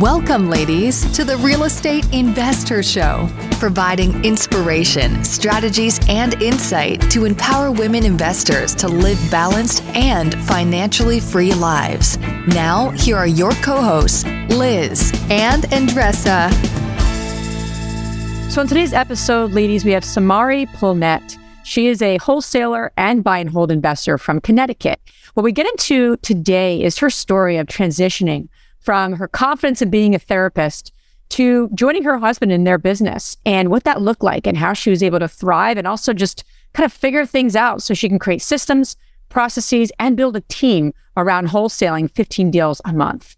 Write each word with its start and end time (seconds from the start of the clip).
Welcome, 0.00 0.48
ladies, 0.48 1.04
to 1.14 1.26
the 1.26 1.36
Real 1.36 1.64
Estate 1.64 2.04
InvestHER 2.06 2.82
Show, 2.82 3.28
providing 3.58 4.24
inspiration, 4.24 5.22
strategies, 5.22 6.00
and 6.08 6.42
insight 6.42 7.02
to 7.10 7.26
empower 7.26 7.70
women 7.70 8.06
investors 8.06 8.74
to 8.76 8.88
live 8.88 9.18
balanced 9.30 9.84
and 9.88 10.34
financially 10.46 11.20
free 11.20 11.52
lives. 11.52 12.16
Now, 12.46 12.88
here 12.92 13.18
are 13.18 13.26
your 13.26 13.52
co 13.56 13.82
hosts, 13.82 14.24
Liz 14.48 15.12
and 15.28 15.64
Andressa. 15.64 16.50
So, 18.50 18.62
in 18.62 18.68
today's 18.68 18.94
episode, 18.94 19.52
ladies, 19.52 19.84
we 19.84 19.90
have 19.90 20.04
Samary 20.04 20.66
Polnett. 20.76 21.36
She 21.62 21.88
is 21.88 22.00
a 22.00 22.16
wholesaler 22.16 22.90
and 22.96 23.22
buy 23.22 23.36
and 23.36 23.50
hold 23.50 23.70
investor 23.70 24.16
from 24.16 24.40
Connecticut. 24.40 24.98
What 25.34 25.42
we 25.42 25.52
get 25.52 25.66
into 25.66 26.16
today 26.22 26.82
is 26.82 26.96
her 27.00 27.10
story 27.10 27.58
of 27.58 27.66
transitioning 27.66 28.48
from 28.80 29.14
her 29.14 29.28
confidence 29.28 29.82
in 29.82 29.90
being 29.90 30.14
a 30.14 30.18
therapist 30.18 30.92
to 31.30 31.70
joining 31.74 32.02
her 32.04 32.18
husband 32.18 32.52
in 32.52 32.64
their 32.64 32.78
business 32.78 33.36
and 33.46 33.70
what 33.70 33.84
that 33.84 34.02
looked 34.02 34.22
like 34.22 34.46
and 34.46 34.58
how 34.58 34.72
she 34.72 34.90
was 34.90 35.02
able 35.02 35.20
to 35.20 35.28
thrive 35.28 35.78
and 35.78 35.86
also 35.86 36.12
just 36.12 36.44
kind 36.74 36.84
of 36.84 36.92
figure 36.92 37.24
things 37.24 37.56
out 37.56 37.82
so 37.82 37.94
she 37.94 38.08
can 38.08 38.18
create 38.18 38.42
systems, 38.42 38.96
processes, 39.28 39.92
and 39.98 40.16
build 40.16 40.36
a 40.36 40.40
team 40.42 40.92
around 41.16 41.48
wholesaling 41.48 42.10
15 42.10 42.50
deals 42.50 42.80
a 42.84 42.92
month. 42.92 43.36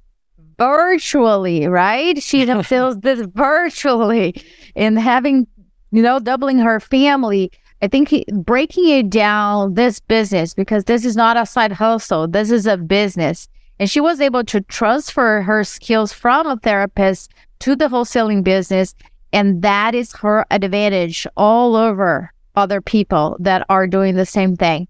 Virtually, 0.59 1.67
right? 1.67 2.23
She 2.23 2.47
feels 2.63 3.01
this 3.01 3.27
virtually 3.35 4.43
and 4.75 4.99
having, 4.99 5.47
you 5.91 6.03
know, 6.03 6.19
doubling 6.19 6.59
her 6.59 6.81
family. 6.81 7.51
I 7.83 7.89
think 7.89 8.09
he, 8.09 8.25
breaking 8.33 8.89
it 8.89 9.11
down, 9.11 9.75
this 9.75 10.01
business, 10.01 10.55
because 10.55 10.85
this 10.85 11.05
is 11.05 11.17
not 11.17 11.37
a 11.37 11.45
side 11.45 11.73
hustle, 11.73 12.29
this 12.29 12.51
is 12.51 12.67
a 12.67 12.77
business 12.77 13.49
and 13.83 13.91
she 13.91 14.01
was 14.01 14.21
able 14.21 14.45
to 14.45 14.61
transfer 14.61 15.43
her 15.43 15.65
skills 15.65 16.13
from 16.13 16.47
a 16.47 16.57
therapist 16.57 17.33
to 17.59 17.75
the 17.75 17.89
wholesaling 17.89 18.45
business. 18.45 18.95
And 19.33 19.61
that 19.63 19.93
is 19.93 20.13
her 20.13 20.47
advantage 20.53 21.27
all 21.37 21.75
over 21.75 22.33
other 22.55 22.81
people 22.81 23.37
that 23.41 23.67
are 23.69 23.89
doing 23.89 24.15
the 24.15 24.25
same 24.25 24.55
thing. 24.55 24.87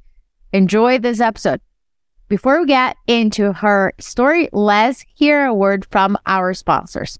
Enjoy 0.52 0.98
this 0.98 1.20
episode. 1.20 1.62
Before 2.28 2.60
we 2.60 2.66
get 2.66 2.98
into 3.06 3.54
her 3.54 3.94
story, 3.98 4.50
let's 4.52 5.02
hear 5.14 5.46
a 5.46 5.54
word 5.54 5.86
from 5.90 6.18
our 6.26 6.52
sponsors. 6.52 7.18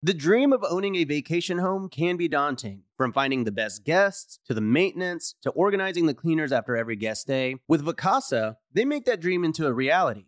The 0.02 0.14
dream 0.14 0.54
of 0.54 0.64
owning 0.64 0.96
a 0.96 1.04
vacation 1.04 1.58
home 1.58 1.90
can 1.90 2.16
be 2.16 2.30
daunting. 2.30 2.84
From 2.96 3.12
finding 3.12 3.44
the 3.44 3.52
best 3.52 3.84
guests 3.84 4.40
to 4.46 4.54
the 4.54 4.62
maintenance 4.62 5.36
to 5.42 5.50
organizing 5.50 6.06
the 6.06 6.14
cleaners 6.14 6.54
after 6.54 6.78
every 6.78 6.96
guest 6.96 7.28
day, 7.28 7.56
with 7.68 7.86
Vacasa, 7.86 8.56
they 8.74 8.86
make 8.86 9.04
that 9.06 9.20
dream 9.20 9.44
into 9.44 9.68
a 9.68 9.74
reality. 9.74 10.28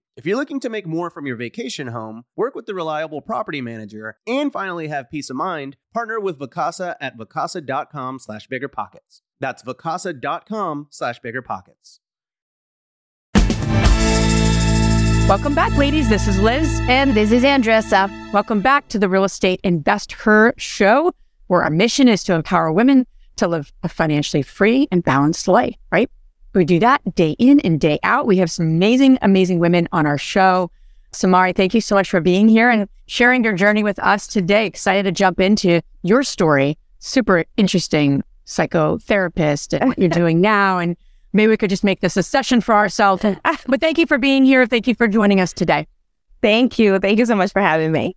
If 0.17 0.25
you're 0.25 0.35
looking 0.35 0.59
to 0.59 0.69
make 0.69 0.85
more 0.85 1.09
from 1.09 1.25
your 1.25 1.37
vacation 1.37 1.87
home, 1.87 2.25
work 2.35 2.53
with 2.53 2.65
the 2.65 2.75
reliable 2.75 3.21
property 3.21 3.61
manager, 3.61 4.17
and 4.27 4.51
finally 4.51 4.89
have 4.89 5.09
peace 5.09 5.29
of 5.29 5.37
mind, 5.37 5.77
partner 5.93 6.19
with 6.19 6.37
Vacasa 6.37 6.95
at 6.99 7.17
vacasa.com 7.17 8.19
slash 8.19 8.49
biggerpockets. 8.49 9.21
That's 9.39 9.63
vacasa.com 9.63 10.87
slash 10.89 11.21
biggerpockets. 11.21 11.99
Welcome 15.29 15.55
back, 15.55 15.73
ladies. 15.77 16.09
This 16.09 16.27
is 16.27 16.37
Liz. 16.41 16.81
And 16.89 17.13
this 17.13 17.31
is 17.31 17.43
Andressa. 17.43 18.33
Welcome 18.33 18.59
back 18.59 18.89
to 18.89 18.99
the 18.99 19.07
Real 19.07 19.23
Estate 19.23 19.61
InvestHER 19.63 20.51
Show, 20.57 21.13
where 21.47 21.63
our 21.63 21.69
mission 21.69 22.09
is 22.09 22.25
to 22.25 22.33
empower 22.33 22.69
women 22.73 23.07
to 23.37 23.47
live 23.47 23.71
a 23.81 23.87
financially 23.87 24.43
free 24.43 24.89
and 24.91 25.05
balanced 25.05 25.47
life, 25.47 25.77
right? 25.89 26.11
We 26.53 26.65
do 26.65 26.79
that 26.79 27.15
day 27.15 27.35
in 27.39 27.59
and 27.61 27.79
day 27.79 27.99
out. 28.03 28.27
We 28.27 28.37
have 28.37 28.51
some 28.51 28.65
amazing, 28.65 29.17
amazing 29.21 29.59
women 29.59 29.87
on 29.91 30.05
our 30.05 30.17
show. 30.17 30.69
Samary, 31.13 31.55
thank 31.55 31.73
you 31.73 31.81
so 31.81 31.95
much 31.95 32.09
for 32.09 32.19
being 32.19 32.49
here 32.49 32.69
and 32.69 32.87
sharing 33.07 33.43
your 33.43 33.53
journey 33.53 33.83
with 33.83 33.99
us 33.99 34.27
today. 34.27 34.65
Excited 34.65 35.03
to 35.03 35.11
jump 35.11 35.39
into 35.39 35.81
your 36.03 36.23
story. 36.23 36.77
Super 36.99 37.45
interesting 37.57 38.23
psychotherapist 38.45 39.77
and 39.79 39.89
what 39.89 39.99
you're 39.99 40.09
doing 40.23 40.41
now. 40.41 40.77
And 40.77 40.97
maybe 41.33 41.49
we 41.49 41.57
could 41.57 41.69
just 41.69 41.83
make 41.83 42.01
this 42.01 42.17
a 42.17 42.23
session 42.23 42.61
for 42.61 42.75
ourselves. 42.75 43.23
But 43.23 43.81
thank 43.81 43.97
you 43.97 44.05
for 44.05 44.17
being 44.17 44.45
here. 44.45 44.65
Thank 44.65 44.87
you 44.87 44.95
for 44.95 45.07
joining 45.07 45.39
us 45.39 45.53
today. 45.53 45.87
Thank 46.41 46.79
you. 46.79 46.99
Thank 46.99 47.19
you 47.19 47.25
so 47.25 47.35
much 47.35 47.51
for 47.51 47.61
having 47.61 47.91
me. 47.91 48.15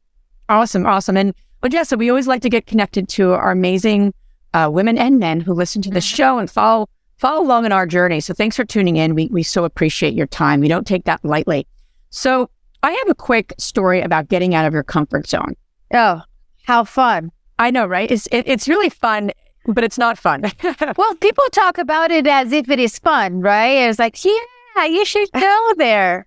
Awesome. 0.49 0.87
Awesome. 0.87 1.17
And 1.17 1.35
well, 1.63 1.71
Jessa, 1.71 1.97
we 1.97 2.11
always 2.11 2.27
like 2.27 2.43
to 2.43 2.51
get 2.51 2.67
connected 2.67 3.09
to 3.11 3.33
our 3.33 3.51
amazing 3.51 4.13
uh, 4.53 4.69
women 4.73 4.99
and 4.99 5.19
men 5.19 5.41
who 5.41 5.53
listen 5.53 5.83
to 5.83 5.91
the 5.91 5.99
mm-hmm. 5.99 6.17
show 6.17 6.39
and 6.39 6.51
follow 6.51 6.89
follow 7.19 7.43
along 7.43 7.65
in 7.65 7.73
our 7.73 7.87
journey. 7.87 8.21
So 8.21 8.35
thanks 8.35 8.57
for 8.57 8.65
tuning 8.65 8.97
in. 8.97 9.15
We 9.15 9.29
we 9.31 9.43
so 9.43 9.65
appreciate 9.65 10.15
your 10.15 10.27
time. 10.27 10.61
We 10.61 10.69
don't 10.69 10.87
take 10.87 11.05
that 11.05 11.25
lightly. 11.25 11.67
So 12.11 12.51
I 12.83 12.93
have 12.93 13.09
a 13.09 13.15
quick 13.15 13.55
story 13.59 14.01
about 14.01 14.29
getting 14.29 14.55
out 14.55 14.67
of 14.67 14.73
your 14.73 14.83
comfort 14.83 15.27
zone. 15.27 15.57
Oh, 15.93 16.23
how 16.65 16.85
fun! 16.85 17.33
I 17.59 17.71
know, 17.71 17.87
right? 17.87 18.11
It's 18.11 18.27
it, 18.29 18.47
it's 18.47 18.69
really 18.69 18.91
fun, 18.91 19.33
but 19.67 19.85
it's 19.85 19.99
not 19.99 20.19
fun. 20.19 20.43
well, 20.97 21.15
people 21.17 21.45
talk 21.53 21.79
about 21.79 22.11
it 22.11 22.27
as 22.27 22.53
if 22.53 22.69
it 22.69 22.79
is 22.79 22.99
fun, 22.99 23.41
right? 23.41 23.89
It's 23.89 23.99
like, 23.99 24.23
yeah, 24.25 24.85
you 24.85 25.05
should 25.05 25.31
go 25.33 25.73
there. 25.77 26.27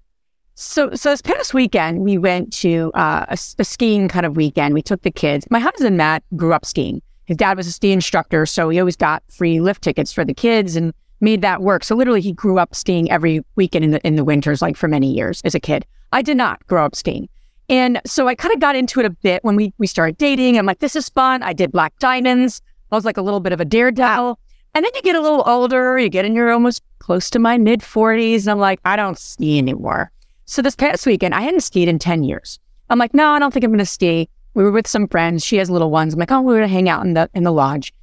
So, 0.59 0.89
so 0.95 1.11
this 1.11 1.21
past 1.21 1.53
weekend, 1.53 1.99
we 1.99 2.17
went 2.17 2.51
to 2.53 2.91
uh, 2.95 3.27
a, 3.29 3.37
a 3.59 3.63
skiing 3.63 4.07
kind 4.07 4.25
of 4.25 4.35
weekend. 4.35 4.73
We 4.73 4.81
took 4.81 5.03
the 5.03 5.11
kids. 5.11 5.45
My 5.51 5.59
husband 5.59 5.97
Matt 5.97 6.23
grew 6.35 6.51
up 6.51 6.65
skiing. 6.65 7.03
His 7.27 7.37
dad 7.37 7.57
was 7.57 7.67
a 7.67 7.71
ski 7.71 7.91
instructor, 7.91 8.45
so 8.45 8.69
he 8.69 8.79
always 8.79 8.95
got 8.95 9.21
free 9.29 9.61
lift 9.61 9.83
tickets 9.83 10.11
for 10.11 10.25
the 10.25 10.33
kids 10.33 10.75
and 10.75 10.93
made 11.21 11.41
that 11.41 11.61
work. 11.61 11.83
So 11.83 11.95
literally, 11.95 12.21
he 12.21 12.31
grew 12.31 12.57
up 12.57 12.73
skiing 12.73 13.11
every 13.11 13.43
weekend 13.55 13.85
in 13.85 13.91
the 13.91 14.07
in 14.07 14.15
the 14.15 14.23
winters, 14.23 14.61
like 14.61 14.77
for 14.77 14.87
many 14.87 15.13
years 15.13 15.41
as 15.43 15.53
a 15.53 15.59
kid. 15.59 15.85
I 16.11 16.21
did 16.21 16.37
not 16.37 16.65
grow 16.67 16.85
up 16.85 16.95
skiing, 16.95 17.29
and 17.69 18.01
so 18.05 18.27
I 18.27 18.35
kind 18.35 18.53
of 18.53 18.61
got 18.61 18.75
into 18.75 18.99
it 18.99 19.05
a 19.05 19.09
bit 19.09 19.43
when 19.43 19.55
we 19.55 19.73
we 19.77 19.87
started 19.87 20.17
dating. 20.17 20.57
I'm 20.57 20.65
like, 20.65 20.79
this 20.79 20.95
is 20.95 21.09
fun. 21.09 21.43
I 21.43 21.53
did 21.53 21.71
black 21.71 21.99
diamonds. 21.99 22.61
I 22.91 22.95
was 22.95 23.05
like 23.05 23.17
a 23.17 23.21
little 23.21 23.41
bit 23.41 23.53
of 23.53 23.59
a 23.59 23.65
daredevil. 23.65 24.39
And 24.73 24.85
then 24.85 24.91
you 24.93 25.01
get 25.01 25.15
a 25.15 25.21
little 25.21 25.43
older, 25.47 25.97
you 25.97 26.07
get 26.07 26.25
in 26.25 26.35
your 26.35 26.51
almost 26.51 26.83
close 26.99 27.29
to 27.31 27.39
my 27.39 27.57
mid 27.57 27.81
40s, 27.81 28.41
and 28.41 28.51
I'm 28.51 28.59
like, 28.59 28.79
I 28.85 28.95
don't 28.95 29.17
ski 29.17 29.57
anymore. 29.57 30.11
So 30.45 30.61
this 30.61 30.75
past 30.75 31.05
weekend, 31.05 31.33
I 31.33 31.41
hadn't 31.41 31.61
skied 31.61 31.89
in 31.89 31.99
10 31.99 32.23
years. 32.23 32.59
I'm 32.89 32.99
like, 32.99 33.13
no, 33.13 33.31
I 33.31 33.39
don't 33.39 33.51
think 33.51 33.65
I'm 33.65 33.71
going 33.71 33.79
to 33.79 33.85
ski 33.85 34.29
we 34.57 34.63
were 34.63 34.71
with 34.71 34.87
some 34.87 35.07
friends. 35.07 35.45
She 35.45 35.57
has 35.57 35.69
little 35.69 35.91
ones. 35.91 36.15
I'm 36.15 36.19
like, 36.19 36.31
oh, 36.31 36.41
we're 36.41 36.55
gonna 36.55 36.67
hang 36.67 36.89
out 36.89 37.05
in 37.05 37.13
the 37.13 37.29
in 37.35 37.43
the 37.43 37.51
lodge. 37.51 37.93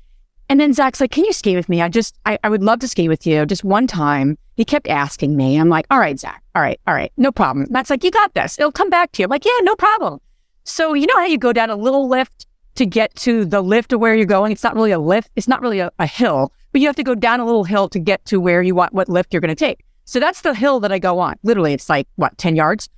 And 0.49 0.61
then 0.61 0.73
Zach's 0.73 1.01
like, 1.01 1.11
Can 1.11 1.25
you 1.25 1.33
ski 1.33 1.57
with 1.57 1.69
me? 1.69 1.83
I 1.83 1.89
just, 1.89 2.17
I, 2.27 2.39
I 2.45 2.49
would 2.49 2.63
love 2.63 2.79
to 2.81 2.89
ski 2.89 3.09
with 3.09 3.27
you 3.27 3.45
just 3.45 3.65
one 3.65 3.89
time. 3.89 4.39
He 4.55 4.65
kept 4.65 4.87
asking 4.87 5.37
me. 5.37 5.57
I'm 5.57 5.69
like, 5.69 5.85
All 5.91 5.99
right, 5.99 6.17
Zach. 6.19 6.45
All 6.55 6.63
right. 6.63 6.79
All 6.87 6.95
right. 6.95 7.13
No 7.17 7.33
problem. 7.33 7.67
Matt's 7.71 7.91
like, 7.91 8.05
You 8.05 8.13
got 8.13 8.35
this. 8.35 8.57
It'll 8.57 8.71
come 8.71 8.89
back 8.89 9.11
to 9.13 9.23
you. 9.23 9.25
I'm 9.25 9.31
like, 9.31 9.45
Yeah, 9.45 9.59
no 9.63 9.75
problem. 9.75 10.21
So, 10.63 10.95
you 10.95 11.07
know 11.07 11.17
how 11.17 11.25
you 11.25 11.39
go 11.39 11.53
down 11.53 11.71
a 11.71 11.77
little 11.77 12.09
lift 12.09 12.47
to 12.77 12.87
get 12.87 13.13
to 13.17 13.45
the 13.45 13.61
lift 13.61 13.93
of 13.93 13.99
where 13.99 14.15
you're 14.15 14.25
going? 14.25 14.53
It's 14.53 14.63
not 14.63 14.77
really 14.77 14.93
a 14.93 14.99
lift, 15.01 15.31
it's 15.35 15.49
not 15.49 15.61
really 15.61 15.81
a, 15.81 15.91
a 15.99 16.07
hill, 16.07 16.53
but 16.71 16.81
you 16.81 16.87
have 16.87 16.97
to 16.97 17.03
go 17.03 17.17
down 17.17 17.41
a 17.41 17.45
little 17.45 17.65
hill 17.65 17.89
to 17.89 17.99
get 17.99 18.25
to 18.27 18.41
where 18.41 18.63
you 18.63 18.77
want, 18.77 18.93
what 18.93 19.09
lift 19.09 19.35
you're 19.35 19.41
going 19.41 19.49
to 19.49 19.57
take. 19.57 19.85
So 20.05 20.21
that's 20.21 20.43
the 20.43 20.55
hill 20.55 20.79
that 20.81 20.93
I 20.93 21.01
go 21.01 21.19
on. 21.19 21.35
Literally, 21.43 21.73
it's 21.73 21.89
like, 21.89 22.07
what, 22.15 22.39
10 22.39 22.55
yards? 22.55 22.89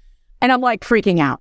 And 0.43 0.53
I'm 0.53 0.61
like 0.61 0.83
freaking 0.83 1.21
out 1.21 1.41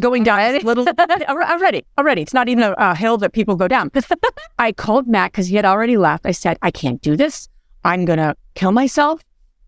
going 0.00 0.22
down 0.24 0.52
this 0.52 0.64
little 0.64 0.86
already? 1.28 1.84
Already. 1.98 2.22
It's 2.22 2.34
not 2.34 2.48
even 2.48 2.64
a, 2.64 2.74
a 2.78 2.94
hill 2.94 3.18
that 3.18 3.32
people 3.32 3.56
go 3.56 3.68
down. 3.68 3.90
I 4.58 4.72
called 4.72 5.06
matt 5.06 5.32
because 5.32 5.48
he 5.48 5.56
had 5.56 5.64
already 5.64 5.96
left. 5.96 6.26
I 6.26 6.32
said 6.32 6.58
i 6.62 6.70
can't 6.70 7.00
do 7.02 7.16
this. 7.16 7.48
I'm 7.84 8.04
gonna 8.04 8.34
kill 8.54 8.72
myself. 8.72 9.22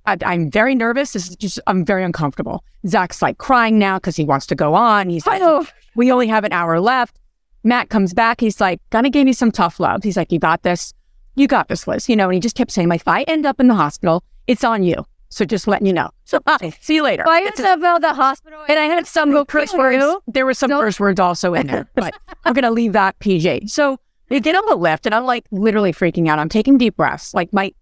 I, 0.07 0.17
am 0.23 0.51
very 0.51 0.75
nervous. 0.75 1.13
This 1.13 1.29
is 1.29 1.37
just 1.37 1.61
i'm 1.67 1.85
very 1.85 2.05
uncomfortable. 2.05 2.65
Zach's 2.87 3.23
like 3.23 3.39
crying 3.39 3.79
now 3.79 3.99
because 3.99 4.17
he 4.17 4.25
wants 4.25 4.47
to 4.47 4.55
go 4.55 4.75
on. 4.75 5.09
He's 5.09 5.27
like 5.27 5.43
oh, 5.43 5.67
we 5.95 6.11
only 6.11 6.27
have 6.29 6.45
an 6.45 6.53
hour 6.53 6.81
left. 6.81 7.19
Matt 7.63 7.91
comes 7.91 8.15
back. 8.15 8.41
He's 8.41 8.61
like 8.61 8.81
gonna 8.91 9.11
give 9.11 9.25
me 9.25 9.33
some 9.33 9.51
tough 9.51 9.81
love. 9.81 10.03
He's 10.03 10.17
like 10.17 10.33
you 10.33 10.39
got 10.39 10.63
this. 10.63 10.95
You 11.37 11.47
got 11.47 11.69
this 11.69 11.87
liz. 11.87 12.09
You 12.09 12.17
know 12.17 12.25
and 12.25 12.35
he 12.35 12.41
just 12.41 12.57
kept 12.57 12.71
saying 12.71 12.89
like 12.89 13.03
if 13.03 13.09
i 13.09 13.23
end 13.23 13.47
up 13.47 13.61
in 13.61 13.69
the 13.69 13.75
hospital 13.75 14.25
it's 14.47 14.65
on 14.65 14.83
you 14.83 15.07
so 15.31 15.45
just 15.45 15.69
letting 15.69 15.87
you 15.87 15.93
know. 15.93 16.11
So 16.25 16.41
bye. 16.41 16.75
See 16.81 16.97
you 16.97 17.05
later. 17.05 17.23
Why 17.25 17.41
is 17.41 17.61
about 17.61 18.01
the 18.03 18.13
hospital? 18.13 18.63
And 18.69 18.79
I 18.79 18.85
had 18.85 19.07
some 19.07 19.45
curse 19.47 19.73
words. 19.73 20.05
There 20.27 20.45
were 20.45 20.55
some 20.55 20.71
curse 20.71 20.99
words 20.99 21.21
also 21.21 21.55
in 21.55 21.69
there, 21.69 21.89
but 21.95 22.15
I'm 22.45 22.53
going 22.53 22.65
to 22.65 22.71
leave 22.71 22.93
that 22.93 23.19
PJ. 23.21 23.71
So 23.71 23.99
they 24.29 24.41
get 24.41 24.57
on 24.57 24.67
the 24.67 24.75
lift 24.75 25.07
and 25.07 25.15
I'm 25.15 25.25
like 25.25 25.47
literally 25.53 25.93
freaking 25.93 26.29
out. 26.29 26.41
I'm 26.41 26.49
taking 26.49 26.79
deep 26.79 26.97
breaths. 26.97 27.33
Like 27.33 27.53
my, 27.53 27.73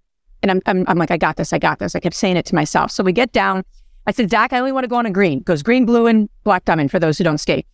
and 0.43 0.50
I'm, 0.50 0.61
I'm, 0.67 0.85
I'm 0.87 0.99
like, 0.99 1.11
I 1.11 1.17
got 1.17 1.37
this. 1.37 1.53
I 1.53 1.59
got 1.59 1.79
this. 1.79 1.97
I 1.97 2.00
kept 2.00 2.15
saying 2.15 2.37
it 2.37 2.45
to 2.47 2.55
myself. 2.55 2.91
So 2.91 3.03
we 3.03 3.12
get 3.12 3.33
down. 3.33 3.65
I 4.06 4.12
said, 4.12 4.31
Zach, 4.31 4.53
I 4.53 4.59
only 4.59 4.73
want 4.73 4.85
to 4.85 4.89
go 4.89 4.97
on 4.97 5.06
a 5.06 5.11
green. 5.11 5.41
goes 5.41 5.62
green, 5.62 5.87
blue, 5.87 6.06
and 6.06 6.29
black 6.44 6.65
diamond 6.67 6.91
for 6.91 6.99
those 6.99 7.19
who 7.19 7.25
don't 7.25 7.39
skate. 7.39 7.67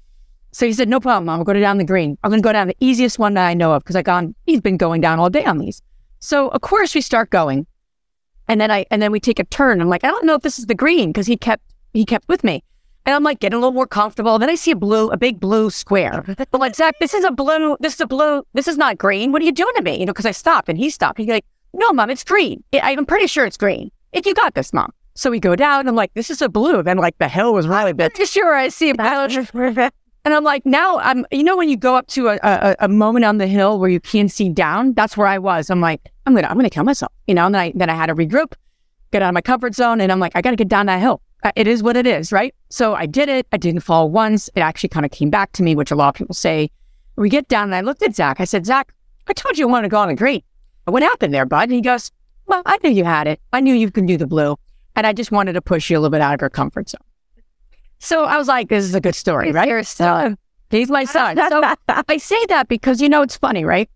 So 0.52 0.66
he 0.66 0.72
said, 0.72 0.88
no 0.88 1.00
problem. 1.00 1.26
Mom. 1.26 1.40
I'll 1.40 1.44
go 1.44 1.52
down 1.52 1.78
the 1.78 1.84
green. 1.84 2.16
I'm 2.22 2.30
going 2.30 2.40
to 2.40 2.46
go 2.46 2.52
down 2.52 2.68
the 2.68 2.76
easiest 2.78 3.18
one 3.18 3.34
that 3.34 3.46
I 3.46 3.54
know 3.54 3.72
of 3.72 3.82
because 3.82 3.96
I 3.96 4.02
gone, 4.02 4.36
he's 4.46 4.60
been 4.60 4.76
going 4.76 5.00
down 5.00 5.18
all 5.18 5.30
day 5.30 5.44
on 5.44 5.58
these. 5.58 5.82
So 6.20 6.48
of 6.48 6.60
course 6.60 6.94
we 6.94 7.00
start 7.00 7.30
going. 7.30 7.66
And 8.48 8.60
then 8.60 8.70
I 8.70 8.84
and 8.90 9.00
then 9.00 9.12
we 9.12 9.20
take 9.20 9.38
a 9.38 9.44
turn. 9.44 9.80
I'm 9.80 9.88
like, 9.88 10.04
I 10.04 10.08
don't 10.08 10.24
know 10.24 10.34
if 10.34 10.42
this 10.42 10.58
is 10.58 10.66
the 10.66 10.74
green 10.74 11.10
because 11.10 11.26
he 11.26 11.36
kept 11.36 11.62
he 11.92 12.04
kept 12.04 12.28
with 12.28 12.44
me. 12.44 12.62
And 13.06 13.14
I'm 13.14 13.22
like 13.22 13.40
getting 13.40 13.56
a 13.56 13.58
little 13.58 13.72
more 13.72 13.86
comfortable. 13.86 14.38
Then 14.38 14.48
I 14.48 14.54
see 14.54 14.70
a 14.70 14.76
blue, 14.76 15.10
a 15.10 15.16
big 15.16 15.38
blue 15.38 15.68
square. 15.68 16.24
But 16.26 16.58
like, 16.58 16.74
Zach, 16.74 16.94
this 17.00 17.12
is 17.12 17.22
a 17.22 17.30
blue, 17.30 17.76
this 17.80 17.94
is 17.94 18.00
a 18.00 18.06
blue, 18.06 18.46
this 18.54 18.66
is 18.66 18.78
not 18.78 18.96
green. 18.96 19.30
What 19.30 19.42
are 19.42 19.44
you 19.44 19.52
doing 19.52 19.74
to 19.76 19.82
me? 19.82 19.98
You 19.98 20.06
know, 20.06 20.12
because 20.12 20.24
I 20.24 20.30
stopped 20.30 20.70
and 20.70 20.78
he 20.78 20.88
stopped. 20.88 21.18
He's 21.18 21.28
like, 21.28 21.44
no, 21.74 21.92
mom, 21.92 22.08
it's 22.08 22.24
green. 22.24 22.64
I'm 22.72 23.04
pretty 23.04 23.26
sure 23.26 23.44
it's 23.44 23.58
green. 23.58 23.90
If 24.12 24.24
you 24.24 24.32
got 24.32 24.54
this, 24.54 24.72
mom. 24.72 24.90
So 25.14 25.30
we 25.30 25.38
go 25.38 25.54
down. 25.54 25.80
And 25.80 25.88
I'm 25.88 25.96
like, 25.96 26.14
this 26.14 26.30
is 26.30 26.40
a 26.40 26.48
blue. 26.48 26.82
Then 26.82 26.96
like 26.96 27.18
the 27.18 27.28
hill 27.28 27.52
was 27.52 27.68
really 27.68 27.92
big. 27.92 28.12
Sure, 28.26 28.54
I 28.54 28.68
see 28.68 28.90
a 28.90 28.94
And 30.24 30.32
I'm 30.32 30.44
like, 30.44 30.64
now 30.64 30.98
I'm, 31.00 31.26
you 31.30 31.44
know, 31.44 31.56
when 31.58 31.68
you 31.68 31.76
go 31.76 31.96
up 31.96 32.06
to 32.08 32.28
a, 32.28 32.38
a, 32.42 32.76
a, 32.80 32.88
moment 32.88 33.26
on 33.26 33.36
the 33.36 33.46
hill 33.46 33.78
where 33.78 33.90
you 33.90 34.00
can't 34.00 34.32
see 34.32 34.48
down, 34.48 34.94
that's 34.94 35.16
where 35.16 35.26
I 35.26 35.38
was. 35.38 35.68
I'm 35.68 35.82
like, 35.82 36.10
I'm 36.26 36.34
gonna, 36.34 36.48
I'm 36.48 36.56
gonna 36.56 36.70
kill 36.70 36.84
myself, 36.84 37.12
you 37.26 37.34
know. 37.34 37.46
And 37.46 37.54
then 37.54 37.60
I, 37.60 37.72
then 37.74 37.90
I 37.90 37.94
had 37.94 38.06
to 38.06 38.14
regroup, 38.14 38.54
get 39.12 39.22
out 39.22 39.28
of 39.28 39.34
my 39.34 39.40
comfort 39.40 39.74
zone, 39.74 40.00
and 40.00 40.10
I'm 40.10 40.20
like, 40.20 40.32
I 40.34 40.40
gotta 40.40 40.56
get 40.56 40.68
down 40.68 40.86
that 40.86 41.00
hill. 41.00 41.20
Uh, 41.42 41.52
it 41.56 41.66
is 41.66 41.82
what 41.82 41.96
it 41.96 42.06
is, 42.06 42.32
right? 42.32 42.54
So 42.70 42.94
I 42.94 43.06
did 43.06 43.28
it. 43.28 43.46
I 43.52 43.58
didn't 43.58 43.82
fall 43.82 44.10
once. 44.10 44.48
It 44.54 44.60
actually 44.60 44.88
kind 44.88 45.04
of 45.04 45.12
came 45.12 45.28
back 45.28 45.52
to 45.52 45.62
me, 45.62 45.76
which 45.76 45.90
a 45.90 45.94
lot 45.94 46.08
of 46.08 46.14
people 46.14 46.34
say. 46.34 46.70
We 47.16 47.28
get 47.28 47.46
down, 47.46 47.64
and 47.64 47.74
I 47.74 47.82
looked 47.82 48.02
at 48.02 48.16
Zach. 48.16 48.40
I 48.40 48.44
said, 48.44 48.66
Zach, 48.66 48.92
I 49.28 49.34
told 49.34 49.56
you 49.56 49.68
I 49.68 49.70
wanted 49.70 49.88
to 49.88 49.90
go 49.90 49.98
on 49.98 50.08
a 50.08 50.16
green. 50.16 50.42
What 50.86 51.02
happened 51.02 51.32
there, 51.32 51.46
bud? 51.46 51.64
And 51.64 51.72
he 51.72 51.80
goes, 51.80 52.10
Well, 52.46 52.62
I 52.66 52.78
knew 52.82 52.90
you 52.90 53.04
had 53.04 53.26
it. 53.26 53.40
I 53.52 53.60
knew 53.60 53.74
you 53.74 53.90
could 53.90 54.06
do 54.06 54.16
the 54.16 54.26
blue, 54.26 54.56
and 54.96 55.06
I 55.06 55.12
just 55.12 55.30
wanted 55.30 55.52
to 55.52 55.60
push 55.60 55.90
you 55.90 55.98
a 55.98 56.00
little 56.00 56.10
bit 56.10 56.20
out 56.20 56.34
of 56.34 56.40
your 56.40 56.50
comfort 56.50 56.90
zone. 56.90 57.00
So 57.98 58.24
I 58.24 58.36
was 58.36 58.48
like, 58.48 58.68
This 58.68 58.84
is 58.84 58.94
a 58.94 59.00
good 59.00 59.14
story, 59.14 59.52
right? 59.52 59.68
Your 59.68 59.82
son. 59.82 60.38
He's 60.70 60.90
my 60.90 61.04
son. 61.04 61.36
So 61.36 61.62
I 61.88 62.16
say 62.16 62.44
that 62.46 62.68
because, 62.68 63.00
you 63.00 63.08
know, 63.08 63.22
it's 63.22 63.36
funny, 63.36 63.64
right? 63.64 63.88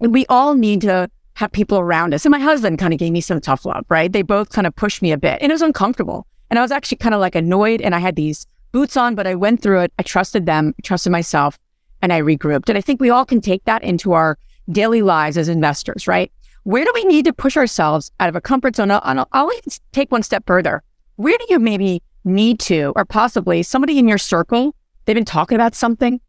We 0.00 0.26
all 0.26 0.54
need 0.54 0.82
to 0.82 1.10
have 1.38 1.52
people 1.52 1.78
around 1.78 2.12
us. 2.12 2.24
And 2.24 2.32
my 2.32 2.40
husband 2.40 2.80
kind 2.80 2.92
of 2.92 2.98
gave 2.98 3.12
me 3.12 3.20
some 3.20 3.40
tough 3.40 3.64
love, 3.64 3.84
right? 3.88 4.12
They 4.12 4.22
both 4.22 4.50
kind 4.50 4.66
of 4.66 4.74
pushed 4.74 5.02
me 5.02 5.12
a 5.12 5.16
bit 5.16 5.38
and 5.40 5.52
it 5.52 5.54
was 5.54 5.62
uncomfortable. 5.62 6.26
And 6.50 6.58
I 6.58 6.62
was 6.62 6.72
actually 6.72 6.98
kind 6.98 7.14
of 7.14 7.20
like 7.20 7.36
annoyed 7.36 7.80
and 7.80 7.94
I 7.94 8.00
had 8.00 8.16
these 8.16 8.44
boots 8.72 8.96
on, 8.96 9.14
but 9.14 9.24
I 9.24 9.36
went 9.36 9.62
through 9.62 9.82
it. 9.82 9.92
I 10.00 10.02
trusted 10.02 10.46
them, 10.46 10.74
trusted 10.82 11.12
myself, 11.12 11.56
and 12.02 12.12
I 12.12 12.20
regrouped. 12.20 12.68
And 12.68 12.76
I 12.76 12.80
think 12.80 13.00
we 13.00 13.10
all 13.10 13.24
can 13.24 13.40
take 13.40 13.64
that 13.66 13.84
into 13.84 14.14
our 14.14 14.36
daily 14.72 15.00
lives 15.00 15.38
as 15.38 15.48
investors, 15.48 16.08
right? 16.08 16.32
Where 16.64 16.84
do 16.84 16.90
we 16.92 17.04
need 17.04 17.24
to 17.26 17.32
push 17.32 17.56
ourselves 17.56 18.10
out 18.18 18.28
of 18.28 18.34
a 18.34 18.40
comfort 18.40 18.74
zone? 18.74 18.90
I'll, 18.90 19.28
I'll 19.30 19.50
take 19.92 20.10
one 20.10 20.24
step 20.24 20.42
further. 20.44 20.82
Where 21.14 21.38
do 21.38 21.46
you 21.50 21.60
maybe 21.60 22.02
need 22.24 22.58
to, 22.60 22.92
or 22.96 23.04
possibly 23.04 23.62
somebody 23.62 23.96
in 23.96 24.08
your 24.08 24.18
circle 24.18 24.74
they've 25.04 25.14
been 25.14 25.24
talking 25.24 25.54
about 25.54 25.76
something 25.76 26.20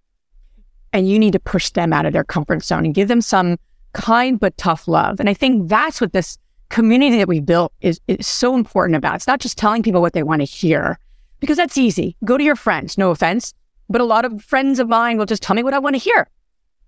and 0.93 1.09
you 1.09 1.17
need 1.17 1.33
to 1.33 1.39
push 1.39 1.71
them 1.71 1.93
out 1.93 2.05
of 2.05 2.13
their 2.13 2.23
comfort 2.23 2.63
zone 2.63 2.85
and 2.85 2.93
give 2.93 3.07
them 3.07 3.21
some 3.21 3.57
kind 3.93 4.39
but 4.39 4.57
tough 4.57 4.87
love. 4.87 5.19
And 5.19 5.29
I 5.29 5.33
think 5.33 5.69
that's 5.69 6.01
what 6.01 6.13
this 6.13 6.37
community 6.69 7.17
that 7.17 7.27
we 7.27 7.39
built 7.39 7.73
is, 7.81 7.99
is 8.07 8.27
so 8.27 8.55
important 8.55 8.95
about. 8.95 9.15
It's 9.15 9.27
not 9.27 9.39
just 9.39 9.57
telling 9.57 9.83
people 9.83 10.01
what 10.01 10.13
they 10.13 10.23
want 10.23 10.41
to 10.41 10.45
hear 10.45 10.99
because 11.39 11.57
that's 11.57 11.77
easy. 11.77 12.15
Go 12.23 12.37
to 12.37 12.43
your 12.43 12.55
friends, 12.55 12.97
no 12.97 13.11
offense, 13.11 13.53
but 13.89 14.01
a 14.01 14.05
lot 14.05 14.25
of 14.25 14.43
friends 14.43 14.79
of 14.79 14.87
mine 14.87 15.17
will 15.17 15.25
just 15.25 15.41
tell 15.41 15.55
me 15.55 15.63
what 15.63 15.73
I 15.73 15.79
want 15.79 15.95
to 15.95 15.99
hear. 15.99 16.29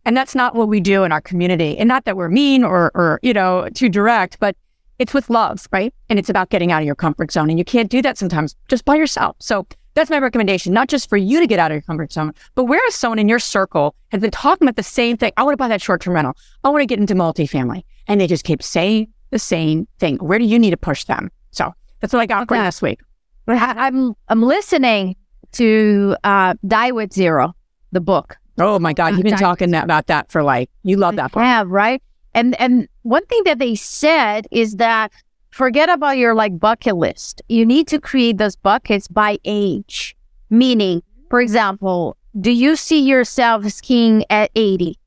And 0.06 0.18
that's 0.18 0.36
not 0.36 0.56
what 0.56 0.68
we 0.68 0.80
do 0.80 1.04
in 1.04 1.12
our 1.12 1.22
community. 1.22 1.78
And 1.78 1.88
not 1.88 2.06
that 2.06 2.18
we're 2.18 2.30
mean 2.30 2.64
or, 2.64 2.92
or, 2.96 3.20
you 3.22 3.34
know, 3.34 3.70
too 3.74 3.90
direct, 3.90 4.40
but 4.40 4.56
it's 5.00 5.14
with 5.14 5.30
love, 5.30 5.68
right? 5.72 5.94
And 6.10 6.20
it's 6.20 6.30
about 6.30 6.50
getting 6.50 6.72
out 6.72 6.82
of 6.82 6.86
your 6.86 6.96
comfort 6.96 7.32
zone. 7.32 7.50
And 7.50 7.58
you 7.58 7.66
can't 7.66 7.90
do 7.90 8.02
that 8.02 8.18
sometimes 8.18 8.56
just 8.68 8.86
by 8.86 8.96
yourself. 8.96 9.36
So 9.40 9.68
that's 9.94 10.10
my 10.10 10.20
recommendation, 10.20 10.74
not 10.74 10.88
just 10.88 11.10
for 11.10 11.18
you 11.18 11.40
to 11.40 11.48
get 11.48 11.60
out 11.60 11.72
of 11.72 11.76
your 11.76 11.82
comfort 11.82 12.12
zone, 12.12 12.34
but 12.56 12.66
where 12.66 12.86
is 12.88 12.96
someone 12.96 13.20
in 13.20 13.28
your 13.28 13.40
circle 13.40 13.96
has 14.12 14.22
been 14.22 14.32
talking 14.32 14.68
about 14.68 14.76
the 14.76 14.84
same 14.84 15.18
thing? 15.18 15.32
I 15.38 15.44
want 15.44 15.54
to 15.54 15.58
buy 15.58 15.68
that 15.68 15.82
short 15.82 16.02
term 16.02 16.14
rental. 16.14 16.34
I 16.64 16.70
want 16.70 16.82
to 16.82 16.86
get 16.86 17.00
into 17.00 17.16
multifamily. 17.16 17.84
And 18.08 18.20
they 18.20 18.28
just 18.28 18.44
keep 18.44 18.64
saying 18.64 19.08
the 19.30 19.40
same 19.40 19.88
thing. 20.00 20.18
Where 20.18 20.40
do 20.40 20.46
you 20.46 20.60
need 20.60 20.72
to 20.72 20.78
push 20.78 21.04
them? 21.06 21.30
So 21.52 21.74
that's 22.00 22.14
what 22.14 22.20
I 22.20 22.26
got 22.26 22.48
for 22.48 22.58
this 22.58 22.82
week. 22.82 23.00
I'm 23.48 24.14
I'm 24.28 24.42
listening 24.42 25.16
to 25.54 26.16
uh, 26.24 26.56
Die 26.66 26.92
with 26.92 27.14
Zero, 27.14 27.54
the 27.92 28.02
book. 28.02 28.38
Oh 28.60 28.80
my 28.80 28.94
God, 28.94 29.16
you've 29.16 29.24
been 29.24 29.38
talking 29.38 29.72
that, 29.72 29.84
about 29.84 30.08
that 30.08 30.32
for 30.32 30.44
like 30.44 30.70
you 30.84 30.98
love 30.98 31.16
that 31.16 31.32
book. 31.32 31.42
Yeah, 31.42 31.64
right. 31.66 32.02
And 32.34 32.60
and 32.60 32.88
one 33.02 33.26
thing 33.26 33.42
that 33.46 33.60
they 33.60 33.76
said 33.76 34.48
is 34.52 34.78
that 34.78 35.12
forget 35.52 35.90
about 35.90 36.18
your 36.18 36.34
like 36.34 36.60
bucket 36.60 36.96
list. 36.96 37.42
You 37.48 37.66
need 37.66 37.88
to 37.88 38.00
create 38.00 38.38
those 38.38 38.56
buckets 38.56 39.08
by 39.08 39.38
age. 39.46 40.16
Meaning, 40.50 41.04
for 41.30 41.40
example, 41.40 42.18
do 42.40 42.52
you 42.52 42.76
see 42.76 43.02
yourself 43.02 43.66
skiing 43.70 44.26
at 44.30 44.52
80? 44.56 44.98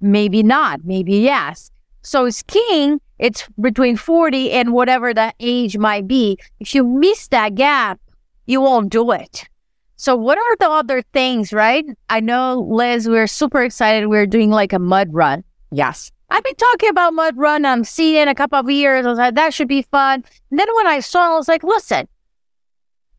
Maybe 0.00 0.42
not. 0.42 0.80
Maybe 0.84 1.18
yes. 1.18 1.70
So 2.02 2.30
skiing, 2.30 3.00
it's 3.18 3.48
between 3.60 3.96
40 3.96 4.52
and 4.52 4.72
whatever 4.72 5.14
the 5.14 5.32
age 5.40 5.78
might 5.78 6.06
be. 6.06 6.38
If 6.60 6.74
you 6.74 6.84
miss 6.84 7.28
that 7.28 7.54
gap, 7.54 8.00
you 8.46 8.60
won't 8.60 8.90
do 8.90 9.10
it. 9.12 9.48
So 9.96 10.16
what 10.16 10.36
are 10.36 10.56
the 10.56 10.68
other 10.68 11.02
things, 11.12 11.52
right? 11.52 11.84
I 12.10 12.20
know, 12.20 12.66
Liz, 12.68 13.08
we're 13.08 13.26
super 13.26 13.62
excited. 13.62 14.08
We're 14.08 14.26
doing 14.26 14.50
like 14.50 14.72
a 14.72 14.78
mud 14.78 15.08
run. 15.12 15.44
Yes. 15.70 16.12
I've 16.34 16.42
been 16.42 16.56
talking 16.56 16.88
about 16.88 17.14
Mud 17.14 17.36
Run. 17.36 17.64
I'm 17.64 17.84
seeing 17.84 18.20
it 18.20 18.26
a 18.26 18.34
couple 18.34 18.58
of 18.58 18.68
years. 18.68 19.06
I 19.06 19.08
was 19.08 19.18
like, 19.18 19.36
that 19.36 19.54
should 19.54 19.68
be 19.68 19.82
fun. 19.82 20.24
And 20.50 20.58
then 20.58 20.66
when 20.74 20.84
I 20.84 20.98
saw 20.98 21.30
it, 21.30 21.34
I 21.34 21.36
was 21.36 21.46
like, 21.46 21.62
listen, 21.62 22.08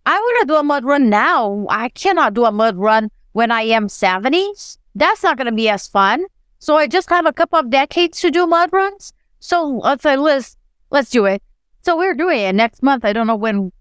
I 0.05 0.19
want 0.19 0.41
to 0.41 0.47
do 0.47 0.57
a 0.57 0.63
mud 0.63 0.83
run 0.83 1.09
now. 1.09 1.65
I 1.69 1.87
cannot 1.87 2.33
do 2.33 2.43
a 2.43 2.51
mud 2.51 2.75
run 2.75 3.09
when 3.31 3.51
I 3.51 3.61
am 3.61 3.87
70s. 3.87 4.79
That's 4.95 5.23
not 5.23 5.37
going 5.37 5.45
to 5.45 5.53
be 5.53 5.69
as 5.69 5.87
fun. 5.87 6.25
So 6.59 6.75
I 6.75 6.87
just 6.87 7.09
have 7.09 7.25
a 7.25 7.31
couple 7.31 7.57
of 7.57 7.69
decades 7.69 8.19
to 8.19 8.31
do 8.31 8.45
mud 8.45 8.71
runs. 8.73 9.13
So 9.39 9.65
let's 9.65 10.03
say, 10.03 10.17
Liz, 10.17 10.57
let's 10.89 11.09
do 11.09 11.23
it. 11.23 11.41
So 11.83 11.95
we're 11.95 12.15
doing 12.15 12.41
it 12.41 12.53
next 12.53 12.83
month. 12.83 13.05
I 13.05 13.13
don't 13.13 13.27
know 13.27 13.37
when 13.37 13.71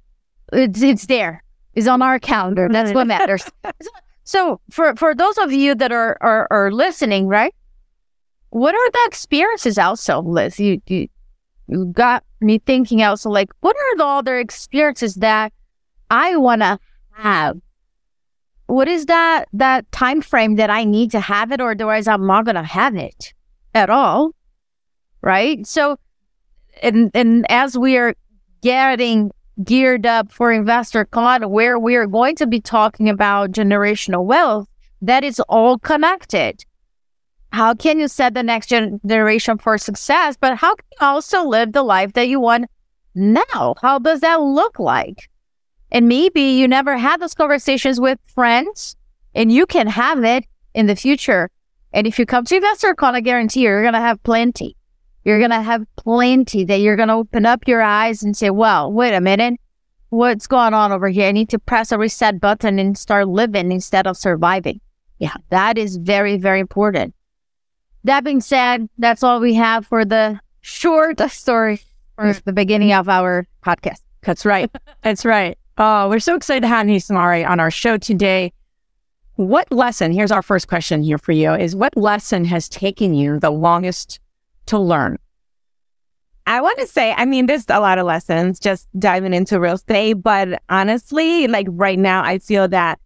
it's, 0.53 0.81
it's 0.81 1.07
there. 1.07 1.43
It's 1.75 1.88
on 1.88 2.03
our 2.03 2.21
calendar. 2.21 2.69
That's 2.71 2.93
what 2.93 3.07
matters. 3.09 3.50
so 4.23 4.61
for, 4.71 4.95
for 4.95 5.12
those 5.12 5.38
of 5.38 5.50
you 5.53 5.75
that 5.75 5.91
are, 5.91 6.19
are, 6.21 6.47
are 6.53 6.71
listening, 6.71 7.26
right? 7.26 7.53
What 8.54 8.73
are 8.73 8.90
the 8.92 9.04
experiences 9.06 9.78
also, 9.78 10.23
Liz? 10.23 10.61
You, 10.61 10.80
you, 10.87 11.08
you 11.66 11.87
got 11.87 12.23
me 12.40 12.61
thinking 12.61 13.02
also, 13.02 13.28
like, 13.28 13.50
what 13.62 13.75
are 13.75 13.96
the 13.96 14.06
other 14.06 14.38
experiences 14.38 15.16
that 15.16 15.52
I 16.08 16.37
want 16.37 16.61
to 16.62 16.78
have? 17.14 17.56
What 18.66 18.87
is 18.87 19.06
that, 19.06 19.46
that 19.54 19.90
time 19.90 20.20
frame 20.20 20.54
that 20.54 20.70
I 20.70 20.84
need 20.84 21.11
to 21.11 21.20
have 21.20 21.50
it, 21.50 21.61
or 21.61 21.73
otherwise 21.73 22.06
I'm 22.06 22.28
not 22.28 22.44
to 22.44 22.62
have 22.62 22.94
it 22.94 23.34
at 23.75 23.90
all? 23.90 24.30
Right. 25.20 25.66
So, 25.66 25.99
and, 26.80 27.11
and 27.12 27.50
as 27.50 27.76
we 27.76 27.96
are 27.96 28.14
getting 28.62 29.32
geared 29.64 30.06
up 30.06 30.30
for 30.30 30.52
InvestHER 30.52 31.11
Con, 31.11 31.50
where 31.50 31.76
we 31.76 31.96
are 31.96 32.06
going 32.06 32.37
to 32.37 32.46
be 32.46 32.61
talking 32.61 33.08
about 33.08 33.50
generational 33.50 34.25
wealth, 34.25 34.68
that 35.02 35.25
is 35.25 35.40
all 35.49 35.76
connected 35.76 36.64
how 37.54 37.73
can 37.73 37.99
you 37.99 38.08
set 38.08 38.34
the 38.34 38.42
next 38.42 38.68
generation 38.68 39.58
for 39.58 39.78
success? 39.78 40.37
But 40.38 40.56
how 40.56 40.75
can 40.75 40.87
you 41.00 41.06
also 41.06 41.44
live 41.44 41.73
the 41.73 41.82
life 41.82 42.14
that 42.14 42.28
you 42.28 42.40
want 42.40 42.66
now? 43.14 43.75
How 43.80 43.99
does 44.00 44.20
that 44.20 44.40
look 44.40 44.78
like? 44.78 45.30
And 45.92 46.08
maybe 46.08 46.42
you 46.42 46.66
never 46.66 46.96
had 46.96 47.20
those 47.20 47.34
conversations 47.34 48.00
with 48.00 48.18
friends 48.26 48.96
and 49.34 49.52
you 49.52 49.66
can 49.66 49.87
have 49.87 50.25
it 50.25 50.44
in 50.75 50.87
the 50.87 50.96
future. 50.96 51.49
And 51.92 52.08
if 52.08 52.18
you 52.18 52.26
come 52.26 52.44
to 52.46 52.61
InvestHERCon, 52.61 53.14
I 53.14 53.20
guarantee 53.20 53.61
you're 53.61 53.82
going 53.82 53.94
to 53.94 54.00
have 54.00 54.20
plenty. 54.25 54.76
You're 55.25 55.38
going 55.38 55.50
to 55.50 55.62
have 55.62 55.87
plenty 55.94 56.64
that 56.64 56.80
you're 56.80 56.96
going 56.96 57.08
to 57.08 57.14
open 57.14 57.46
up 57.46 57.68
your 57.68 57.82
eyes 57.82 58.25
and 58.25 58.37
say, 58.37 58.50
well, 58.50 58.92
wait 58.92 59.14
a 59.14 59.20
minute. 59.20 59.61
What's 60.08 60.49
going 60.49 60.75
on 60.75 60.90
over 60.90 61.08
here? 61.08 61.28
I 61.28 61.32
need 61.32 61.50
to 61.50 61.61
press 61.61 61.92
a 61.92 61.99
reset 61.99 62.40
button 62.40 62.80
and 62.80 62.99
start 62.99 63.28
living 63.28 63.70
instead 63.70 64.08
of 64.08 64.16
surviving. 64.16 64.80
Yeah, 65.18 65.34
that 65.50 65.78
is 65.78 65.96
very, 65.96 66.37
very 66.37 66.58
important. 66.58 67.14
That 68.04 68.23
being 68.23 68.40
said, 68.40 68.88
that's 68.99 69.23
all 69.23 69.40
we 69.40 69.54
have 69.54 69.87
for 69.87 70.04
the 70.04 70.38
short 70.61 71.20
story 71.30 71.80
for 72.16 72.34
the 72.44 72.52
beginning 72.52 72.92
of 72.92 73.08
our 73.08 73.46
podcast. 73.64 74.00
That's 74.23 74.44
right. 74.44 74.70
That's 75.02 75.25
right. 75.25 75.58
Oh, 75.78 76.08
we're 76.08 76.20
so 76.20 76.37
excited 76.37 76.61
to 76.61 76.68
have 76.68 76.87
Nisamari 76.87 77.49
on 77.49 77.61
our 77.61 77.70
show 77.70 77.96
today. 77.99 78.52
What 79.37 79.73
lesson, 79.73 80.12
here's 80.12 80.30
our 80.30 80.42
first 80.42 80.68
question 80.68 81.02
here 81.02 81.18
for 81.18 81.32
you, 81.32 81.52
is 81.52 81.75
what 81.75 81.96
lesson 81.96 82.44
has 82.44 82.68
taken 82.68 83.14
you 83.14 83.40
the 83.40 83.50
longest 83.50 84.20
to 84.66 84.78
learn? 84.78 85.18
I 86.46 86.61
want 86.61 86.78
to 86.78 86.87
say, 86.87 87.12
I 87.12 87.25
mean, 87.25 87.46
there's 87.46 87.64
a 87.68 87.80
lot 87.80 87.99
of 87.99 88.06
lessons 88.06 88.61
just 88.61 88.87
diving 88.99 89.32
into 89.32 89.58
real 89.58 89.75
estate, 89.75 90.14
but 90.14 90.62
honestly, 90.68 91.49
like 91.49 91.66
right 91.70 91.99
now, 91.99 92.23
I 92.23 92.38
feel 92.38 92.68
that 92.68 93.00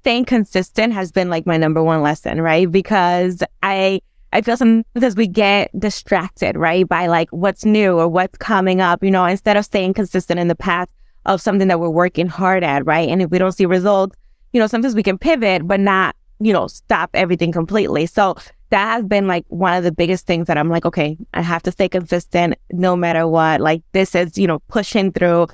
staying 0.00 0.24
consistent 0.24 0.94
has 0.94 1.12
been 1.12 1.28
like 1.28 1.46
my 1.46 1.58
number 1.58 1.82
one 1.82 2.02
lesson, 2.02 2.40
right? 2.40 2.70
Because 2.70 3.42
I, 3.62 4.00
I 4.32 4.42
feel 4.42 4.56
sometimes 4.56 5.16
we 5.16 5.26
get 5.26 5.70
distracted, 5.78 6.56
right? 6.56 6.86
By 6.86 7.06
like 7.06 7.30
what's 7.30 7.64
new 7.64 7.98
or 7.98 8.08
what's 8.08 8.36
coming 8.38 8.80
up, 8.80 9.02
you 9.02 9.10
know, 9.10 9.24
instead 9.24 9.56
of 9.56 9.64
staying 9.64 9.94
consistent 9.94 10.38
in 10.38 10.48
the 10.48 10.54
path 10.54 10.88
of 11.26 11.40
something 11.40 11.68
that 11.68 11.80
we're 11.80 11.88
working 11.88 12.26
hard 12.26 12.62
at, 12.62 12.84
right? 12.86 13.08
And 13.08 13.22
if 13.22 13.30
we 13.30 13.38
don't 13.38 13.52
see 13.52 13.66
results, 13.66 14.16
you 14.52 14.60
know, 14.60 14.66
sometimes 14.66 14.94
we 14.94 15.02
can 15.02 15.18
pivot, 15.18 15.66
but 15.66 15.80
not, 15.80 16.14
you 16.40 16.52
know, 16.52 16.66
stop 16.66 17.10
everything 17.14 17.52
completely. 17.52 18.06
So 18.06 18.36
that 18.70 18.92
has 18.92 19.04
been 19.04 19.26
like 19.26 19.44
one 19.48 19.74
of 19.74 19.84
the 19.84 19.92
biggest 19.92 20.26
things 20.26 20.46
that 20.46 20.58
I'm 20.58 20.68
like, 20.68 20.84
okay, 20.84 21.16
I 21.34 21.42
have 21.42 21.62
to 21.64 21.72
stay 21.72 21.88
consistent 21.88 22.54
no 22.70 22.96
matter 22.96 23.26
what. 23.26 23.60
Like 23.60 23.82
this 23.92 24.14
is, 24.14 24.36
you 24.36 24.46
know, 24.46 24.58
pushing 24.68 25.12
through 25.12 25.48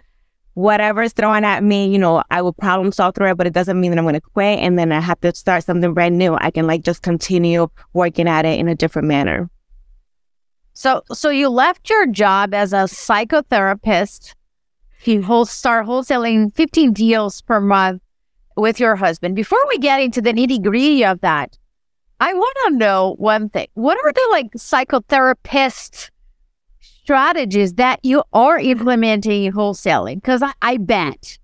whatever's 0.55 1.13
thrown 1.13 1.45
at 1.45 1.63
me, 1.63 1.89
you 1.89 1.99
know, 1.99 2.23
I 2.31 2.41
will 2.43 2.53
problem 2.53 2.93
solve 2.93 3.15
through 3.15 3.31
it, 3.31 3.37
but 3.37 3.47
it 3.47 3.53
doesn't 3.53 3.81
mean 3.81 3.91
that 3.91 3.99
I'm 3.99 4.05
going 4.05 4.15
to 4.15 4.21
quit 4.21 4.61
and 4.61 4.79
then 4.79 4.93
I 4.93 5.01
have 5.01 5.21
to 5.21 5.35
start 5.35 5.65
something 5.65 5.93
brand 5.95 6.17
new. 6.17 6.37
I 6.41 6.51
can 6.51 6.67
like 6.67 6.83
just 6.83 7.03
continue 7.03 7.69
working 7.93 8.29
at 8.29 8.45
it 8.47 8.59
in 8.59 8.69
a 8.69 8.75
different 8.75 9.09
manner. 9.09 9.51
So, 10.73 11.03
so 11.13 11.31
you 11.31 11.49
left 11.49 11.91
your 11.91 12.07
job 12.07 12.55
as 12.55 12.73
a 12.73 12.87
psychotherapist. 12.87 14.35
You 15.05 15.23
whole 15.23 15.45
start 15.45 15.87
wholesaling 15.87 16.55
15 16.55 16.93
deals 16.93 17.43
per 17.43 17.61
month 17.61 18.03
with 18.57 18.81
your 18.81 18.97
husband. 18.97 19.37
Before 19.37 19.61
we 19.69 19.79
get 19.79 20.01
into 20.01 20.23
the 20.23 20.33
nitty 20.33 20.63
gritty 20.63 21.05
of 21.05 21.21
that, 21.21 21.59
I 22.21 22.33
want 22.33 22.57
to 22.67 22.77
know 22.77 23.17
one 23.19 23.51
thing. 23.51 23.67
What 23.75 23.99
are 24.05 24.13
the 24.13 24.29
like 24.31 24.53
psychotherapist 24.53 26.11
strategies 27.05 27.75
that 27.75 28.01
you 28.03 28.23
are 28.33 28.59
implementing 28.59 29.45
in 29.45 29.53
wholesaling? 29.53 30.17
Because 30.17 30.43
I, 30.43 30.53
I 30.63 30.79
bet 30.79 31.39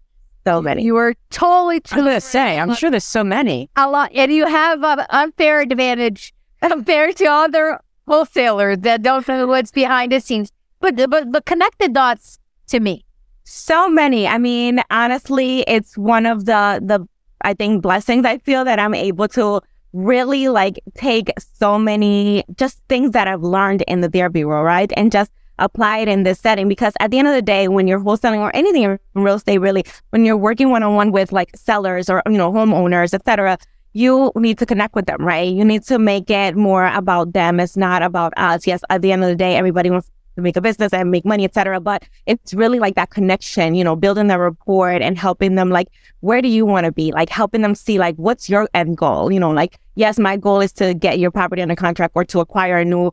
so 0.47 0.63
many. 0.63 0.83
You 0.83 0.97
are 0.97 1.15
totally. 1.29 1.83
I'm 1.93 2.05
going 2.05 2.15
to 2.15 2.21
say, 2.21 2.59
I'm 2.59 2.75
sure 2.75 2.91
there's 2.91 3.05
so 3.05 3.23
many. 3.23 3.69
A 3.77 3.89
lot. 3.89 4.11
And 4.15 4.33
you 4.33 4.47
have 4.47 4.83
an 4.83 5.05
unfair 5.11 5.61
advantage 5.61 6.33
compared 6.63 7.17
to 7.17 7.27
other 7.27 7.79
wholesalers 8.09 8.79
that 8.79 9.03
don't 9.03 9.27
know 9.29 9.47
what's 9.47 9.71
behind 9.71 10.13
the 10.13 10.21
scenes. 10.21 10.51
But, 10.81 10.97
but, 10.97 11.31
but 11.31 11.45
connect 11.45 11.79
the 11.79 11.91
dots 11.91 12.39
to 12.69 12.81
me. 12.81 13.05
So 13.45 13.89
many. 13.91 14.27
I 14.27 14.39
mean, 14.39 14.81
honestly, 14.91 15.61
it's 15.69 15.99
one 15.99 16.25
of 16.25 16.47
the, 16.47 16.81
the, 16.83 17.07
I 17.43 17.53
think 17.53 17.83
blessings 17.83 18.25
I 18.25 18.39
feel 18.39 18.65
that 18.65 18.79
I'm 18.79 18.95
able 18.95 19.29
to 19.29 19.61
really 19.93 20.49
like 20.49 20.81
take 20.95 21.31
so 21.39 21.79
many 21.79 22.45
just 22.57 22.81
things 22.89 23.11
that 23.11 23.29
I've 23.29 23.43
learned 23.43 23.83
in 23.83 24.01
the 24.01 24.09
therapy 24.09 24.45
world, 24.45 24.65
right? 24.65 24.91
And 24.97 25.13
just 25.13 25.31
apply 25.61 25.99
it 25.99 26.09
in 26.09 26.25
this 26.25 26.41
setting 26.41 26.69
because 26.69 26.95
at 27.01 27.11
the 27.11 27.19
end 27.19 27.29
of 27.29 27.35
the 27.35 27.43
day, 27.43 27.69
when 27.69 27.87
you're 27.87 28.01
wholesaling 28.01 28.39
or 28.39 28.55
anything 28.55 28.83
in 28.83 28.99
real 29.15 29.37
estate, 29.37 29.59
really, 29.59 29.85
when 30.11 30.25
you're 30.25 30.37
working 30.37 30.71
one 30.71 30.83
on 30.83 30.95
one 30.95 31.13
with 31.13 31.33
like 31.33 31.51
sellers 31.57 32.11
or, 32.11 32.23
you 32.27 32.37
know, 32.37 32.53
homeowners, 32.53 33.15
etc., 33.15 33.59
you 33.93 34.31
need 34.37 34.59
to 34.59 34.67
connect 34.67 34.95
with 34.95 35.07
them, 35.07 35.25
right? 35.25 35.53
You 35.53 35.65
need 35.65 35.83
to 35.85 35.99
make 35.99 36.31
it 36.31 36.57
more 36.57 36.87
about 36.87 37.33
them. 37.33 37.59
It's 37.59 37.77
not 37.77 38.03
about 38.03 38.33
us. 38.37 38.67
Yes, 38.67 38.83
at 38.89 39.03
the 39.03 39.13
end 39.13 39.25
of 39.25 39.29
the 39.29 39.37
day, 39.37 39.57
everybody 39.57 39.91
wants 39.91 40.11
to 40.37 40.43
make 40.43 40.57
a 40.57 40.61
business 40.61 40.93
and 40.93 41.11
make 41.11 41.25
money, 41.25 41.45
etc. 41.45 41.81
But 41.81 42.05
it's 42.27 42.55
really 42.55 42.79
like 42.79 42.95
that 42.95 43.11
connection, 43.11 43.75
you 43.75 43.83
know, 43.83 43.97
building 43.97 44.29
the 44.29 44.39
rapport 44.39 44.91
and 44.91 45.19
helping 45.19 45.57
them 45.57 45.71
like, 45.71 45.89
where 46.21 46.41
do 46.41 46.49
you 46.49 46.65
want 46.65 46.85
to 46.87 46.93
be? 46.93 47.11
Like 47.11 47.31
helping 47.31 47.63
them 47.63 47.75
see 47.75 47.99
like, 47.99 48.15
what's 48.17 48.49
your 48.49 48.69
end 48.75 48.97
goal? 48.97 49.33
You 49.33 49.41
know, 49.41 49.51
like, 49.51 49.79
yes, 49.97 50.19
my 50.19 50.37
goal 50.37 50.61
is 50.61 50.73
to 50.75 50.95
get 50.95 51.19
your 51.19 51.33
property 51.33 51.61
under 51.61 51.75
contract 51.75 52.13
or 52.15 52.25
to 52.27 52.41
acquire 52.41 52.79
a 52.79 52.85
new 52.85 53.11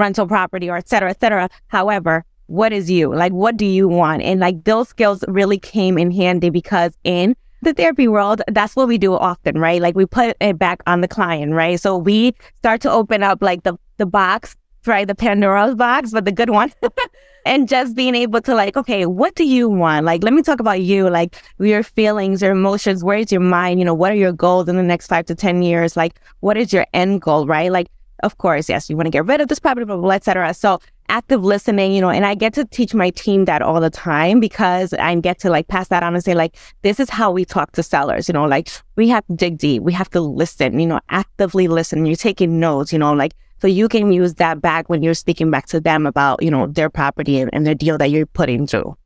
rental 0.00 0.26
property 0.26 0.68
or 0.68 0.76
et 0.76 0.88
cetera, 0.88 1.10
et 1.10 1.20
cetera. 1.20 1.48
However, 1.68 2.24
what 2.46 2.72
is 2.72 2.90
you? 2.90 3.14
Like, 3.14 3.32
what 3.32 3.56
do 3.56 3.64
you 3.64 3.86
want? 3.86 4.22
And 4.22 4.40
like 4.40 4.64
those 4.64 4.88
skills 4.88 5.24
really 5.28 5.58
came 5.58 5.96
in 5.96 6.10
handy 6.10 6.50
because 6.50 6.96
in 7.04 7.36
the 7.62 7.72
therapy 7.72 8.08
world, 8.08 8.42
that's 8.48 8.74
what 8.74 8.88
we 8.88 8.98
do 8.98 9.14
often, 9.14 9.58
right? 9.58 9.80
Like 9.80 9.94
we 9.94 10.06
put 10.06 10.36
it 10.40 10.58
back 10.58 10.82
on 10.86 11.00
the 11.00 11.08
client, 11.08 11.52
right? 11.52 11.78
So 11.78 11.96
we 11.96 12.34
start 12.56 12.80
to 12.80 12.90
open 12.90 13.22
up 13.22 13.42
like 13.42 13.62
the, 13.62 13.76
the 13.98 14.06
box 14.06 14.56
right? 14.86 15.06
The 15.06 15.14
Pandora's 15.14 15.74
box, 15.74 16.12
but 16.12 16.24
the 16.24 16.32
good 16.32 16.50
one. 16.50 16.72
and 17.46 17.68
just 17.68 17.94
being 17.94 18.14
able 18.14 18.40
to 18.42 18.54
like, 18.54 18.76
okay, 18.76 19.06
what 19.06 19.34
do 19.34 19.44
you 19.44 19.68
want? 19.68 20.06
Like, 20.06 20.22
let 20.22 20.32
me 20.32 20.42
talk 20.42 20.60
about 20.60 20.80
you, 20.80 21.08
like 21.08 21.36
your 21.58 21.82
feelings, 21.82 22.42
your 22.42 22.52
emotions. 22.52 23.04
Where's 23.04 23.30
your 23.30 23.40
mind? 23.40 23.78
You 23.78 23.84
know, 23.84 23.94
what 23.94 24.12
are 24.12 24.16
your 24.16 24.32
goals 24.32 24.68
in 24.68 24.76
the 24.76 24.82
next 24.82 25.06
five 25.08 25.26
to 25.26 25.34
10 25.34 25.62
years? 25.62 25.96
Like, 25.96 26.20
what 26.40 26.56
is 26.56 26.72
your 26.72 26.86
end 26.94 27.22
goal, 27.22 27.46
right? 27.46 27.70
Like, 27.70 27.88
of 28.22 28.38
course, 28.38 28.68
yes, 28.68 28.88
you 28.88 28.96
want 28.96 29.06
to 29.06 29.10
get 29.10 29.26
rid 29.26 29.40
of 29.40 29.48
this 29.48 29.58
property, 29.58 29.84
blah, 29.84 29.96
blah, 29.96 30.02
blah, 30.02 30.14
et 30.14 30.24
cetera. 30.24 30.54
So 30.54 30.78
active 31.08 31.44
listening, 31.44 31.92
you 31.92 32.00
know, 32.00 32.10
and 32.10 32.24
I 32.24 32.34
get 32.34 32.54
to 32.54 32.64
teach 32.64 32.94
my 32.94 33.10
team 33.10 33.44
that 33.46 33.62
all 33.62 33.80
the 33.80 33.90
time 33.90 34.40
because 34.40 34.92
I 34.94 35.14
get 35.16 35.38
to 35.40 35.50
like 35.50 35.68
pass 35.68 35.88
that 35.88 36.02
on 36.02 36.14
and 36.14 36.22
say, 36.22 36.34
like, 36.34 36.56
this 36.82 37.00
is 37.00 37.10
how 37.10 37.30
we 37.30 37.44
talk 37.44 37.72
to 37.72 37.82
sellers, 37.82 38.28
you 38.28 38.32
know, 38.32 38.44
like 38.44 38.70
we 38.96 39.08
have 39.08 39.26
to 39.26 39.34
dig 39.34 39.58
deep. 39.58 39.82
We 39.82 39.92
have 39.92 40.10
to 40.10 40.20
listen, 40.20 40.78
you 40.78 40.86
know, 40.86 41.00
actively 41.08 41.68
listen. 41.68 42.06
You're 42.06 42.16
taking 42.16 42.60
notes, 42.60 42.92
you 42.92 42.98
know, 42.98 43.12
like 43.12 43.32
so 43.60 43.66
you 43.66 43.88
can 43.88 44.10
use 44.10 44.34
that 44.34 44.62
back 44.62 44.88
when 44.88 45.02
you're 45.02 45.12
speaking 45.14 45.50
back 45.50 45.66
to 45.66 45.80
them 45.80 46.06
about, 46.06 46.42
you 46.42 46.50
know, 46.50 46.66
their 46.66 46.88
property 46.88 47.40
and, 47.40 47.50
and 47.52 47.66
the 47.66 47.74
deal 47.74 47.98
that 47.98 48.10
you're 48.10 48.24
putting 48.24 48.66
through. 48.66 48.96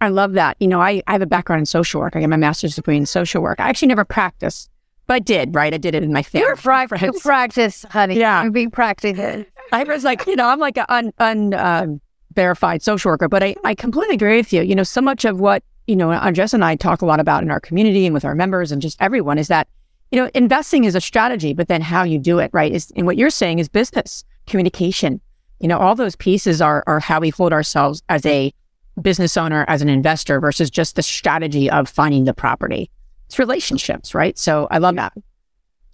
I 0.00 0.08
love 0.08 0.32
that. 0.34 0.56
You 0.60 0.68
know, 0.68 0.80
I, 0.80 1.02
I 1.06 1.12
have 1.12 1.20
a 1.20 1.26
background 1.26 1.60
in 1.60 1.66
social 1.66 2.00
work. 2.00 2.16
I 2.16 2.20
got 2.20 2.30
my 2.30 2.36
master's 2.36 2.76
degree 2.76 2.96
in 2.96 3.04
social 3.04 3.42
work. 3.42 3.60
I 3.60 3.68
actually 3.68 3.88
never 3.88 4.04
practiced, 4.04 4.69
but 5.10 5.16
I 5.16 5.18
did, 5.18 5.56
right? 5.56 5.74
I 5.74 5.76
did 5.76 5.96
it 5.96 6.04
in 6.04 6.12
my 6.12 6.22
family. 6.22 6.46
You're 6.46 6.54
practice, 6.54 7.20
practice, 7.20 7.84
honey. 7.90 8.16
Yeah. 8.16 8.44
You're 8.44 8.52
being 8.52 8.70
practiced. 8.70 9.20
I 9.72 9.82
was 9.82 10.04
like, 10.04 10.24
you 10.24 10.36
know, 10.36 10.46
I'm 10.46 10.60
like 10.60 10.78
an 10.78 10.84
un, 10.88 11.12
un 11.18 11.52
uh, 11.52 11.86
verified 12.34 12.80
social 12.80 13.10
worker, 13.10 13.28
but 13.28 13.42
I, 13.42 13.56
I 13.64 13.74
completely 13.74 14.14
agree 14.14 14.36
with 14.36 14.52
you. 14.52 14.62
You 14.62 14.76
know, 14.76 14.84
so 14.84 15.00
much 15.00 15.24
of 15.24 15.40
what, 15.40 15.64
you 15.88 15.96
know, 15.96 16.12
Andres 16.12 16.54
and 16.54 16.64
I 16.64 16.76
talk 16.76 17.02
a 17.02 17.06
lot 17.06 17.18
about 17.18 17.42
in 17.42 17.50
our 17.50 17.58
community 17.58 18.06
and 18.06 18.14
with 18.14 18.24
our 18.24 18.36
members 18.36 18.70
and 18.70 18.80
just 18.80 19.02
everyone 19.02 19.36
is 19.36 19.48
that 19.48 19.66
you 20.12 20.20
know, 20.20 20.30
investing 20.32 20.84
is 20.84 20.94
a 20.94 21.00
strategy, 21.00 21.54
but 21.54 21.66
then 21.66 21.80
how 21.80 22.04
you 22.04 22.16
do 22.16 22.38
it, 22.38 22.50
right? 22.52 22.70
Is 22.70 22.92
and 22.94 23.04
what 23.04 23.16
you're 23.16 23.30
saying 23.30 23.58
is 23.58 23.68
business 23.68 24.24
communication. 24.46 25.20
You 25.58 25.66
know, 25.66 25.78
all 25.78 25.96
those 25.96 26.14
pieces 26.14 26.62
are 26.62 26.84
are 26.86 27.00
how 27.00 27.18
we 27.18 27.30
hold 27.30 27.52
ourselves 27.52 28.00
as 28.08 28.24
a 28.26 28.54
business 29.02 29.36
owner, 29.36 29.64
as 29.66 29.82
an 29.82 29.88
investor, 29.88 30.38
versus 30.38 30.70
just 30.70 30.94
the 30.94 31.02
strategy 31.02 31.68
of 31.68 31.88
finding 31.88 32.26
the 32.26 32.34
property. 32.34 32.90
It's 33.30 33.38
relationships, 33.38 34.14
right? 34.14 34.36
So 34.38 34.68
I 34.70 34.78
love 34.78 34.96
that. 34.96 35.12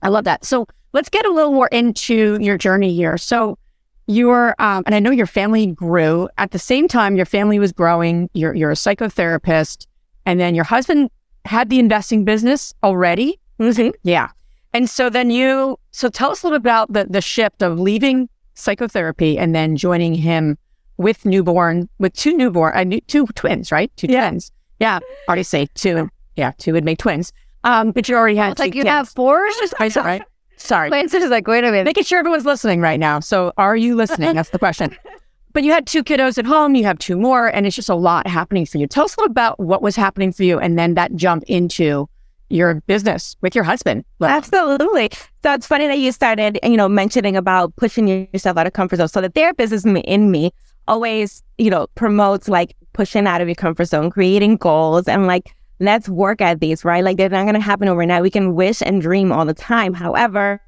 I 0.03 0.09
love 0.09 0.25
that. 0.25 0.45
So 0.45 0.67
let's 0.93 1.09
get 1.09 1.25
a 1.27 1.31
little 1.31 1.53
more 1.53 1.69
into 1.69 2.39
your 2.41 2.59
journey 2.59 2.95
here. 2.95 3.19
So 3.19 3.59
you're, 4.07 4.55
um, 4.59 4.83
and 4.87 4.95
I 4.95 5.01
know 5.01 5.11
your 5.11 5.27
family 5.27 5.67
grew 5.67 6.29
at 6.39 6.51
the 6.51 6.59
same 6.59 6.89
time. 6.89 7.17
Your 7.17 7.27
family 7.27 7.59
was 7.59 7.73
growing. 7.73 8.31
You're 8.35 8.55
you're 8.55 8.71
a 8.71 8.75
psychotherapist, 8.75 9.87
and 10.25 10.41
then 10.41 10.55
your 10.55 10.65
husband 10.65 11.11
had 11.45 11.71
the 11.71 11.79
investing 11.79 12.25
business 12.25 12.73
already 12.83 13.39
Mm-hmm. 13.59 13.91
Yeah. 14.03 14.29
And 14.73 14.89
so 14.89 15.09
then 15.09 15.31
you, 15.31 15.79
so 15.91 16.09
tell 16.09 16.31
us 16.31 16.43
a 16.43 16.47
little 16.47 16.59
bit 16.59 16.63
about 16.63 16.93
the, 16.93 17.07
the 17.09 17.21
shift 17.21 17.63
of 17.63 17.79
leaving 17.79 18.29
psychotherapy 18.55 19.39
and 19.39 19.55
then 19.55 19.77
joining 19.77 20.15
him 20.15 20.59
with 20.99 21.25
newborn, 21.25 21.89
with 21.99 22.13
two 22.15 22.37
newborn, 22.37 22.93
uh, 22.93 22.99
two 23.07 23.27
twins, 23.29 23.73
right? 23.73 23.91
Two 23.97 24.07
yeah. 24.09 24.29
twins. 24.29 24.53
Yeah. 24.81 24.99
Already 25.29 25.43
say 25.43 25.67
two. 25.75 26.09
Yeah. 26.37 26.53
Two 26.59 26.73
would 26.73 26.85
make 26.85 26.99
twins. 26.99 27.33
Um, 27.65 27.91
but 27.91 28.09
you 28.09 28.17
already 28.17 28.37
had 28.37 28.59
like 28.59 28.75
you 28.75 28.83
kids. 28.83 28.91
have 28.91 29.09
four. 29.09 29.45
right? 29.81 30.23
Sorry. 30.57 30.89
Twins 30.89 31.13
is 31.13 31.31
like, 31.31 31.47
wait 31.47 31.65
a 31.65 31.71
minute. 31.71 31.85
Making 31.85 32.05
sure 32.05 32.19
everyone's 32.19 32.47
listening 32.47 32.81
right 32.81 33.01
now. 33.01 33.21
So 33.21 33.53
are 33.57 33.77
you 33.77 33.97
listening? 33.97 34.35
That's 34.35 34.51
the 34.51 34.59
question. 34.59 34.97
But 35.53 35.65
you 35.65 35.73
had 35.73 35.87
two 35.87 36.05
kiddos 36.05 36.37
at 36.37 36.45
home, 36.45 36.75
you 36.75 36.85
have 36.85 36.99
two 36.99 37.17
more, 37.17 37.47
and 37.47 37.67
it's 37.67 37.75
just 37.75 37.89
a 37.89 37.95
lot 37.95 38.27
happening 38.27 38.67
for 38.67 38.77
you. 38.77 38.87
Tell 38.87 39.07
us 39.07 39.17
a 39.17 39.21
little 39.23 39.31
about 39.31 39.59
what 39.59 39.81
was 39.81 39.97
happening 39.97 40.31
for 40.31 40.43
you 40.43 40.59
and 40.59 40.79
then 40.79 40.93
that 40.97 41.17
jump 41.17 41.45
into 41.45 42.11
your 42.51 42.83
business 42.83 43.37
with 43.41 43.55
your 43.55 43.65
husband. 43.65 44.05
Absolutely. 44.21 45.09
So 45.43 45.55
it's 45.55 45.67
funny 45.67 45.87
that 45.87 45.99
you 45.99 46.13
started, 46.13 46.59
you 46.63 46.77
know, 46.77 46.91
mentioning 46.91 47.39
about 47.39 47.75
pushing 47.77 48.07
yourself 48.07 48.59
out 48.59 48.67
of 48.67 48.75
comfort 48.75 48.97
zone. 48.97 49.09
So 49.09 49.23
the 49.23 49.31
therapist 49.31 49.73
is 49.73 49.87
in 49.87 50.31
me 50.31 50.53
always, 50.87 51.43
you 51.57 51.71
know, 51.71 51.87
promotes 51.95 52.49
like 52.49 52.77
pushing 52.93 53.27
out 53.27 53.41
of 53.41 53.49
your 53.49 53.55
comfort 53.55 53.87
zone, 53.87 54.11
creating 54.11 54.59
goals 54.59 55.09
and 55.09 55.27
like, 55.27 55.55
let's 55.81 56.09
work 56.09 56.41
at 56.41 56.61
these, 56.61 56.85
right? 56.85 57.05
Like 57.05 57.17
they're 57.17 57.29
not 57.29 57.45
going 57.45 57.55
to 57.55 57.61
happen 57.61 57.89
overnight. 57.89 58.23
We 58.23 58.31
can 58.31 58.55
wish 58.55 58.83
and 58.83 59.01
dream 59.01 59.33
all 59.33 59.45
the 59.45 59.55
time. 59.55 59.95
However, 59.95 60.61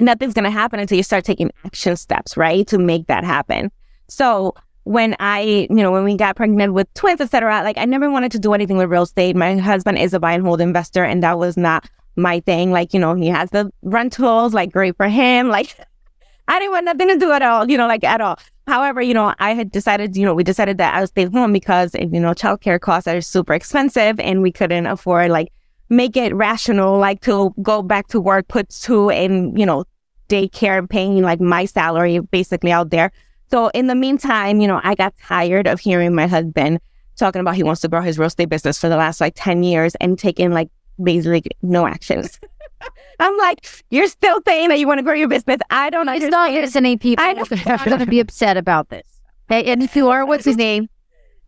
nothing's 0.00 0.34
going 0.34 0.44
to 0.44 0.50
happen 0.50 0.80
until 0.80 0.96
you 0.96 1.02
start 1.02 1.24
taking 1.24 1.50
action 1.64 1.96
steps, 1.96 2.36
right? 2.36 2.66
To 2.68 2.78
make 2.78 3.06
that 3.06 3.24
happen. 3.24 3.70
So 4.08 4.54
when 4.84 5.16
I, 5.18 5.66
you 5.68 5.76
know, 5.76 5.90
when 5.90 6.04
we 6.04 6.16
got 6.16 6.36
pregnant 6.36 6.72
with 6.72 6.92
twins, 6.94 7.20
etc., 7.20 7.62
like 7.62 7.76
I 7.78 7.84
never 7.84 8.10
wanted 8.10 8.32
to 8.32 8.38
do 8.38 8.52
anything 8.52 8.76
with 8.76 8.88
real 8.88 9.02
estate. 9.02 9.34
My 9.36 9.56
husband 9.56 9.98
is 9.98 10.14
a 10.14 10.20
buy 10.20 10.32
and 10.32 10.44
hold 10.44 10.60
investor, 10.60 11.04
and 11.04 11.22
that 11.22 11.38
was 11.38 11.56
not 11.56 11.88
my 12.14 12.40
thing. 12.40 12.70
Like, 12.70 12.94
you 12.94 13.00
know, 13.00 13.14
he 13.14 13.26
has 13.26 13.50
the 13.50 13.70
rentals, 13.82 14.54
like 14.54 14.72
great 14.72 14.96
for 14.96 15.08
him. 15.08 15.48
Like, 15.48 15.76
I 16.48 16.58
didn't 16.60 16.72
want 16.72 16.84
nothing 16.84 17.08
to 17.08 17.18
do 17.18 17.32
at 17.32 17.42
all, 17.42 17.68
you 17.68 17.76
know, 17.76 17.88
like 17.88 18.04
at 18.04 18.20
all. 18.20 18.38
However, 18.66 19.00
you 19.00 19.14
know, 19.14 19.32
I 19.38 19.54
had 19.54 19.70
decided, 19.70 20.16
you 20.16 20.24
know, 20.24 20.34
we 20.34 20.42
decided 20.42 20.78
that 20.78 20.94
I 20.94 21.00
would 21.00 21.08
stay 21.08 21.26
home 21.26 21.52
because, 21.52 21.94
eh, 21.94 22.06
you 22.10 22.20
know, 22.20 22.32
childcare 22.32 22.80
costs 22.80 23.06
are 23.06 23.20
super 23.20 23.54
expensive 23.54 24.18
and 24.18 24.42
we 24.42 24.50
couldn't 24.50 24.86
afford 24.86 25.30
like 25.30 25.52
make 25.88 26.16
it 26.16 26.34
rational, 26.34 26.98
like 26.98 27.20
to 27.22 27.54
go 27.62 27.82
back 27.82 28.08
to 28.08 28.20
work, 28.20 28.48
put 28.48 28.68
two 28.70 29.08
in, 29.08 29.56
you 29.56 29.64
know, 29.64 29.84
daycare 30.28 30.88
paying 30.88 31.22
like 31.22 31.40
my 31.40 31.64
salary 31.64 32.18
basically 32.18 32.72
out 32.72 32.90
there. 32.90 33.12
So 33.52 33.68
in 33.68 33.86
the 33.86 33.94
meantime, 33.94 34.60
you 34.60 34.66
know, 34.66 34.80
I 34.82 34.96
got 34.96 35.14
tired 35.22 35.68
of 35.68 35.78
hearing 35.78 36.12
my 36.14 36.26
husband 36.26 36.80
talking 37.16 37.40
about 37.40 37.54
he 37.54 37.62
wants 37.62 37.80
to 37.82 37.88
grow 37.88 38.02
his 38.02 38.18
real 38.18 38.26
estate 38.26 38.48
business 38.48 38.80
for 38.80 38.88
the 38.88 38.96
last 38.96 39.20
like 39.20 39.34
10 39.36 39.62
years 39.62 39.94
and 40.00 40.18
taking 40.18 40.50
like 40.52 40.70
basically 41.00 41.44
no 41.62 41.86
actions. 41.86 42.40
I'm 43.20 43.36
like, 43.38 43.66
you're 43.90 44.08
still 44.08 44.40
saying 44.46 44.68
that 44.68 44.78
you 44.78 44.86
want 44.86 44.98
to 44.98 45.02
grow 45.02 45.14
your 45.14 45.28
business. 45.28 45.58
I 45.70 45.90
don't 45.90 46.08
understand. 46.08 46.24
It's 46.24 46.32
not 46.32 46.52
listening 46.52 46.98
people 46.98 47.24
I 47.24 47.32
know. 47.32 47.44
are 47.66 47.84
going 47.84 47.98
to 47.98 48.06
be 48.06 48.20
upset 48.20 48.56
about 48.56 48.88
this. 48.88 49.04
Hey, 49.48 49.64
and 49.64 49.82
if 49.82 49.94
you 49.94 50.08
are, 50.08 50.26
what's 50.26 50.44
his 50.44 50.56
name? 50.56 50.88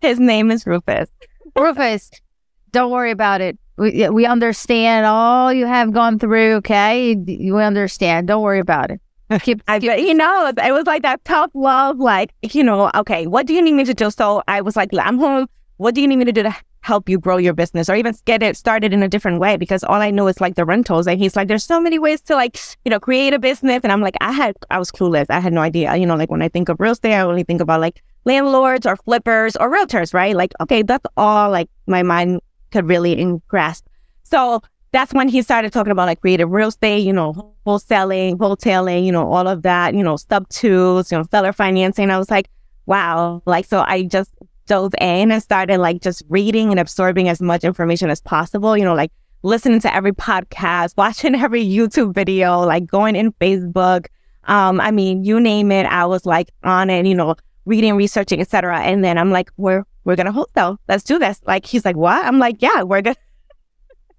His 0.00 0.20
name 0.20 0.50
is 0.50 0.66
Rufus. 0.66 1.08
Rufus, 1.56 2.10
don't 2.70 2.90
worry 2.90 3.10
about 3.10 3.40
it. 3.40 3.58
We, 3.76 4.08
we 4.08 4.26
understand 4.26 5.06
all 5.06 5.52
you 5.52 5.66
have 5.66 5.92
gone 5.92 6.18
through, 6.18 6.56
okay? 6.56 7.14
We 7.14 7.62
understand. 7.62 8.28
Don't 8.28 8.42
worry 8.42 8.60
about 8.60 8.90
it. 8.90 9.00
Keep, 9.42 9.62
I, 9.68 9.76
you 9.76 10.14
know, 10.14 10.46
it 10.46 10.72
was 10.72 10.86
like 10.86 11.02
that 11.02 11.24
tough 11.24 11.50
love, 11.54 11.98
like, 11.98 12.32
you 12.42 12.64
know, 12.64 12.90
okay, 12.94 13.26
what 13.26 13.46
do 13.46 13.52
you 13.52 13.60
need 13.60 13.74
me 13.74 13.84
to 13.84 13.94
do? 13.94 14.10
So 14.10 14.42
I 14.48 14.62
was 14.62 14.74
like, 14.74 14.90
I'm 14.98 15.18
home. 15.18 15.48
What 15.78 15.94
do 15.94 16.00
you 16.00 16.08
need 16.08 16.16
me 16.16 16.24
to 16.24 16.32
do 16.32 16.42
to 16.42 16.54
help 16.80 17.08
you 17.08 17.18
grow 17.18 17.36
your 17.36 17.54
business 17.54 17.88
or 17.88 17.94
even 17.94 18.14
get 18.24 18.42
it 18.42 18.56
started 18.56 18.92
in 18.92 19.02
a 19.02 19.08
different 19.08 19.40
way? 19.40 19.56
Because 19.56 19.82
all 19.84 20.00
I 20.00 20.10
know 20.10 20.26
is 20.26 20.40
like 20.40 20.56
the 20.56 20.64
rentals. 20.64 21.06
And 21.06 21.18
he's 21.18 21.36
like, 21.36 21.48
there's 21.48 21.64
so 21.64 21.80
many 21.80 21.98
ways 21.98 22.20
to 22.22 22.34
like, 22.34 22.58
you 22.84 22.90
know, 22.90 23.00
create 23.00 23.32
a 23.32 23.38
business. 23.38 23.80
And 23.82 23.92
I'm 23.92 24.00
like, 24.00 24.16
I 24.20 24.32
had, 24.32 24.56
I 24.70 24.78
was 24.78 24.90
clueless. 24.90 25.26
I 25.30 25.40
had 25.40 25.52
no 25.52 25.60
idea. 25.60 25.96
You 25.96 26.06
know, 26.06 26.16
like 26.16 26.30
when 26.30 26.42
I 26.42 26.48
think 26.48 26.68
of 26.68 26.80
real 26.80 26.92
estate, 26.92 27.14
I 27.14 27.20
only 27.20 27.44
think 27.44 27.60
about 27.60 27.80
like 27.80 28.02
landlords 28.24 28.86
or 28.86 28.96
flippers 28.96 29.56
or 29.56 29.70
realtors, 29.70 30.12
right? 30.12 30.34
Like, 30.34 30.52
okay, 30.60 30.82
that's 30.82 31.06
all 31.16 31.50
like 31.50 31.70
my 31.86 32.02
mind 32.02 32.40
could 32.72 32.86
really 32.88 33.40
grasp. 33.46 33.86
So 34.24 34.60
that's 34.90 35.12
when 35.12 35.28
he 35.28 35.42
started 35.42 35.72
talking 35.72 35.92
about 35.92 36.06
like 36.06 36.20
creative 36.20 36.50
real 36.50 36.68
estate, 36.68 37.00
you 37.00 37.12
know, 37.12 37.54
wholesaling, 37.66 38.36
wholesaling, 38.36 39.04
you 39.04 39.12
know, 39.12 39.30
all 39.30 39.46
of 39.46 39.62
that, 39.62 39.94
you 39.94 40.02
know, 40.02 40.16
sub 40.16 40.48
twos, 40.48 41.12
you 41.12 41.18
know, 41.18 41.24
seller 41.30 41.52
financing. 41.52 42.10
I 42.10 42.18
was 42.18 42.30
like, 42.30 42.48
wow. 42.86 43.42
Like, 43.44 43.66
so 43.66 43.84
I 43.86 44.02
just 44.04 44.32
dove 44.68 44.94
in 45.00 45.32
and 45.32 45.42
started 45.42 45.78
like 45.78 46.00
just 46.00 46.22
reading 46.28 46.70
and 46.70 46.78
absorbing 46.78 47.28
as 47.28 47.42
much 47.42 47.64
information 47.64 48.10
as 48.10 48.20
possible, 48.20 48.76
you 48.76 48.84
know, 48.84 48.94
like 48.94 49.10
listening 49.42 49.80
to 49.80 49.94
every 49.94 50.12
podcast, 50.12 50.96
watching 50.96 51.34
every 51.46 51.64
YouTube 51.64 52.14
video, 52.14 52.60
like 52.60 52.86
going 52.86 53.16
in 53.16 53.32
Facebook. 53.32 54.06
Um, 54.44 54.80
I 54.80 54.92
mean, 54.92 55.24
you 55.24 55.40
name 55.40 55.72
it, 55.72 55.86
I 55.86 56.06
was 56.06 56.24
like 56.24 56.50
on 56.62 56.90
it, 56.90 57.06
you 57.06 57.14
know, 57.14 57.34
reading, 57.64 57.96
researching, 57.96 58.40
etc. 58.40 58.80
And 58.80 59.04
then 59.04 59.18
I'm 59.18 59.30
like, 59.30 59.50
we're 59.56 59.84
we're 60.04 60.16
gonna 60.16 60.32
wholesale. 60.32 60.78
Let's 60.88 61.04
do 61.04 61.18
this. 61.18 61.40
Like 61.46 61.66
he's 61.66 61.84
like, 61.84 61.96
what? 61.96 62.24
I'm 62.24 62.38
like, 62.38 62.62
yeah, 62.62 62.82
we're 62.82 63.02
gonna 63.02 63.16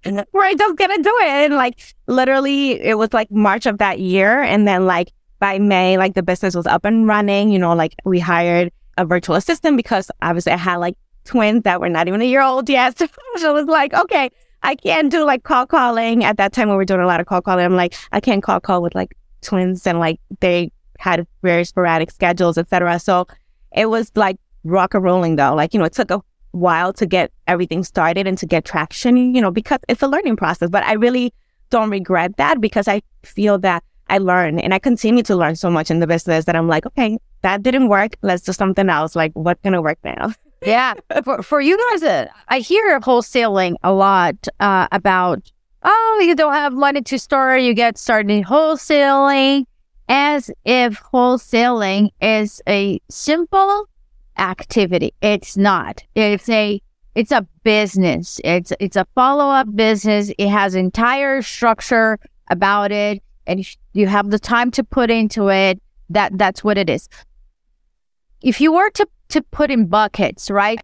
we're 0.32 0.54
just 0.54 0.76
gonna 0.76 1.02
do 1.02 1.16
it. 1.22 1.28
And 1.28 1.54
like 1.54 1.80
literally 2.06 2.80
it 2.80 2.98
was 2.98 3.12
like 3.12 3.30
March 3.30 3.66
of 3.66 3.78
that 3.78 3.98
year. 3.98 4.42
And 4.42 4.68
then 4.68 4.86
like 4.86 5.12
by 5.40 5.58
May, 5.58 5.96
like 5.98 6.14
the 6.14 6.22
business 6.22 6.54
was 6.54 6.66
up 6.66 6.84
and 6.84 7.08
running, 7.08 7.50
you 7.50 7.58
know, 7.58 7.74
like 7.74 7.94
we 8.04 8.20
hired 8.20 8.72
a 8.98 9.04
virtual 9.04 9.36
assistant 9.36 9.76
because 9.76 10.10
obviously 10.22 10.52
I 10.52 10.56
had 10.56 10.76
like 10.76 10.96
twins 11.24 11.62
that 11.62 11.80
were 11.80 11.88
not 11.88 12.08
even 12.08 12.20
a 12.20 12.24
year 12.24 12.42
old 12.42 12.68
yet. 12.68 13.00
So 13.36 13.56
it 13.56 13.60
was 13.60 13.66
like, 13.66 13.94
okay, 13.94 14.28
I 14.62 14.74
can't 14.74 15.10
do 15.10 15.24
like 15.24 15.44
cold 15.44 15.68
calling 15.68 16.24
at 16.24 16.36
that 16.36 16.52
time 16.52 16.68
when 16.68 16.76
we 16.76 16.82
were 16.82 16.84
doing 16.84 17.00
a 17.00 17.06
lot 17.06 17.20
of 17.20 17.26
cold 17.26 17.44
calling. 17.44 17.64
I'm 17.64 17.76
like, 17.76 17.94
I 18.12 18.20
can't 18.20 18.42
cold 18.42 18.64
call 18.64 18.82
with 18.82 18.94
like 18.94 19.16
twins 19.40 19.86
and 19.86 19.98
like 19.98 20.20
they 20.40 20.72
had 20.98 21.26
very 21.42 21.64
sporadic 21.64 22.10
schedules, 22.10 22.58
etc. 22.58 22.98
So 22.98 23.26
it 23.74 23.86
was 23.86 24.10
like 24.16 24.36
rock 24.64 24.94
and 24.94 25.04
rolling 25.04 25.36
though. 25.36 25.54
Like, 25.54 25.72
you 25.72 25.78
know, 25.78 25.86
it 25.86 25.94
took 25.94 26.10
a 26.10 26.20
while 26.50 26.92
to 26.94 27.06
get 27.06 27.32
everything 27.46 27.84
started 27.84 28.26
and 28.26 28.36
to 28.38 28.46
get 28.46 28.64
traction, 28.64 29.34
you 29.34 29.40
know, 29.40 29.50
because 29.50 29.78
it's 29.88 30.02
a 30.02 30.08
learning 30.08 30.36
process. 30.36 30.68
But 30.68 30.84
I 30.84 30.94
really 30.94 31.32
don't 31.70 31.90
regret 31.90 32.36
that 32.36 32.60
because 32.60 32.88
I 32.88 33.00
feel 33.22 33.58
that 33.60 33.82
I 34.10 34.18
learn 34.18 34.58
and 34.58 34.74
I 34.74 34.78
continue 34.78 35.22
to 35.22 35.36
learn 35.36 35.56
so 35.56 35.70
much 35.70 35.90
in 35.90 36.00
the 36.00 36.06
business 36.06 36.44
that 36.44 36.56
I'm 36.56 36.68
like, 36.68 36.84
okay, 36.84 37.16
that 37.42 37.62
didn't 37.62 37.88
work. 37.88 38.16
Let's 38.22 38.42
do 38.42 38.52
something 38.52 38.88
else. 38.88 39.14
Like, 39.14 39.30
what's 39.34 39.62
going 39.62 39.72
to 39.72 39.80
work 39.80 39.98
now? 40.04 40.34
yeah. 40.66 40.94
For, 41.24 41.42
for 41.42 41.60
you 41.60 41.78
guys, 41.90 42.02
uh, 42.02 42.26
I 42.48 42.58
hear 42.58 42.98
wholesaling 43.00 43.76
a 43.84 43.92
lot 43.92 44.48
uh, 44.58 44.88
about, 44.90 45.50
oh, 45.84 46.22
you 46.22 46.34
don't 46.34 46.52
have 46.52 46.72
money 46.72 47.02
to 47.02 47.18
start, 47.18 47.62
you 47.62 47.72
get 47.72 47.96
started 47.96 48.44
wholesaling 48.44 49.64
as 50.08 50.50
if 50.64 51.00
wholesaling 51.00 52.10
is 52.20 52.60
a 52.68 53.00
simple 53.08 53.88
activity. 54.36 55.14
It's 55.22 55.56
not. 55.56 56.02
It's 56.16 56.48
a 56.48 56.82
it's 57.14 57.32
a 57.32 57.46
business. 57.62 58.40
It's 58.42 58.72
it's 58.80 58.96
a 58.96 59.06
follow-up 59.14 59.74
business. 59.74 60.32
It 60.36 60.48
has 60.48 60.74
entire 60.74 61.42
structure 61.42 62.18
about 62.48 62.90
it 62.90 63.22
and 63.46 63.60
if 63.60 63.76
you 63.92 64.06
have 64.06 64.30
the 64.30 64.38
time 64.38 64.70
to 64.72 64.84
put 64.84 65.10
into 65.10 65.48
it. 65.48 65.80
That 66.08 66.36
that's 66.36 66.64
what 66.64 66.76
it 66.76 66.90
is. 66.90 67.08
If 68.42 68.60
you 68.60 68.72
were 68.72 68.90
to 68.90 69.06
to 69.28 69.42
put 69.42 69.70
in 69.70 69.86
buckets, 69.86 70.50
right? 70.50 70.80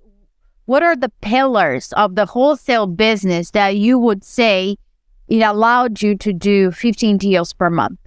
What 0.66 0.82
are 0.82 0.96
the 0.96 1.12
pillars 1.20 1.92
of 1.92 2.14
the 2.16 2.26
wholesale 2.26 2.86
business 2.86 3.50
that 3.52 3.76
you 3.76 3.98
would 3.98 4.24
say 4.24 4.76
it 5.28 5.40
allowed 5.40 6.02
you 6.02 6.16
to 6.16 6.32
do 6.32 6.70
15 6.72 7.18
deals 7.18 7.52
per 7.52 7.70
month? 7.70 7.98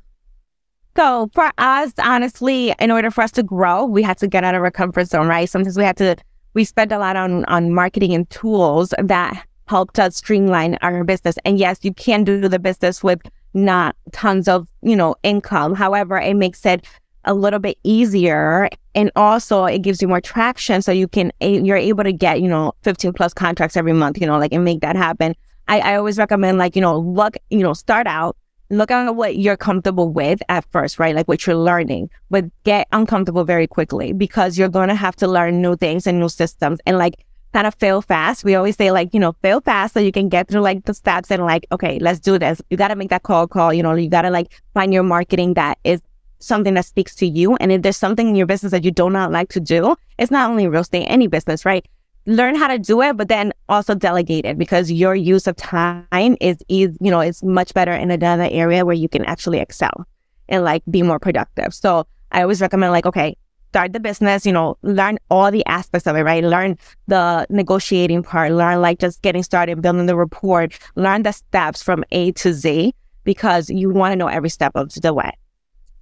So 0.96 1.30
for 1.34 1.52
us, 1.58 1.94
honestly, 1.98 2.74
in 2.80 2.92
order 2.92 3.12
for 3.12 3.22
us 3.22 3.32
to 3.34 3.44
grow, 3.44 3.86
we 3.86 4.04
had 4.04 4.18
to 4.18 4.28
get 4.28 4.44
out 4.44 4.56
of 4.56 4.62
our 4.62 4.72
comfort 4.72 5.08
zone, 5.08 5.28
right? 5.28 5.48
Sometimes 5.50 5.78
we 5.78 5.84
had 5.84 5.96
to, 5.98 6.18
we 6.54 6.66
spent 6.66 6.92
a 6.92 6.98
lot 6.98 7.16
on, 7.16 7.46
on 7.46 7.74
marketing 7.74 8.14
and 8.14 8.30
tools 8.30 8.94
that 8.98 9.46
helped 9.68 10.00
us 10.00 10.18
streamline 10.18 10.78
our 10.82 11.06
business. 11.06 11.38
And 11.46 11.58
yes, 11.58 11.80
you 11.84 11.94
can 11.94 12.26
do 12.26 12.50
the 12.50 12.60
business 12.60 13.02
with 13.02 13.22
not 13.54 13.96
tons 14.12 14.48
of, 14.48 14.68
you 14.82 14.96
know, 14.96 15.16
income. 15.24 15.76
However, 15.76 16.18
it 16.18 16.36
makes 16.36 16.66
it 16.66 16.86
a 17.26 17.34
little 17.34 17.60
bit 17.60 17.78
easier. 17.84 18.70
And 18.96 19.12
also 19.16 19.66
it 19.66 19.80
gives 19.80 20.02
you 20.02 20.08
more 20.08 20.22
traction. 20.22 20.82
So 20.82 20.92
you 20.92 21.08
can, 21.08 21.32
you're 21.42 21.78
able 21.78 22.04
to 22.04 22.14
get, 22.14 22.42
you 22.42 22.48
know, 22.48 22.74
15 22.84 23.14
plus 23.14 23.34
contracts 23.34 23.78
every 23.78 23.94
month, 23.94 24.20
you 24.20 24.28
know, 24.28 24.38
like 24.38 24.54
and 24.54 24.64
make 24.64 24.82
that 24.82 24.96
happen. 24.96 25.36
I, 25.68 25.80
I 25.80 25.96
always 25.96 26.18
recommend 26.18 26.58
like, 26.58 26.76
you 26.76 26.82
know, 26.82 26.98
look, 26.98 27.38
you 27.50 27.60
know, 27.60 27.74
start 27.74 28.08
out, 28.08 28.36
look 28.72 28.92
at 28.92 29.16
what 29.16 29.38
you're 29.38 29.58
comfortable 29.58 30.10
with 30.10 30.42
at 30.50 30.66
first, 30.72 30.98
right? 31.00 31.16
Like 31.16 31.28
what 31.28 31.46
you're 31.46 31.56
learning, 31.56 32.10
but 32.30 32.46
get 32.64 32.88
uncomfortable 32.92 33.44
very 33.44 33.68
quickly 33.68 34.14
because 34.14 34.58
you're 34.58 34.70
going 34.70 34.90
to 34.90 34.96
have 34.96 35.16
to 35.18 35.28
learn 35.28 35.62
new 35.62 35.76
things 35.76 36.08
and 36.08 36.20
new 36.20 36.30
systems 36.30 36.80
and 36.86 36.98
like 36.98 37.26
kind 37.54 37.68
of 37.68 37.76
fail 37.76 38.02
fast. 38.02 38.44
We 38.44 38.56
always 38.56 38.76
say 38.76 38.92
like, 38.92 39.14
you 39.14 39.20
know, 39.20 39.34
fail 39.42 39.62
fast 39.62 39.94
so 39.94 40.00
you 40.00 40.12
can 40.12 40.30
get 40.30 40.48
through 40.48 40.62
like 40.62 40.86
the 40.86 40.94
steps 40.94 41.32
and 41.32 41.44
like, 41.44 41.66
okay, 41.72 42.00
let's 42.00 42.20
do 42.20 42.38
this. 42.38 42.62
You 42.70 42.78
got 42.78 42.90
to 42.90 42.96
make 42.96 43.10
that 43.10 43.24
cold 43.24 43.50
call, 43.50 43.74
you 43.74 43.84
know, 43.84 43.94
you 43.94 44.10
got 44.10 44.24
to 44.24 44.30
like 44.30 44.52
find 44.74 44.94
your 44.94 45.04
marketing 45.04 45.56
that 45.56 45.78
is 45.84 46.02
something 46.40 46.74
that 46.76 46.86
speaks 46.86 47.16
to 47.16 47.28
you. 47.28 47.56
And 47.56 47.72
if 47.72 47.82
there's 47.82 47.98
something 47.98 48.30
in 48.30 48.36
your 48.36 48.46
business 48.46 48.72
that 48.72 48.84
you 48.84 48.92
do 48.92 49.10
not 49.10 49.32
like 49.32 49.50
to 49.50 49.60
do, 49.60 49.96
it's 50.18 50.32
not 50.32 50.50
only 50.50 50.68
real 50.68 50.82
estate, 50.82 51.06
any 51.06 51.28
business, 51.28 51.66
right? 51.66 51.86
Learn 52.26 52.56
how 52.56 52.68
to 52.68 52.78
do 52.78 53.02
it, 53.02 53.18
but 53.18 53.28
then 53.28 53.54
also 53.68 53.96
delegate 53.96 54.46
it 54.46 54.58
because 54.58 54.92
your 54.92 55.16
use 55.16 55.48
of 55.48 55.56
time 55.56 56.38
is, 56.40 56.58
is 56.70 56.96
you 57.02 57.10
know, 57.10 57.22
is 57.22 57.44
much 57.44 57.74
better 57.74 57.92
in 57.92 58.12
another 58.12 58.48
area 58.52 58.86
where 58.86 58.96
you 58.96 59.10
can 59.10 59.26
actually 59.26 59.60
excel 59.60 60.06
and 60.48 60.64
like 60.64 60.84
be 60.90 61.02
more 61.02 61.20
productive. 61.20 61.74
So 61.74 62.06
I 62.32 62.44
always 62.44 62.62
recommend 62.62 62.92
like, 62.92 63.06
okay, 63.06 63.36
start 63.70 63.94
the 63.94 64.00
business, 64.00 64.46
you 64.46 64.52
know, 64.52 64.78
learn 64.82 65.18
all 65.30 65.52
the 65.52 65.66
aspects 65.66 66.08
of 66.08 66.16
it, 66.16 66.22
right? 66.22 66.44
Learn 66.44 66.78
the 67.08 67.46
negotiating 67.50 68.24
part, 68.24 68.52
learn 68.52 68.82
like 68.82 69.00
just 69.00 69.22
getting 69.22 69.44
started, 69.44 69.82
building 69.82 70.06
the 70.06 70.16
report, 70.16 70.78
learn 70.96 71.24
the 71.24 71.32
steps 71.32 71.84
from 71.84 72.04
A 72.12 72.32
to 72.34 72.54
Z 72.54 72.94
because 73.24 73.70
you 73.70 73.90
want 73.90 74.12
to 74.12 74.16
know 74.16 74.28
every 74.28 74.50
step 74.50 74.72
of 74.76 74.94
the 74.94 75.14
way. 75.14 75.32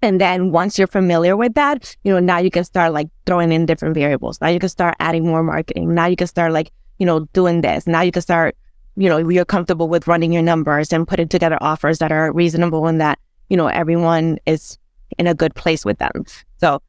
And 0.02 0.22
then 0.22 0.52
once 0.52 0.78
you're 0.78 0.88
familiar 0.88 1.36
with 1.36 1.56
that, 1.56 1.96
you 2.04 2.14
know, 2.14 2.20
now 2.20 2.38
you 2.38 2.52
can 2.52 2.64
start 2.64 2.94
like 2.94 3.10
throwing 3.26 3.52
in 3.52 3.66
different 3.66 3.96
variables. 3.96 4.40
Now 4.40 4.50
you 4.50 4.60
can 4.60 4.70
start 4.70 4.96
adding 5.00 5.26
more 5.26 5.44
marketing. 5.44 5.94
Now 5.94 6.06
you 6.06 6.16
can 6.16 6.28
start 6.28 6.52
like, 6.52 6.72
you 7.00 7.06
know, 7.06 7.22
doing 7.34 7.62
this. 7.62 7.88
Now 7.88 8.02
you 8.02 8.12
can 8.12 8.22
start 8.22 8.56
you 8.98 9.08
know, 9.08 9.18
you're 9.18 9.46
comfortable 9.46 9.88
with 9.88 10.08
running 10.08 10.34
your 10.34 10.42
numbers 10.42 10.92
and 10.92 11.08
putting 11.08 11.28
together 11.28 11.58
offers 11.62 12.00
that 12.00 12.12
are 12.12 12.34
reasonable 12.34 12.88
and 12.88 13.00
that, 13.00 13.20
you 13.48 13.56
know, 13.56 13.68
everyone 13.68 14.40
is 14.48 14.78
in 15.20 15.28
a 15.28 15.36
good 15.36 15.54
place 15.54 15.86
with 15.86 16.00
them. 16.00 16.26
So 16.58 16.82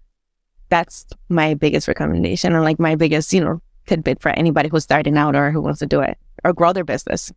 that's 0.68 1.07
my 1.28 1.54
biggest 1.54 1.88
recommendation 1.88 2.54
and 2.54 2.64
like 2.64 2.78
my 2.78 2.94
biggest, 2.94 3.33
you 3.33 3.40
know, 3.40 3.61
tidbit 3.87 4.20
for 4.20 4.31
anybody 4.31 4.68
who's 4.68 4.85
starting 4.85 5.16
out 5.16 5.35
or 5.35 5.50
who 5.50 5.61
wants 5.61 5.78
to 5.81 5.87
do 5.87 6.00
it 6.00 6.18
or 6.44 6.52
grow 6.52 6.72
their 6.72 6.85
business. 6.85 7.33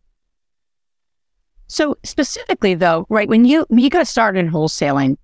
So 1.66 1.96
specifically 2.04 2.74
though, 2.74 3.06
right, 3.08 3.28
when 3.28 3.44
you 3.44 3.66
you 3.70 3.88
got 3.88 4.06
started 4.06 4.40
in 4.40 4.50
wholesaling, 4.50 5.16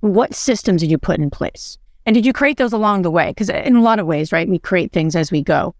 what 0.00 0.34
systems 0.34 0.80
did 0.80 0.90
you 0.90 0.98
put 0.98 1.20
in 1.20 1.30
place? 1.30 1.78
And 2.04 2.14
did 2.14 2.24
you 2.24 2.32
create 2.32 2.56
those 2.56 2.72
along 2.72 3.02
the 3.02 3.10
way? 3.10 3.30
Because 3.30 3.48
in 3.48 3.76
a 3.76 3.82
lot 3.82 3.98
of 3.98 4.06
ways, 4.06 4.32
right, 4.32 4.48
we 4.48 4.58
create 4.58 4.92
things 4.92 5.16
as 5.16 5.32
we 5.32 5.42
go. 5.42 5.74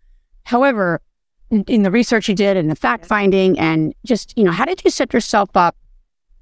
However, 0.45 1.01
in, 1.51 1.63
in 1.69 1.83
the 1.83 1.91
research 1.91 2.29
you 2.29 2.35
did 2.35 2.57
and 2.57 2.71
the 2.71 2.77
fact 2.77 3.07
finding 3.07 3.59
and 3.59 3.95
just, 4.05 4.37
you 4.37 4.45
know, 4.45 4.51
how 4.51 4.65
did 4.65 4.83
you 4.85 4.91
set 4.91 5.13
yourself 5.13 5.51
up 5.55 5.77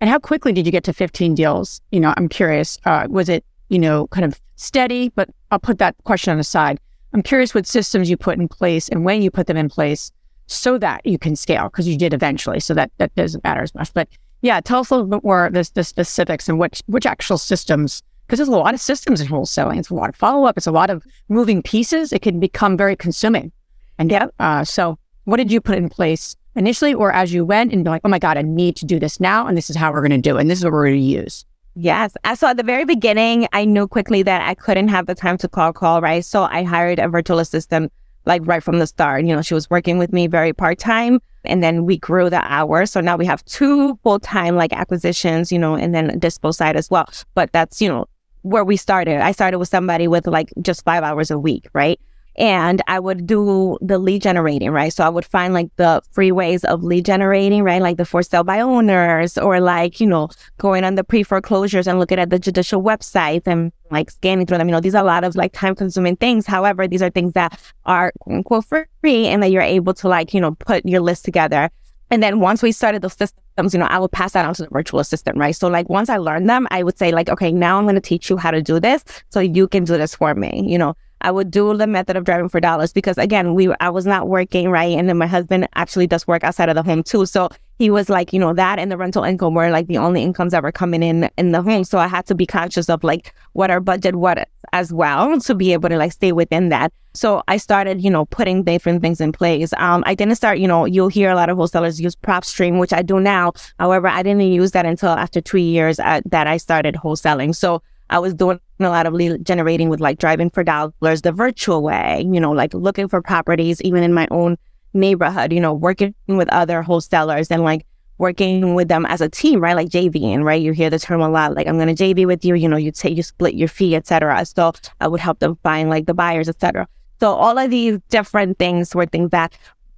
and 0.00 0.08
how 0.08 0.18
quickly 0.18 0.52
did 0.52 0.66
you 0.66 0.72
get 0.72 0.84
to 0.84 0.92
15 0.92 1.34
deals? 1.34 1.80
You 1.90 2.00
know, 2.00 2.14
I'm 2.16 2.28
curious. 2.28 2.78
Uh, 2.84 3.06
was 3.08 3.28
it, 3.28 3.44
you 3.74 3.80
know, 3.80 4.06
kind 4.06 4.24
of 4.24 4.40
steady? 4.56 5.10
But 5.10 5.28
I'll 5.50 5.58
put 5.58 5.78
that 5.78 5.96
question 6.04 6.30
on 6.30 6.38
the 6.38 6.44
side. 6.44 6.80
I'm 7.12 7.22
curious 7.22 7.54
what 7.54 7.66
systems 7.66 8.08
you 8.08 8.16
put 8.16 8.38
in 8.38 8.48
place 8.48 8.88
and 8.88 9.04
when 9.04 9.20
you 9.20 9.30
put 9.30 9.46
them 9.46 9.56
in 9.56 9.68
place 9.68 10.10
so 10.46 10.78
that 10.78 11.04
you 11.04 11.18
can 11.18 11.36
scale 11.36 11.64
because 11.64 11.88
you 11.88 11.98
did 11.98 12.14
eventually. 12.14 12.60
So 12.60 12.72
that, 12.74 12.90
that 12.98 13.14
doesn't 13.14 13.44
matter 13.44 13.62
as 13.62 13.74
much. 13.74 13.92
But 13.92 14.08
yeah, 14.42 14.60
tell 14.60 14.80
us 14.80 14.90
a 14.90 14.94
little 14.94 15.10
bit 15.10 15.24
more 15.24 15.50
the, 15.52 15.68
the 15.74 15.84
specifics 15.84 16.48
and 16.48 16.58
which, 16.58 16.82
which 16.86 17.06
actual 17.06 17.38
systems, 17.38 18.02
because 18.26 18.38
there's 18.38 18.48
a 18.48 18.52
lot 18.52 18.74
of 18.74 18.80
systems 18.80 19.20
in 19.20 19.28
wholesaling. 19.28 19.78
It's 19.78 19.90
a 19.90 19.94
lot 19.94 20.08
of 20.08 20.16
follow 20.16 20.46
up. 20.46 20.56
It's 20.56 20.66
a 20.66 20.72
lot 20.72 20.90
of 20.90 21.04
moving 21.28 21.62
pieces. 21.62 22.12
It 22.12 22.22
can 22.22 22.40
become 22.40 22.76
very 22.76 22.96
consuming. 22.96 23.52
And 23.98 24.10
yeah, 24.10 24.26
uh, 24.38 24.64
so 24.64 24.98
what 25.24 25.38
did 25.38 25.50
you 25.50 25.60
put 25.60 25.78
in 25.78 25.88
place 25.88 26.36
initially 26.56 26.94
or 26.94 27.12
as 27.12 27.32
you 27.32 27.44
went 27.44 27.72
and 27.72 27.84
be 27.84 27.90
like, 27.90 28.02
oh 28.04 28.08
my 28.08 28.18
God, 28.18 28.36
I 28.36 28.42
need 28.42 28.76
to 28.76 28.86
do 28.86 28.98
this 28.98 29.20
now. 29.20 29.46
And 29.46 29.56
this 29.56 29.70
is 29.70 29.76
how 29.76 29.92
we're 29.92 30.00
going 30.00 30.10
to 30.10 30.18
do 30.18 30.36
it. 30.36 30.42
And 30.42 30.50
this 30.50 30.58
is 30.58 30.64
what 30.64 30.72
we're 30.72 30.86
going 30.88 31.00
to 31.00 31.06
use. 31.06 31.44
Yes. 31.74 32.12
Uh, 32.22 32.36
so 32.36 32.46
at 32.46 32.56
the 32.56 32.62
very 32.62 32.84
beginning, 32.84 33.48
I 33.52 33.64
knew 33.64 33.88
quickly 33.88 34.22
that 34.22 34.46
I 34.46 34.54
couldn't 34.54 34.88
have 34.88 35.06
the 35.06 35.14
time 35.14 35.36
to 35.38 35.48
cold 35.48 35.74
call, 35.74 36.00
right? 36.00 36.24
So 36.24 36.44
I 36.44 36.62
hired 36.62 36.98
a 36.98 37.08
virtual 37.08 37.40
assistant 37.40 37.92
like 38.26 38.42
right 38.44 38.62
from 38.62 38.78
the 38.78 38.86
start. 38.86 39.24
You 39.24 39.34
know, 39.34 39.42
she 39.42 39.54
was 39.54 39.68
working 39.68 39.98
with 39.98 40.12
me 40.12 40.26
very 40.26 40.52
part 40.52 40.78
time 40.78 41.20
and 41.44 41.62
then 41.62 41.84
we 41.84 41.98
grew 41.98 42.30
the 42.30 42.42
hours. 42.44 42.90
So 42.90 43.00
now 43.00 43.16
we 43.16 43.26
have 43.26 43.44
two 43.44 43.98
full 44.02 44.20
time 44.20 44.56
like 44.56 44.72
acquisitions, 44.72 45.50
you 45.50 45.58
know, 45.58 45.74
and 45.74 45.94
then 45.94 46.20
dispo 46.20 46.54
side 46.54 46.76
as 46.76 46.90
well. 46.90 47.08
But 47.34 47.52
that's, 47.52 47.82
you 47.82 47.88
know, 47.88 48.06
where 48.42 48.64
we 48.64 48.76
started. 48.76 49.20
I 49.20 49.32
started 49.32 49.58
with 49.58 49.68
somebody 49.68 50.06
with 50.06 50.26
like 50.26 50.52
just 50.62 50.84
five 50.84 51.02
hours 51.02 51.30
a 51.30 51.38
week, 51.38 51.66
right? 51.72 52.00
And 52.36 52.82
I 52.88 52.98
would 52.98 53.26
do 53.26 53.78
the 53.80 53.98
lead 53.98 54.22
generating, 54.22 54.70
right? 54.70 54.92
So 54.92 55.04
I 55.04 55.08
would 55.08 55.24
find 55.24 55.54
like 55.54 55.68
the 55.76 56.02
free 56.10 56.32
ways 56.32 56.64
of 56.64 56.82
lead 56.82 57.04
generating, 57.04 57.62
right? 57.62 57.80
Like 57.80 57.96
the 57.96 58.04
for 58.04 58.22
sale 58.22 58.42
by 58.42 58.60
owners 58.60 59.38
or 59.38 59.60
like, 59.60 60.00
you 60.00 60.06
know, 60.06 60.28
going 60.58 60.84
on 60.84 60.96
the 60.96 61.04
pre 61.04 61.22
foreclosures 61.22 61.86
and 61.86 61.98
looking 61.98 62.18
at 62.18 62.30
the 62.30 62.38
judicial 62.38 62.82
website 62.82 63.42
and 63.46 63.72
like 63.90 64.10
scanning 64.10 64.46
through 64.46 64.58
them. 64.58 64.68
You 64.68 64.72
know, 64.72 64.80
these 64.80 64.94
are 64.94 65.02
a 65.02 65.06
lot 65.06 65.22
of 65.24 65.36
like 65.36 65.52
time 65.52 65.74
consuming 65.74 66.16
things. 66.16 66.46
However, 66.46 66.88
these 66.88 67.02
are 67.02 67.10
things 67.10 67.34
that 67.34 67.60
are 67.86 68.12
quote 68.20 68.36
unquote 68.36 68.64
free 69.00 69.26
and 69.26 69.42
that 69.42 69.50
you're 69.50 69.62
able 69.62 69.94
to 69.94 70.08
like, 70.08 70.34
you 70.34 70.40
know, 70.40 70.52
put 70.52 70.84
your 70.84 71.00
list 71.00 71.24
together. 71.24 71.70
And 72.10 72.22
then 72.22 72.40
once 72.40 72.62
we 72.62 72.72
started 72.72 73.02
those 73.02 73.14
systems, 73.14 73.72
you 73.72 73.80
know, 73.80 73.86
I 73.86 73.98
would 73.98 74.12
pass 74.12 74.32
that 74.32 74.44
on 74.44 74.54
to 74.54 74.62
the 74.62 74.68
virtual 74.70 75.00
assistant, 75.00 75.36
right? 75.36 75.54
So 75.54 75.68
like 75.68 75.88
once 75.88 76.08
I 76.08 76.18
learned 76.18 76.48
them, 76.48 76.66
I 76.70 76.82
would 76.82 76.98
say 76.98 77.12
like, 77.12 77.28
okay, 77.28 77.50
now 77.50 77.78
I'm 77.78 77.84
going 77.84 77.94
to 77.94 78.00
teach 78.00 78.28
you 78.28 78.36
how 78.36 78.50
to 78.50 78.62
do 78.62 78.78
this 78.78 79.04
so 79.30 79.40
you 79.40 79.66
can 79.68 79.84
do 79.84 79.96
this 79.96 80.14
for 80.14 80.34
me, 80.34 80.64
you 80.66 80.78
know. 80.78 80.94
I 81.24 81.30
would 81.30 81.50
do 81.50 81.74
the 81.74 81.86
method 81.86 82.16
of 82.16 82.24
driving 82.24 82.50
for 82.50 82.60
dollars 82.60 82.92
because 82.92 83.16
again, 83.16 83.54
we 83.54 83.74
I 83.80 83.88
was 83.88 84.04
not 84.04 84.28
working 84.28 84.68
right, 84.68 84.96
and 84.96 85.08
then 85.08 85.16
my 85.16 85.26
husband 85.26 85.66
actually 85.74 86.06
does 86.06 86.26
work 86.26 86.44
outside 86.44 86.68
of 86.68 86.74
the 86.74 86.82
home 86.82 87.02
too. 87.02 87.24
So 87.24 87.48
he 87.78 87.90
was 87.90 88.08
like, 88.08 88.32
you 88.32 88.38
know, 88.38 88.52
that 88.52 88.78
and 88.78 88.92
the 88.92 88.96
rental 88.96 89.24
income 89.24 89.54
were 89.54 89.70
like 89.70 89.88
the 89.88 89.98
only 89.98 90.22
incomes 90.22 90.52
that 90.52 90.62
were 90.62 90.70
coming 90.70 91.02
in 91.02 91.30
in 91.38 91.52
the 91.52 91.62
home. 91.62 91.82
So 91.84 91.98
I 91.98 92.08
had 92.08 92.26
to 92.26 92.34
be 92.34 92.46
conscious 92.46 92.88
of 92.90 93.02
like 93.02 93.34
what 93.54 93.70
our 93.70 93.80
budget 93.80 94.16
was 94.16 94.44
as 94.72 94.92
well 94.92 95.40
to 95.40 95.54
be 95.54 95.72
able 95.72 95.88
to 95.88 95.96
like 95.96 96.12
stay 96.12 96.32
within 96.32 96.68
that. 96.68 96.92
So 97.14 97.42
I 97.48 97.56
started, 97.56 98.02
you 98.02 98.10
know, 98.10 98.26
putting 98.26 98.62
different 98.62 99.00
things 99.00 99.20
in 99.20 99.32
place. 99.32 99.72
Um, 99.78 100.02
I 100.06 100.14
didn't 100.14 100.34
start, 100.34 100.58
you 100.58 100.68
know, 100.68 100.84
you'll 100.84 101.08
hear 101.08 101.30
a 101.30 101.36
lot 101.36 101.48
of 101.48 101.56
wholesalers 101.56 102.00
use 102.00 102.16
PropStream, 102.16 102.78
which 102.78 102.92
I 102.92 103.02
do 103.02 103.18
now. 103.18 103.52
However, 103.78 104.08
I 104.08 104.22
didn't 104.22 104.42
use 104.42 104.72
that 104.72 104.84
until 104.84 105.10
after 105.10 105.40
two 105.40 105.58
years 105.58 105.98
uh, 106.00 106.20
that 106.26 106.46
I 106.46 106.58
started 106.58 106.96
wholesaling. 106.96 107.54
So 107.54 107.82
I 108.10 108.18
was 108.18 108.34
doing 108.34 108.60
a 108.80 108.88
lot 108.88 109.06
of 109.06 109.14
lead 109.14 109.44
generating 109.44 109.88
with 109.88 110.00
like 110.00 110.18
driving 110.18 110.50
for 110.50 110.62
dollars 110.62 111.22
the 111.22 111.32
virtual 111.32 111.82
way, 111.82 112.26
you 112.30 112.40
know, 112.40 112.52
like 112.52 112.74
looking 112.74 113.08
for 113.08 113.22
properties 113.22 113.80
even 113.82 114.02
in 114.02 114.12
my 114.12 114.28
own 114.30 114.56
neighborhood, 114.92 115.52
you 115.52 115.60
know, 115.60 115.72
working 115.72 116.14
with 116.26 116.48
other 116.50 116.82
wholesalers 116.82 117.50
and 117.50 117.62
like 117.62 117.86
working 118.18 118.74
with 118.74 118.88
them 118.88 119.04
as 119.06 119.20
a 119.20 119.28
team, 119.28 119.60
right? 119.60 119.74
Like 119.74 119.88
JVing, 119.88 120.44
right? 120.44 120.60
You 120.60 120.72
hear 120.72 120.90
the 120.90 120.98
term 120.98 121.20
a 121.20 121.28
lot, 121.28 121.54
like 121.54 121.66
I'm 121.66 121.78
going 121.78 121.94
to 121.94 122.04
JV 122.04 122.26
with 122.26 122.44
you, 122.44 122.54
you 122.54 122.68
know, 122.68 122.76
you 122.76 122.92
take, 122.92 123.16
you 123.16 123.22
split 123.22 123.54
your 123.54 123.68
fee, 123.68 123.96
etc. 123.96 124.44
So 124.44 124.72
I 125.00 125.08
would 125.08 125.20
help 125.20 125.40
them 125.40 125.58
find 125.62 125.90
like 125.90 126.06
the 126.06 126.14
buyers, 126.14 126.48
etc. 126.48 126.86
So 127.20 127.32
all 127.32 127.58
of 127.58 127.70
these 127.70 127.98
different 128.10 128.58
things 128.58 128.94
were 128.94 129.06
things 129.06 129.30
that 129.30 129.56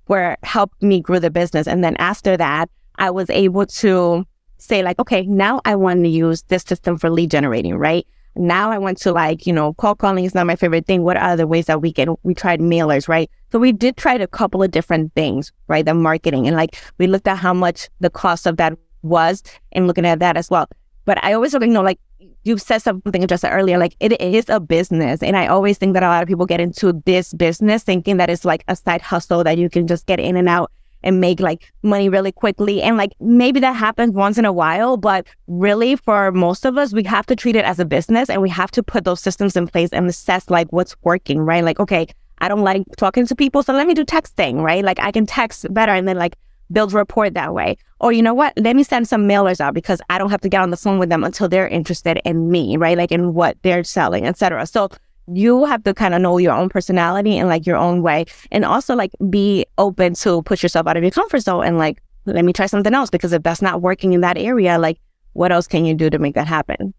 were 0.08 0.36
helped 0.42 0.82
me 0.82 1.00
grow 1.00 1.18
the 1.18 1.30
business. 1.30 1.66
And 1.66 1.82
then 1.82 1.96
after 1.96 2.36
that, 2.36 2.70
I 2.98 3.10
was 3.10 3.28
able 3.30 3.66
to 3.66 4.24
say 4.58 4.82
like, 4.82 4.98
okay, 4.98 5.22
now 5.22 5.60
I 5.64 5.76
want 5.76 6.02
to 6.04 6.08
use 6.08 6.42
this 6.42 6.62
system 6.62 6.98
for 6.98 7.10
lead 7.10 7.30
generating, 7.30 7.76
right? 7.76 8.06
Now 8.34 8.70
I 8.70 8.78
want 8.78 8.98
to 8.98 9.12
like, 9.12 9.46
you 9.46 9.52
know, 9.52 9.72
cold 9.74 9.98
calling 9.98 10.24
is 10.24 10.34
not 10.34 10.46
my 10.46 10.56
favorite 10.56 10.86
thing. 10.86 11.02
What 11.02 11.16
are 11.16 11.32
other 11.32 11.46
ways 11.46 11.66
that 11.66 11.80
we 11.80 11.92
can, 11.92 12.16
we 12.22 12.34
tried 12.34 12.60
mailers, 12.60 13.08
right? 13.08 13.30
So 13.50 13.58
we 13.58 13.72
did 13.72 13.96
try 13.96 14.14
a 14.14 14.26
couple 14.26 14.62
of 14.62 14.70
different 14.70 15.14
things, 15.14 15.52
right? 15.68 15.84
The 15.84 15.94
marketing 15.94 16.46
and 16.46 16.56
like 16.56 16.76
we 16.98 17.06
looked 17.06 17.26
at 17.28 17.38
how 17.38 17.54
much 17.54 17.88
the 18.00 18.10
cost 18.10 18.46
of 18.46 18.58
that 18.58 18.78
was 19.02 19.42
and 19.72 19.86
looking 19.86 20.04
at 20.04 20.18
that 20.18 20.36
as 20.36 20.50
well. 20.50 20.68
But 21.06 21.22
I 21.24 21.32
always 21.32 21.54
you 21.54 21.66
know, 21.66 21.82
like 21.82 21.98
you 22.42 22.58
said 22.58 22.78
something 22.82 23.26
just 23.26 23.44
earlier, 23.44 23.78
like 23.78 23.96
it 24.00 24.20
is 24.20 24.48
a 24.48 24.60
business. 24.60 25.22
And 25.22 25.36
I 25.36 25.46
always 25.46 25.78
think 25.78 25.94
that 25.94 26.02
a 26.02 26.08
lot 26.08 26.22
of 26.22 26.28
people 26.28 26.46
get 26.46 26.60
into 26.60 26.92
this 27.06 27.32
business 27.32 27.84
thinking 27.84 28.18
that 28.18 28.28
it's 28.28 28.44
like 28.44 28.64
a 28.68 28.76
side 28.76 29.00
hustle 29.02 29.44
that 29.44 29.56
you 29.56 29.70
can 29.70 29.86
just 29.86 30.06
get 30.06 30.20
in 30.20 30.36
and 30.36 30.48
out 30.48 30.70
and 31.02 31.20
make 31.20 31.40
like 31.40 31.72
money 31.82 32.08
really 32.08 32.32
quickly. 32.32 32.82
And 32.82 32.96
like 32.96 33.12
maybe 33.20 33.60
that 33.60 33.74
happens 33.74 34.12
once 34.12 34.38
in 34.38 34.44
a 34.44 34.52
while, 34.52 34.96
but 34.96 35.26
really 35.46 35.96
for 35.96 36.32
most 36.32 36.64
of 36.64 36.76
us, 36.76 36.92
we 36.92 37.04
have 37.04 37.26
to 37.26 37.36
treat 37.36 37.56
it 37.56 37.64
as 37.64 37.78
a 37.78 37.84
business 37.84 38.28
and 38.28 38.42
we 38.42 38.50
have 38.50 38.70
to 38.72 38.82
put 38.82 39.04
those 39.04 39.20
systems 39.20 39.56
in 39.56 39.66
place 39.66 39.90
and 39.92 40.08
assess 40.08 40.50
like 40.50 40.68
what's 40.70 40.96
working, 41.02 41.40
right? 41.40 41.64
Like, 41.64 41.80
okay, 41.80 42.06
I 42.38 42.48
don't 42.48 42.62
like 42.62 42.84
talking 42.96 43.26
to 43.26 43.34
people, 43.34 43.62
so 43.62 43.72
let 43.72 43.86
me 43.86 43.94
do 43.94 44.04
texting, 44.04 44.60
right? 44.60 44.84
Like 44.84 45.00
I 45.00 45.10
can 45.10 45.26
text 45.26 45.72
better 45.72 45.92
and 45.92 46.06
then 46.06 46.18
like 46.18 46.36
build 46.72 46.92
rapport 46.92 47.30
that 47.30 47.54
way. 47.54 47.76
Or 48.00 48.12
you 48.12 48.22
know 48.22 48.34
what? 48.34 48.52
Let 48.56 48.76
me 48.76 48.82
send 48.82 49.08
some 49.08 49.26
mailers 49.26 49.60
out 49.60 49.74
because 49.74 50.00
I 50.10 50.18
don't 50.18 50.30
have 50.30 50.40
to 50.42 50.48
get 50.48 50.60
on 50.60 50.70
the 50.70 50.76
phone 50.76 50.98
with 50.98 51.08
them 51.08 51.24
until 51.24 51.48
they're 51.48 51.68
interested 51.68 52.20
in 52.24 52.50
me, 52.50 52.76
right? 52.76 52.98
Like 52.98 53.12
in 53.12 53.34
what 53.34 53.56
they're 53.62 53.84
selling, 53.84 54.26
etc. 54.26 54.66
So 54.66 54.90
you 55.32 55.64
have 55.64 55.82
to 55.84 55.94
kind 55.94 56.14
of 56.14 56.20
know 56.20 56.38
your 56.38 56.52
own 56.52 56.68
personality 56.68 57.36
and 57.36 57.48
like 57.48 57.66
your 57.66 57.76
own 57.76 58.02
way 58.02 58.24
and 58.52 58.64
also 58.64 58.94
like 58.94 59.10
be 59.28 59.66
open 59.78 60.14
to 60.14 60.42
push 60.42 60.62
yourself 60.62 60.86
out 60.86 60.96
of 60.96 61.02
your 61.02 61.10
comfort 61.10 61.40
zone 61.40 61.64
and 61.64 61.78
like 61.78 62.02
let 62.26 62.44
me 62.44 62.52
try 62.52 62.66
something 62.66 62.94
else 62.94 63.10
because 63.10 63.32
if 63.32 63.42
that's 63.42 63.62
not 63.62 63.82
working 63.82 64.12
in 64.12 64.20
that 64.20 64.38
area 64.38 64.78
like 64.78 64.98
what 65.32 65.52
else 65.52 65.66
can 65.66 65.84
you 65.84 65.94
do 65.94 66.08
to 66.08 66.18
make 66.18 66.34
that 66.34 66.46
happen 66.46 66.94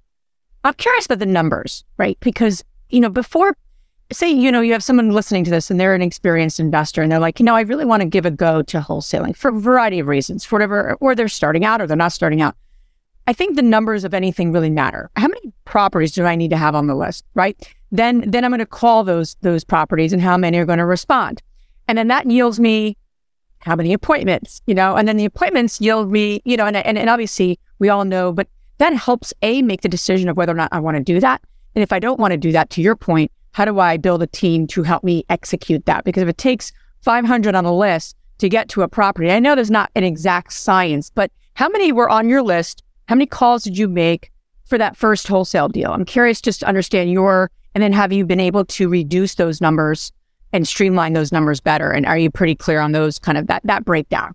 i'm 0.64 0.74
curious 0.74 1.06
about 1.06 1.20
the 1.20 1.26
numbers 1.26 1.84
right 1.98 2.18
because 2.20 2.64
you 2.90 3.00
know 3.00 3.10
before 3.10 3.56
say 4.12 4.30
you 4.30 4.52
know 4.52 4.62
you 4.62 4.72
have 4.74 4.84
someone 4.84 5.12
listening 5.12 5.44
to 5.44 5.52
this 5.52 5.70
and 5.70 5.80
they're 5.80 5.96
an 5.96 6.02
experienced 6.02 6.60
investor 6.60 7.02
and 7.02 7.12
they're 7.12 7.20
like 7.20 7.40
you 7.40 7.46
know 7.46 7.56
i 7.56 7.62
really 7.62 7.86
want 7.86 8.02
to 8.02 8.08
give 8.08 8.26
a 8.26 8.32
go 8.32 8.62
to 8.62 8.80
wholesaling 8.80 9.36
for 9.36 9.50
a 9.50 9.60
variety 9.60 10.00
of 10.00 10.08
reasons 10.08 10.44
for 10.46 10.56
whatever 10.56 10.96
or 11.00 11.16
they're 11.16 11.28
starting 11.28 11.66
out 11.66 11.82
or 11.82 11.88
they're 11.88 11.98
not 11.98 12.12
starting 12.12 12.42
out 12.42 12.56
I 13.30 13.34
think 13.34 13.58
the 13.58 13.62
numbers 13.62 14.06
of 14.06 14.14
anything 14.14 14.54
really 14.54 14.70
matter. 14.70 15.12
How 15.18 15.28
many 15.28 15.52
properties 15.66 16.14
do 16.14 16.24
I 16.24 16.36
need 16.36 16.50
to 16.52 16.56
have 16.56 16.76
on 16.76 16.88
the 16.88 16.96
list, 16.96 17.26
right? 17.34 17.58
Then 17.92 18.24
then 18.30 18.44
I'm 18.44 18.52
going 18.52 18.60
to 18.60 18.66
call 18.66 19.04
those 19.04 19.36
those 19.42 19.64
properties 19.64 20.14
and 20.14 20.22
how 20.22 20.38
many 20.38 20.58
are 20.58 20.66
going 20.66 20.80
to 20.80 20.86
respond. 20.86 21.42
And 21.88 21.98
then 21.98 22.08
that 22.10 22.30
yields 22.30 22.60
me 22.60 22.98
how 23.60 23.76
many 23.76 23.94
appointments, 23.94 24.62
you 24.68 24.76
know, 24.76 24.96
and 24.96 25.08
then 25.08 25.18
the 25.18 25.26
appointments 25.26 25.82
yield 25.82 26.12
me, 26.12 26.42
you 26.46 26.58
know, 26.58 26.66
and, 26.66 26.78
and, 26.78 26.98
and 26.98 27.10
obviously 27.10 27.60
we 27.80 27.90
all 27.90 28.06
know, 28.06 28.32
but 28.32 28.48
that 28.78 28.94
helps 28.94 29.34
A, 29.42 29.62
make 29.62 29.82
the 29.82 29.90
decision 29.90 30.30
of 30.30 30.38
whether 30.38 30.52
or 30.52 30.56
not 30.56 30.70
I 30.72 30.80
want 30.80 30.98
to 30.98 31.04
do 31.04 31.20
that. 31.20 31.42
And 31.74 31.82
if 31.82 31.92
I 31.92 32.00
don't 32.00 32.20
want 32.20 32.32
to 32.32 32.38
do 32.38 32.52
that, 32.52 32.70
to 32.72 32.82
your 32.82 32.96
point, 32.96 33.32
how 33.54 33.66
do 33.66 33.80
I 33.80 33.98
build 33.98 34.22
a 34.22 34.28
team 34.28 34.68
to 34.68 34.84
help 34.84 35.04
me 35.04 35.26
execute 35.30 35.86
that? 35.86 36.04
Because 36.04 36.24
if 36.24 36.30
it 36.30 36.38
takes 36.38 36.72
500 37.02 37.56
on 37.56 37.66
a 37.66 37.76
list 37.76 38.16
to 38.38 38.50
get 38.50 38.70
to 38.70 38.84
a 38.84 38.88
property, 38.88 39.32
I 39.32 39.40
know 39.40 39.56
there's 39.56 39.72
not 39.72 39.90
an 39.96 40.04
exact 40.04 40.54
science, 40.54 41.10
but 41.10 41.32
how 41.56 41.70
many 41.70 41.92
were 41.92 42.10
on 42.10 42.30
your 42.30 42.44
list 42.44 42.84
how 43.08 43.16
many 43.16 43.26
calls 43.26 43.64
did 43.64 43.78
you 43.78 43.88
make 43.88 44.32
for 44.66 44.78
that 44.78 44.98
first 44.98 45.28
wholesale 45.28 45.70
deal? 45.70 45.92
I'm 45.92 46.06
curious 46.06 46.42
just 46.42 46.60
to 46.60 46.68
understand 46.68 47.12
your, 47.12 47.50
and 47.78 47.84
then 47.84 47.94
have 47.94 48.12
you 48.12 48.26
been 48.26 48.40
able 48.40 48.66
to 48.66 48.90
reduce 48.90 49.36
those 49.36 49.62
numbers 49.62 50.12
and 50.52 50.68
streamline 50.68 51.14
those 51.14 51.32
numbers 51.32 51.60
better? 51.60 51.92
And 51.92 52.08
are 52.08 52.18
you 52.18 52.32
pretty 52.32 52.56
clear 52.56 52.80
on 52.80 52.92
those 52.92 53.20
kind 53.20 53.38
of 53.38 53.46
that, 53.46 53.62
that 53.66 53.86
breakdown? 53.86 54.34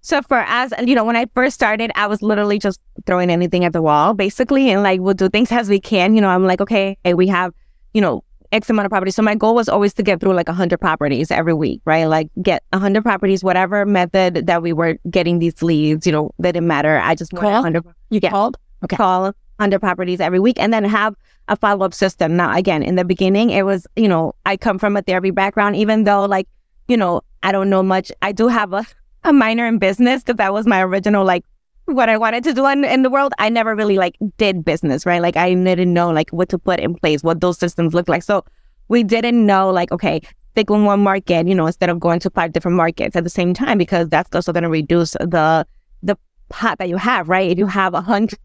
So 0.00 0.22
for 0.22 0.38
as 0.38 0.72
you 0.82 0.94
know, 0.94 1.04
when 1.04 1.14
I 1.14 1.26
first 1.34 1.54
started, 1.54 1.92
I 1.96 2.06
was 2.06 2.22
literally 2.22 2.58
just 2.58 2.80
throwing 3.04 3.28
anything 3.28 3.66
at 3.66 3.74
the 3.74 3.82
wall, 3.82 4.14
basically, 4.14 4.70
and 4.70 4.82
like 4.82 5.02
we'll 5.02 5.12
do 5.12 5.28
things 5.28 5.52
as 5.52 5.68
we 5.68 5.78
can. 5.78 6.14
You 6.14 6.22
know, 6.22 6.30
I'm 6.30 6.46
like, 6.46 6.62
okay, 6.62 6.96
hey, 7.04 7.12
we 7.12 7.26
have, 7.26 7.52
you 7.92 8.00
know, 8.00 8.24
X 8.52 8.70
amount 8.70 8.86
of 8.86 8.90
properties. 8.90 9.16
So 9.16 9.20
my 9.20 9.34
goal 9.34 9.54
was 9.54 9.68
always 9.68 9.92
to 9.92 10.02
get 10.02 10.18
through 10.18 10.32
like 10.32 10.48
100 10.48 10.78
properties 10.80 11.30
every 11.30 11.52
week, 11.52 11.82
right? 11.84 12.06
Like 12.06 12.30
get 12.40 12.62
100 12.72 13.02
properties, 13.02 13.44
whatever 13.44 13.84
method 13.84 14.46
that 14.46 14.62
we 14.62 14.72
were 14.72 14.96
getting 15.10 15.40
these 15.40 15.62
leads, 15.62 16.06
you 16.06 16.12
know, 16.12 16.30
that 16.38 16.52
didn't 16.52 16.68
matter. 16.68 16.96
I 16.98 17.14
just 17.14 17.32
Call? 17.32 17.50
100. 17.52 17.84
You 18.08 18.20
Yeah. 18.22 18.30
called? 18.30 18.56
Okay. 18.82 18.96
call 18.96 19.24
100 19.58 19.78
properties 19.80 20.20
every 20.20 20.40
week 20.40 20.56
and 20.58 20.72
then 20.72 20.84
have 20.84 21.14
a 21.48 21.56
follow 21.56 21.84
up 21.84 21.94
system. 21.94 22.36
Now, 22.36 22.54
again, 22.56 22.82
in 22.82 22.94
the 22.96 23.04
beginning, 23.04 23.50
it 23.50 23.64
was, 23.64 23.86
you 23.96 24.08
know, 24.08 24.34
I 24.46 24.56
come 24.56 24.78
from 24.78 24.96
a 24.96 25.02
therapy 25.02 25.30
background, 25.30 25.76
even 25.76 26.04
though, 26.04 26.24
like, 26.24 26.48
you 26.86 26.96
know, 26.96 27.22
I 27.42 27.52
don't 27.52 27.70
know 27.70 27.82
much. 27.82 28.12
I 28.22 28.32
do 28.32 28.48
have 28.48 28.72
a, 28.72 28.86
a 29.24 29.32
minor 29.32 29.66
in 29.66 29.78
business 29.78 30.22
because 30.22 30.36
that 30.36 30.52
was 30.52 30.66
my 30.66 30.82
original, 30.82 31.24
like, 31.24 31.44
what 31.86 32.08
I 32.08 32.18
wanted 32.18 32.44
to 32.44 32.52
do 32.52 32.66
in, 32.66 32.84
in 32.84 33.02
the 33.02 33.10
world. 33.10 33.32
I 33.38 33.48
never 33.48 33.74
really, 33.74 33.96
like, 33.96 34.16
did 34.36 34.64
business, 34.64 35.06
right? 35.06 35.22
Like, 35.22 35.36
I 35.36 35.54
didn't 35.54 35.92
know, 35.92 36.10
like, 36.10 36.30
what 36.30 36.48
to 36.50 36.58
put 36.58 36.80
in 36.80 36.94
place, 36.94 37.22
what 37.22 37.40
those 37.40 37.58
systems 37.58 37.94
look 37.94 38.08
like. 38.08 38.22
So 38.22 38.44
we 38.88 39.02
didn't 39.02 39.44
know, 39.44 39.70
like, 39.70 39.90
okay, 39.90 40.20
stick 40.52 40.70
in 40.70 40.84
one 40.84 41.00
market, 41.00 41.46
you 41.46 41.54
know, 41.54 41.66
instead 41.66 41.88
of 41.88 42.00
going 42.00 42.20
to 42.20 42.30
five 42.30 42.52
different 42.52 42.76
markets 42.76 43.16
at 43.16 43.24
the 43.24 43.30
same 43.30 43.54
time, 43.54 43.78
because 43.78 44.08
that's 44.08 44.34
also 44.34 44.52
going 44.52 44.64
to 44.64 44.68
reduce 44.68 45.12
the, 45.12 45.26
the 45.26 45.66
pot 46.48 46.78
that 46.78 46.88
you 46.88 46.96
have, 46.96 47.28
right? 47.28 47.50
If 47.50 47.58
you 47.58 47.66
have 47.66 47.94
a 47.94 48.00
hundred 48.00 48.38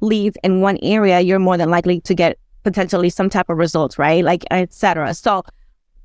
leads 0.00 0.36
in 0.42 0.60
one 0.60 0.78
area, 0.82 1.20
you're 1.20 1.38
more 1.38 1.56
than 1.56 1.70
likely 1.70 2.00
to 2.02 2.14
get 2.14 2.38
potentially 2.62 3.10
some 3.10 3.30
type 3.30 3.48
of 3.48 3.56
results, 3.56 3.98
right? 3.98 4.24
Like 4.24 4.44
etc. 4.50 5.14
So 5.14 5.44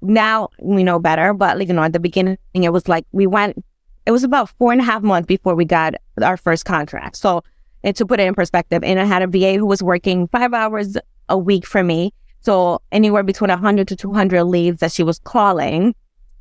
now 0.02 0.50
we 0.60 0.84
know 0.84 1.00
better, 1.00 1.34
but 1.34 1.58
like 1.58 1.68
you 1.68 1.74
know, 1.74 1.84
at 1.84 1.94
the 1.94 2.00
beginning, 2.00 2.38
it 2.54 2.70
was 2.70 2.88
like 2.88 3.06
we 3.12 3.28
went. 3.28 3.64
It 4.06 4.12
was 4.12 4.24
about 4.24 4.50
four 4.58 4.74
and 4.74 4.82
a 4.82 4.84
half 4.84 5.02
months 5.02 5.28
before 5.28 5.56
we 5.56 5.64
got 5.64 5.96
our 6.22 6.36
first 6.36 6.66
contract. 6.66 7.16
So, 7.16 7.42
and 7.84 7.96
to 7.96 8.06
put 8.06 8.20
it 8.20 8.28
in 8.28 8.36
perspective, 8.36 8.84
and 8.84 9.00
I 9.00 9.06
had 9.06 9.22
a 9.22 9.28
VA 9.28 9.54
who 9.58 9.66
was 9.66 9.82
working 9.82 10.28
five 10.28 10.54
hours 10.54 10.98
a 11.30 11.38
week 11.38 11.66
for 11.66 11.84
me. 11.84 12.14
So 12.42 12.82
anywhere 12.92 13.24
between 13.24 13.50
100 13.50 13.88
to 13.88 13.96
200 13.96 14.44
leads 14.44 14.82
that 14.82 14.92
she 14.92 15.04
was 15.04 15.20
calling, 15.20 15.96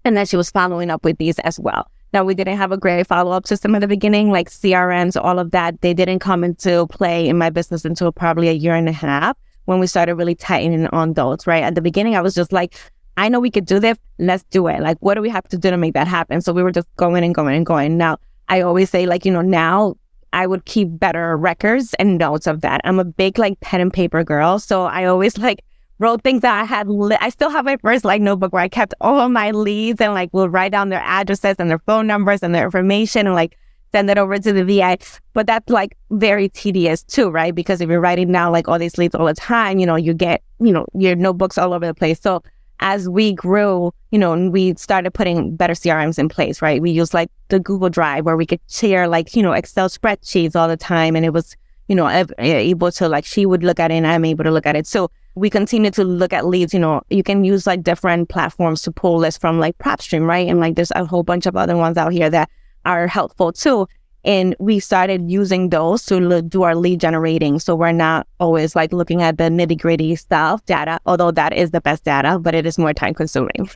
and 0.05 0.17
then 0.17 0.27
she 0.27 0.37
was 0.37 0.51
following 0.51 0.91
up 0.91 1.05
with 1.05 1.19
these 1.19 1.39
as 1.41 1.61
well. 1.61 1.89
Now, 2.13 2.25
we 2.25 2.35
didn't 2.35 2.59
have 2.59 2.73
a 2.73 2.77
great 2.77 3.07
follow 3.07 3.33
up 3.33 3.47
system 3.47 3.75
at 3.75 3.81
the 3.81 3.89
beginning, 3.89 4.31
like 4.31 4.51
CRMs, 4.51 5.23
all 5.23 5.39
of 5.39 5.51
that. 5.53 5.81
They 5.81 5.95
didn't 5.95 6.19
come 6.19 6.45
into 6.45 6.87
play 6.89 7.27
in 7.27 7.39
my 7.39 7.49
business 7.49 7.85
until 7.85 8.13
probably 8.13 8.49
a 8.49 8.53
year 8.53 8.75
and 8.75 8.89
a 8.89 8.93
half 8.93 9.37
when 9.65 9.79
we 9.79 9.87
started 9.87 10.17
really 10.17 10.35
tightening 10.35 10.87
on 10.89 11.15
those, 11.15 11.47
right? 11.47 11.63
At 11.63 11.75
the 11.75 11.81
beginning, 11.81 12.17
I 12.17 12.21
was 12.21 12.35
just 12.35 12.53
like, 12.53 12.75
I 13.17 13.29
know 13.29 13.41
we 13.41 13.51
could 13.51 13.67
do 13.67 13.79
this. 13.79 13.97
Let's 14.19 14.45
do 14.45 14.67
it. 14.67 14.81
Like, 14.81 14.99
what 15.01 15.15
do 15.15 15.23
we 15.23 15.31
have 15.31 15.47
to 15.49 15.59
do 15.59 15.71
to 15.71 15.77
make 15.77 15.95
that 15.95 16.09
happen? 16.09 16.41
So 16.41 16.53
we 16.53 16.63
were 16.63 16.73
just 16.73 16.89
going 16.97 17.25
and 17.25 17.35
going 17.35 17.57
and 17.57 17.67
going. 17.67 17.97
Now, 17.97 18.19
I 18.49 18.63
always 18.63 18.91
say, 18.91 19.07
like, 19.07 19.25
you 19.25 19.33
know, 19.33 19.43
now 19.43 19.97
I 20.33 20.47
would 20.47 20.65
keep 20.65 20.89
better 20.91 21.37
records 21.37 21.95
and 21.95 22.19
notes 22.19 22.47
of 22.47 22.63
that. 22.63 22.81
I'm 22.85 22.99
a 22.99 23.05
big, 23.05 23.39
like, 23.39 23.61
pen 23.61 23.81
and 23.81 23.93
paper 23.93 24.25
girl. 24.25 24.59
So 24.59 24.85
I 24.85 25.05
always, 25.05 25.39
like, 25.47 25.65
wrote 26.03 26.23
things 26.23 26.43
that 26.43 26.61
I 26.61 26.65
had. 26.65 26.89
Li- 26.89 27.17
I 27.21 27.31
still 27.31 27.49
have 27.49 27.65
my 27.65 27.77
first 27.79 28.05
like 28.05 28.21
notebook 28.21 28.53
where 28.53 28.63
I 28.63 28.69
kept 28.69 28.93
all 29.01 29.21
of 29.21 29.31
my 29.31 29.53
leads 29.53 30.01
and 30.01 30.13
like 30.13 30.31
will 30.33 30.49
write 30.49 30.73
down 30.73 30.89
their 30.89 31.01
addresses 31.01 31.57
and 31.59 31.71
their 31.71 31.79
phone 31.79 32.07
numbers 32.07 32.43
and 32.43 32.55
their 32.55 32.65
information 32.65 33.27
and 33.27 33.37
like 33.37 33.57
send 33.93 34.11
it 34.11 34.19
over 34.19 34.39
to 34.39 34.53
the 34.53 34.65
VA. 34.65 34.99
But 35.33 35.47
that's 35.47 35.71
like 35.71 35.97
very 36.11 36.49
tedious 36.49 37.03
too, 37.05 37.31
right? 37.31 37.55
Because 37.55 37.81
if 37.81 37.89
you're 37.89 38.01
writing 38.01 38.33
down 38.33 38.53
like 38.53 38.69
all 38.69 38.79
these 38.79 38.99
leads 38.99 39.15
all 39.15 39.27
the 39.27 39.35
time, 39.35 39.79
you 39.79 39.87
know, 39.87 39.97
you 39.97 40.13
get, 40.13 40.43
you 40.61 40.73
know, 40.73 40.87
your 40.95 41.15
notebooks 41.15 41.57
all 41.57 41.73
over 41.73 41.87
the 41.87 41.95
place. 41.95 42.21
So 42.21 42.43
as 42.81 43.09
we 43.09 43.33
grew, 43.33 43.93
you 44.11 44.19
know, 44.19 44.33
and 44.33 44.53
we 44.53 44.75
started 44.75 45.13
putting 45.15 45.55
better 45.55 45.75
CRMs 45.75 46.19
in 46.19 46.29
place, 46.29 46.61
right? 46.61 46.83
We 46.83 46.91
used 46.91 47.15
like 47.15 47.31
the 47.49 47.61
Google 47.61 47.91
Drive 47.91 48.25
where 48.25 48.37
we 48.37 48.45
could 48.45 48.61
share 48.69 49.07
like, 49.07 49.37
you 49.37 49.43
know, 49.43 49.53
Excel 49.53 49.89
spreadsheets 49.89 50.57
all 50.57 50.67
the 50.67 50.77
time. 50.77 51.15
And 51.15 51.25
it 51.25 51.33
was, 51.33 51.57
you 51.89 51.95
know, 51.95 52.07
eh, 52.07 52.25
able 52.39 52.93
to 52.93 53.09
like, 53.09 53.25
she 53.25 53.47
would 53.47 53.63
look 53.63 53.81
at 53.81 53.91
it 53.91 53.95
and 53.95 54.07
I'm 54.07 54.25
able 54.25 54.45
to 54.45 54.51
look 54.51 54.67
at 54.67 54.77
it. 54.77 54.87
So 54.87 55.11
we 55.35 55.51
continue 55.51 55.91
to 55.93 56.05
look 56.05 56.33
at 56.33 56.47
leads. 56.47 56.75
You 56.75 56.81
know, 56.81 57.03
you 57.11 57.23
can 57.23 57.45
use 57.45 57.67
like 57.67 57.83
different 57.83 58.29
platforms 58.29 58.83
to 58.83 58.93
pull 58.93 59.19
lists 59.19 59.39
from 59.39 59.59
like 59.59 59.77
PropStream, 59.79 60.27
right? 60.27 60.49
And 60.49 60.61
like 60.61 60.77
there's 60.77 60.93
a 60.95 61.05
whole 61.05 61.23
bunch 61.23 61.47
of 61.47 61.57
other 61.57 61.77
ones 61.77 61.97
out 61.97 62.13
here 62.13 62.31
that 62.31 62.51
are 62.85 63.07
helpful 63.07 63.53
too. 63.53 63.87
And 64.25 64.55
we 64.61 64.79
started 64.79 65.31
using 65.31 65.71
those 65.71 66.07
to 66.07 66.43
do 66.43 66.63
our 66.63 66.77
lead 66.77 67.01
generating. 67.01 67.59
So 67.59 67.75
we're 67.75 67.93
not 67.93 68.27
always 68.39 68.77
like 68.77 68.93
looking 68.93 69.23
at 69.23 69.37
the 69.39 69.45
nitty 69.45 69.81
gritty 69.81 70.15
stuff 70.15 70.65
data, 70.67 71.01
although 71.07 71.33
that 71.33 71.53
is 71.53 71.73
the 71.73 71.81
best 71.81 72.05
data, 72.05 72.39
but 72.39 72.55
it 72.55 72.65
is 72.65 72.79
more 72.79 72.95
time 72.95 73.15
consuming. 73.15 73.69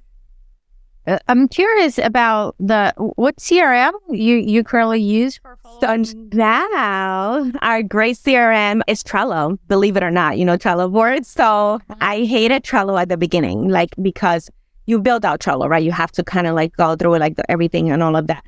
Uh, 1.07 1.19
I'm 1.29 1.47
curious 1.47 1.99
about 1.99 2.57
the 2.59 2.93
what 2.97 3.37
CRM 3.37 3.93
you 4.11 4.37
you 4.37 4.65
currently 4.65 5.01
use 5.01 5.39
for 5.39 5.57
So 5.81 6.03
now 6.33 7.51
our 7.63 7.83
great 7.83 8.17
CRM 8.17 8.83
is 8.89 9.05
Trello, 9.05 9.59
believe 9.69 9.97
it 9.97 10.03
or 10.03 10.11
not, 10.11 10.37
you 10.39 10.45
know, 10.45 10.57
Trello 10.57 10.91
boards. 10.93 11.29
So 11.29 11.81
I 12.01 12.25
hated 12.25 12.65
Trello 12.65 13.01
at 13.01 13.09
the 13.09 13.17
beginning, 13.17 13.69
like 13.69 13.95
because 14.03 14.51
you 14.87 14.99
build 14.99 15.25
out 15.25 15.41
Trello, 15.41 15.69
right? 15.69 15.83
You 15.83 15.93
have 15.93 16.11
to 16.13 16.25
kind 16.25 16.47
of 16.47 16.57
like 16.57 16.77
go 16.77 16.97
through 16.97 17.19
like 17.19 17.37
the, 17.37 17.49
everything 17.51 17.91
and 17.91 18.03
all 18.03 18.17
of 18.17 18.27
that. 18.27 18.45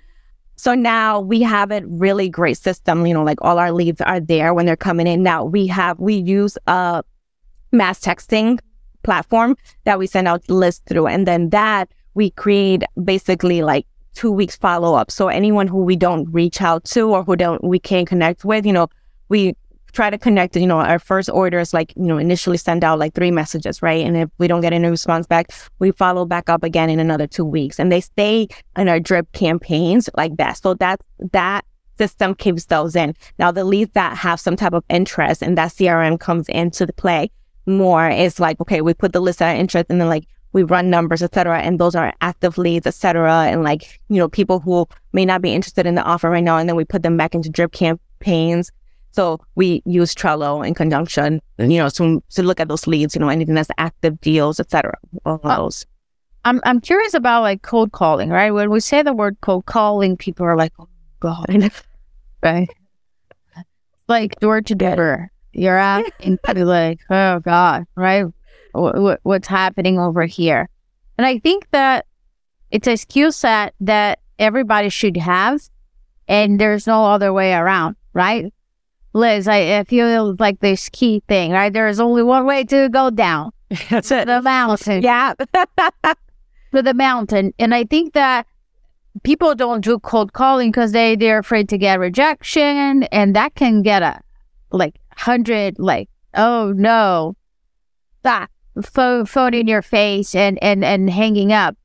So 0.57 0.75
now 0.75 1.21
we 1.21 1.43
have 1.43 1.71
a 1.71 1.83
really 1.87 2.29
great 2.29 2.59
system, 2.59 3.07
you 3.07 3.15
know, 3.15 3.23
like 3.23 3.39
all 3.43 3.61
our 3.61 3.71
leads 3.71 4.01
are 4.01 4.19
there 4.19 4.53
when 4.53 4.67
they're 4.67 4.77
coming 4.77 5.07
in. 5.07 5.23
Now 5.23 5.45
we 5.45 5.69
have, 5.69 6.01
we 6.01 6.15
use 6.15 6.59
a 6.67 7.05
mass 7.71 8.01
texting 8.01 8.59
platform 9.05 9.57
that 9.85 10.01
we 10.01 10.09
send 10.09 10.27
out 10.27 10.49
lists 10.49 10.83
through. 10.89 11.07
And 11.07 11.27
then 11.27 11.51
that 11.51 11.89
we 12.19 12.31
create 12.31 12.83
basically 13.05 13.63
like 13.63 13.87
two 14.13 14.33
weeks 14.33 14.57
follow 14.57 14.95
up. 14.97 15.09
So 15.09 15.29
anyone 15.29 15.69
who 15.69 15.85
we 15.85 15.95
don't 15.95 16.29
reach 16.33 16.61
out 16.61 16.83
to 16.87 17.15
or 17.15 17.23
who 17.23 17.37
don't, 17.37 17.63
we 17.63 17.79
can't 17.79 18.09
connect 18.09 18.45
with, 18.45 18.67
you 18.67 18.73
know, 18.73 18.89
we 19.29 19.55
try 19.93 20.11
to 20.11 20.19
connect, 20.19 20.57
you 20.57 20.67
know, 20.67 20.81
our 20.81 20.99
first 20.99 21.31
orders, 21.31 21.73
like, 21.73 21.93
you 21.95 22.07
know, 22.07 22.19
initially 22.19 22.57
send 22.57 22.83
out 22.83 22.99
like 22.99 23.15
three 23.15 23.31
messages, 23.31 23.83
right? 23.83 24.05
And 24.05 24.17
if 24.17 24.29
we 24.39 24.49
don't 24.49 24.63
get 24.63 24.73
any 24.73 24.89
response 24.89 25.29
back, 25.29 25.53
we 25.79 25.93
follow 25.93 26.25
back 26.25 26.51
up 26.51 26.65
again 26.65 26.91
in 26.91 26.99
another 26.99 27.29
two 27.29 27.45
weeks 27.45 27.79
and 27.79 27.93
they 27.93 28.01
stay 28.01 28.49
in 28.77 28.89
our 28.89 28.99
drip 28.99 29.31
campaigns 29.31 30.11
like 30.17 30.37
that. 30.39 30.57
So 30.57 30.75
that's, 30.75 31.05
that 31.31 31.65
system 31.99 32.35
keeps 32.35 32.65
those 32.65 32.97
in. 32.97 33.15
Now 33.39 33.53
the 33.53 33.65
leads 33.65 33.93
that 33.93 34.17
have 34.17 34.41
some 34.41 34.57
type 34.57 34.73
of 34.73 34.83
interest 34.91 35.41
and 35.41 35.57
that 35.57 35.71
CRM 35.71 36.19
comes 36.19 36.49
into 36.49 36.85
the 36.85 36.93
play 36.93 37.31
more 37.67 38.11
is 38.11 38.41
like, 38.41 38.61
okay, 38.61 38.81
we 38.81 38.93
put 38.93 39.13
the 39.13 39.21
list 39.21 39.41
of 39.41 39.55
interest 39.55 39.87
and 39.89 40.01
then 40.01 40.09
like 40.09 40.25
we 40.53 40.63
run 40.63 40.91
numbers, 40.91 41.23
et 41.23 41.35
cetera, 41.35 41.61
and 41.61 41.79
those 41.79 41.95
are 41.95 42.13
active 42.21 42.59
leads, 42.59 42.87
et 42.87 42.95
cetera, 42.95 43.45
and 43.45 43.63
like, 43.63 44.01
you 44.09 44.17
know, 44.17 44.29
people 44.29 44.61
who 44.61 44.87
may 45.13 45.25
not 45.25 45.43
be 45.43 45.53
interested 45.53 45.87
in 45.87 45.95
the 45.95 46.03
offer 46.03 46.31
right 46.31 46.45
now, 46.45 46.57
and 46.57 46.69
then 46.69 46.77
we 46.77 46.85
put 46.85 47.03
them 47.03 47.17
back 47.17 47.35
into 47.35 47.49
drip 47.51 47.73
campaigns. 47.73 48.71
So 49.13 49.41
we 49.55 49.83
use 49.85 50.15
Trello 50.15 50.67
in 50.67 50.75
conjunction, 50.75 51.41
you 51.59 51.79
know, 51.79 51.89
to, 51.91 52.23
to 52.31 52.43
look 52.43 52.61
at 52.61 52.69
those 52.69 52.87
leads, 52.87 53.15
you 53.15 53.21
know, 53.21 53.29
anything 53.29 53.55
that's 53.55 53.71
active 53.79 54.21
deals, 54.21 54.61
et 54.61 54.71
cetera. 54.71 54.97
All 55.25 55.41
oh, 55.43 55.57
those. 55.57 55.87
I'm 56.45 56.61
I'm 56.65 56.81
curious 56.81 57.15
about 57.15 57.43
like 57.43 57.63
cold 57.63 57.93
calling, 57.93 58.31
right? 58.31 58.51
When 58.51 58.71
we 58.71 58.81
say 58.81 59.03
the 59.03 59.13
word 59.13 59.37
cold 59.41 59.67
calling, 59.67 60.17
people 60.17 60.47
are 60.47 60.57
like, 60.57 60.73
"Oh 60.79 60.89
God," 61.21 61.47
right? 62.43 62.69
Like 64.09 64.39
door 64.41 64.63
to 64.63 64.75
door, 64.75 65.31
you're 65.53 65.77
asking 65.77 66.39
like, 66.47 67.01
"Oh 67.11 67.41
God," 67.41 67.87
right? 67.97 68.27
What, 68.73 69.21
what's 69.23 69.49
happening 69.49 69.99
over 69.99 70.25
here? 70.27 70.69
And 71.17 71.27
I 71.27 71.39
think 71.39 71.69
that 71.73 72.07
it's 72.71 72.87
a 72.89 72.97
skill 72.97 73.33
set 73.33 73.75
that 73.81 74.21
everybody 74.39 74.89
should 74.89 75.17
have, 75.17 75.61
and 76.29 76.61
there's 76.61 76.87
no 76.87 77.05
other 77.07 77.33
way 77.33 77.55
around, 77.55 77.97
right? 78.13 78.53
Liz, 79.15 79.49
I, 79.49 79.79
I 79.79 79.85
feel 79.85 80.37
like 80.39 80.61
this 80.61 80.89
key 80.89 81.23
thing, 81.29 81.51
right? 81.53 81.73
There 81.73 81.89
is 81.89 81.99
only 81.99 82.23
one 82.23 82.45
way 82.47 82.65
to 82.65 82.89
go 82.89 83.11
down 83.11 83.53
That's 83.91 84.11
it. 84.11 84.27
the 84.27 84.43
mountain 84.43 85.03
Yeah. 85.03 85.35
to 86.75 86.83
the 86.83 86.95
mountain. 86.95 87.53
And 87.59 87.75
I 87.75 87.85
think 87.85 88.13
that 88.13 88.47
people 89.23 89.55
don't 89.55 89.83
do 89.83 89.99
cold 89.99 90.33
calling 90.35 90.71
because 90.71 90.93
they, 90.93 91.17
they're 91.17 91.39
afraid 91.39 91.69
to 91.71 91.79
get 91.79 91.99
rejection 91.99 93.05
and 93.05 93.35
that 93.35 93.55
can 93.55 93.83
get 93.83 94.03
a 94.03 94.21
like 94.71 94.97
hundred 95.17 95.79
like, 95.79 96.09
oh 96.35 96.73
no. 96.77 97.35
That 98.23 98.51
phone 98.83 99.27
phone 99.27 99.55
in 99.55 99.67
your 99.67 99.83
face 99.83 100.35
and, 100.35 100.59
and, 100.63 100.85
and 100.85 101.11
hanging 101.11 101.53
up. 101.53 101.77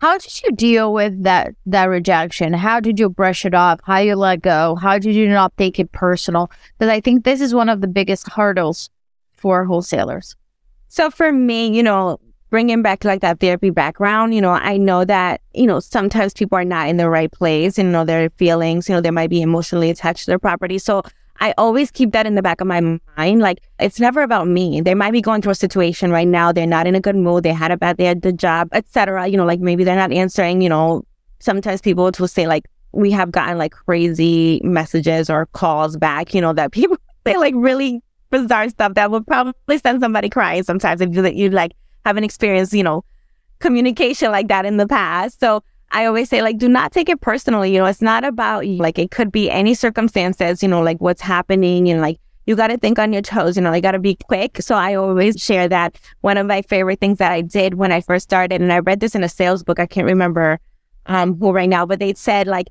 How 0.00 0.18
did 0.18 0.42
you 0.42 0.52
deal 0.52 0.92
with 0.92 1.22
that 1.22 1.54
that 1.66 1.86
rejection? 1.86 2.52
How 2.52 2.80
did 2.80 2.98
you 2.98 3.08
brush 3.08 3.46
it 3.46 3.54
off? 3.54 3.80
How 3.84 3.98
you 3.98 4.16
let 4.16 4.42
go? 4.42 4.74
How 4.74 4.98
did 4.98 5.14
you 5.14 5.28
not 5.28 5.56
take 5.56 5.78
it 5.78 5.92
personal? 5.92 6.50
Because 6.78 6.90
I 6.90 7.00
think 7.00 7.24
this 7.24 7.40
is 7.40 7.54
one 7.54 7.68
of 7.68 7.80
the 7.80 7.86
biggest 7.86 8.28
hurdles 8.28 8.90
for 9.32 9.64
wholesalers. 9.64 10.36
So 10.88 11.10
for 11.10 11.32
me, 11.32 11.74
you 11.74 11.82
know, 11.82 12.20
bringing 12.50 12.82
back 12.82 13.04
like 13.04 13.20
that 13.20 13.40
therapy 13.40 13.70
background, 13.70 14.34
you 14.34 14.40
know, 14.40 14.52
I 14.52 14.76
know 14.76 15.04
that, 15.04 15.40
you 15.54 15.66
know, 15.66 15.80
sometimes 15.80 16.32
people 16.32 16.56
are 16.58 16.64
not 16.64 16.88
in 16.88 16.98
the 16.98 17.10
right 17.10 17.32
place 17.32 17.78
and, 17.78 17.88
you 17.88 17.92
know, 17.92 18.04
their 18.04 18.30
feelings, 18.30 18.88
you 18.88 18.94
know, 18.94 19.00
they 19.00 19.10
might 19.10 19.30
be 19.30 19.42
emotionally 19.42 19.90
attached 19.90 20.26
to 20.26 20.30
their 20.30 20.38
property. 20.38 20.78
So 20.78 21.02
I 21.40 21.54
always 21.58 21.90
keep 21.90 22.12
that 22.12 22.26
in 22.26 22.34
the 22.34 22.42
back 22.42 22.60
of 22.60 22.66
my 22.66 22.80
mind. 23.16 23.40
Like, 23.40 23.60
it's 23.78 24.00
never 24.00 24.22
about 24.22 24.46
me. 24.46 24.80
They 24.80 24.94
might 24.94 25.10
be 25.10 25.20
going 25.20 25.42
through 25.42 25.52
a 25.52 25.56
situation 25.56 26.10
right 26.10 26.28
now. 26.28 26.52
They're 26.52 26.66
not 26.66 26.86
in 26.86 26.94
a 26.94 27.00
good 27.00 27.16
mood. 27.16 27.42
They 27.42 27.52
had 27.52 27.70
a 27.70 27.76
bad 27.76 27.96
day 27.96 28.06
at 28.06 28.22
the 28.22 28.32
job, 28.32 28.68
etc. 28.72 29.26
You 29.26 29.36
know, 29.36 29.44
like 29.44 29.60
maybe 29.60 29.84
they're 29.84 29.96
not 29.96 30.12
answering, 30.12 30.62
you 30.62 30.68
know, 30.68 31.04
sometimes 31.40 31.80
people 31.80 32.10
will 32.18 32.28
say 32.28 32.46
like, 32.46 32.64
we 32.92 33.10
have 33.10 33.32
gotten 33.32 33.58
like 33.58 33.72
crazy 33.72 34.60
messages 34.62 35.28
or 35.28 35.46
calls 35.46 35.96
back, 35.96 36.32
you 36.34 36.40
know, 36.40 36.52
that 36.52 36.72
people 36.72 36.96
say 37.26 37.36
like 37.36 37.54
really 37.56 38.00
bizarre 38.30 38.68
stuff 38.68 38.94
that 38.94 39.10
would 39.10 39.26
probably 39.26 39.78
send 39.78 40.00
somebody 40.00 40.28
crying 40.28 40.62
sometimes 40.62 41.00
if 41.00 41.14
you, 41.14 41.26
you 41.28 41.50
like 41.50 41.72
haven't 42.04 42.24
experienced, 42.24 42.72
you 42.72 42.82
know, 42.82 43.04
communication 43.58 44.30
like 44.30 44.48
that 44.48 44.64
in 44.64 44.76
the 44.76 44.86
past. 44.86 45.40
So 45.40 45.62
I 45.94 46.06
always 46.06 46.28
say, 46.28 46.42
like, 46.42 46.58
do 46.58 46.68
not 46.68 46.90
take 46.92 47.08
it 47.08 47.20
personally. 47.20 47.72
You 47.72 47.78
know, 47.78 47.86
it's 47.86 48.02
not 48.02 48.24
about 48.24 48.66
you. 48.66 48.78
like 48.78 48.98
it 48.98 49.12
could 49.12 49.30
be 49.30 49.48
any 49.48 49.74
circumstances, 49.74 50.60
you 50.60 50.68
know, 50.68 50.82
like 50.82 51.00
what's 51.00 51.22
happening 51.22 51.88
and 51.88 52.00
like 52.00 52.18
you 52.46 52.56
got 52.56 52.66
to 52.66 52.76
think 52.76 52.98
on 52.98 53.12
your 53.12 53.22
toes, 53.22 53.56
you 53.56 53.62
know, 53.62 53.72
you 53.72 53.80
got 53.80 53.92
to 53.92 54.00
be 54.00 54.16
quick. 54.26 54.60
So 54.60 54.74
I 54.74 54.94
always 54.94 55.36
share 55.36 55.68
that 55.68 55.98
one 56.20 56.36
of 56.36 56.46
my 56.46 56.62
favorite 56.62 56.98
things 57.00 57.18
that 57.18 57.30
I 57.30 57.40
did 57.40 57.74
when 57.74 57.92
I 57.92 58.00
first 58.00 58.24
started, 58.24 58.60
and 58.60 58.72
I 58.72 58.80
read 58.80 58.98
this 59.00 59.14
in 59.14 59.22
a 59.22 59.28
sales 59.28 59.62
book. 59.62 59.78
I 59.78 59.86
can't 59.86 60.06
remember 60.06 60.58
um, 61.06 61.38
who 61.38 61.52
right 61.52 61.68
now, 61.68 61.86
but 61.86 62.00
they 62.00 62.12
said 62.14 62.48
like, 62.48 62.68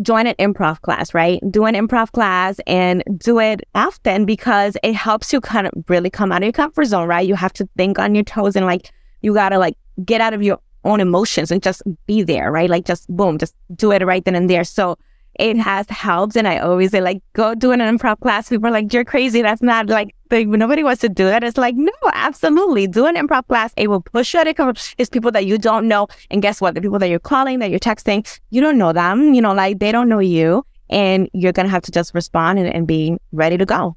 join 0.00 0.26
an 0.26 0.34
improv 0.36 0.80
class, 0.80 1.12
right? 1.12 1.40
Do 1.50 1.66
an 1.66 1.74
improv 1.74 2.10
class 2.12 2.58
and 2.66 3.04
do 3.18 3.38
it 3.38 3.60
often 3.74 4.24
because 4.24 4.78
it 4.82 4.94
helps 4.94 5.30
you 5.30 5.42
kind 5.42 5.66
of 5.66 5.72
really 5.88 6.08
come 6.08 6.32
out 6.32 6.42
of 6.42 6.46
your 6.46 6.52
comfort 6.52 6.86
zone, 6.86 7.06
right? 7.06 7.28
You 7.28 7.34
have 7.34 7.52
to 7.54 7.68
think 7.76 7.98
on 7.98 8.14
your 8.14 8.24
toes 8.24 8.56
and 8.56 8.64
like, 8.64 8.90
you 9.20 9.34
got 9.34 9.50
to 9.50 9.58
like 9.58 9.76
get 10.04 10.22
out 10.22 10.32
of 10.32 10.42
your 10.42 10.58
own 10.84 11.00
emotions 11.00 11.50
and 11.50 11.62
just 11.62 11.82
be 12.06 12.22
there, 12.22 12.50
right? 12.50 12.70
Like 12.70 12.84
just 12.84 13.08
boom, 13.08 13.38
just 13.38 13.54
do 13.74 13.92
it 13.92 14.04
right 14.04 14.24
then 14.24 14.34
and 14.34 14.48
there. 14.48 14.64
So 14.64 14.98
it 15.36 15.56
has 15.56 15.88
helped. 15.88 16.36
And 16.36 16.46
I 16.46 16.58
always 16.58 16.90
say 16.90 17.00
like, 17.00 17.22
go 17.32 17.54
do 17.54 17.72
an 17.72 17.80
improv 17.80 18.20
class. 18.20 18.48
People 18.48 18.68
are 18.68 18.72
like, 18.72 18.92
you're 18.92 19.04
crazy. 19.04 19.42
That's 19.42 19.62
not 19.62 19.86
like, 19.86 20.14
like 20.30 20.46
nobody 20.46 20.82
wants 20.82 21.00
to 21.02 21.08
do 21.08 21.24
that. 21.24 21.42
It's 21.42 21.56
like, 21.56 21.74
no, 21.74 21.92
absolutely. 22.12 22.86
Do 22.86 23.06
an 23.06 23.16
improv 23.16 23.46
class. 23.48 23.72
It 23.76 23.88
will 23.88 24.02
push 24.02 24.34
you 24.34 24.40
out 24.40 24.46
of 24.46 24.94
It's 24.98 25.08
people 25.08 25.30
that 25.32 25.46
you 25.46 25.58
don't 25.58 25.88
know. 25.88 26.08
And 26.30 26.42
guess 26.42 26.60
what? 26.60 26.74
The 26.74 26.80
people 26.80 26.98
that 26.98 27.08
you're 27.08 27.18
calling, 27.18 27.60
that 27.60 27.70
you're 27.70 27.80
texting, 27.80 28.26
you 28.50 28.60
don't 28.60 28.78
know 28.78 28.92
them. 28.92 29.34
You 29.34 29.40
know, 29.40 29.54
like 29.54 29.78
they 29.78 29.92
don't 29.92 30.08
know 30.08 30.18
you. 30.18 30.66
And 30.90 31.30
you're 31.32 31.52
going 31.52 31.64
to 31.64 31.70
have 31.70 31.82
to 31.84 31.90
just 31.90 32.14
respond 32.14 32.58
and, 32.58 32.68
and 32.72 32.86
be 32.86 33.16
ready 33.32 33.56
to 33.56 33.64
go. 33.64 33.96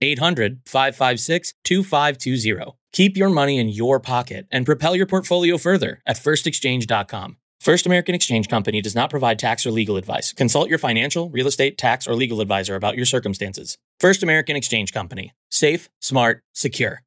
800 0.00 0.60
556 0.66 1.54
2520. 1.64 2.72
Keep 2.92 3.16
your 3.16 3.28
money 3.28 3.58
in 3.58 3.68
your 3.68 4.00
pocket 4.00 4.46
and 4.50 4.66
propel 4.66 4.96
your 4.96 5.06
portfolio 5.06 5.58
further 5.58 6.00
at 6.06 6.16
firstexchange.com. 6.16 7.36
First 7.60 7.86
American 7.86 8.14
Exchange 8.14 8.48
Company 8.48 8.80
does 8.80 8.94
not 8.94 9.10
provide 9.10 9.38
tax 9.38 9.66
or 9.66 9.72
legal 9.72 9.96
advice. 9.96 10.32
Consult 10.32 10.68
your 10.68 10.78
financial, 10.78 11.28
real 11.30 11.48
estate, 11.48 11.76
tax, 11.76 12.06
or 12.06 12.14
legal 12.14 12.40
advisor 12.40 12.76
about 12.76 12.96
your 12.96 13.04
circumstances. 13.04 13.76
First 13.98 14.22
American 14.22 14.54
Exchange 14.54 14.92
Company. 14.92 15.32
Safe, 15.50 15.88
smart, 16.00 16.42
secure. 16.54 17.02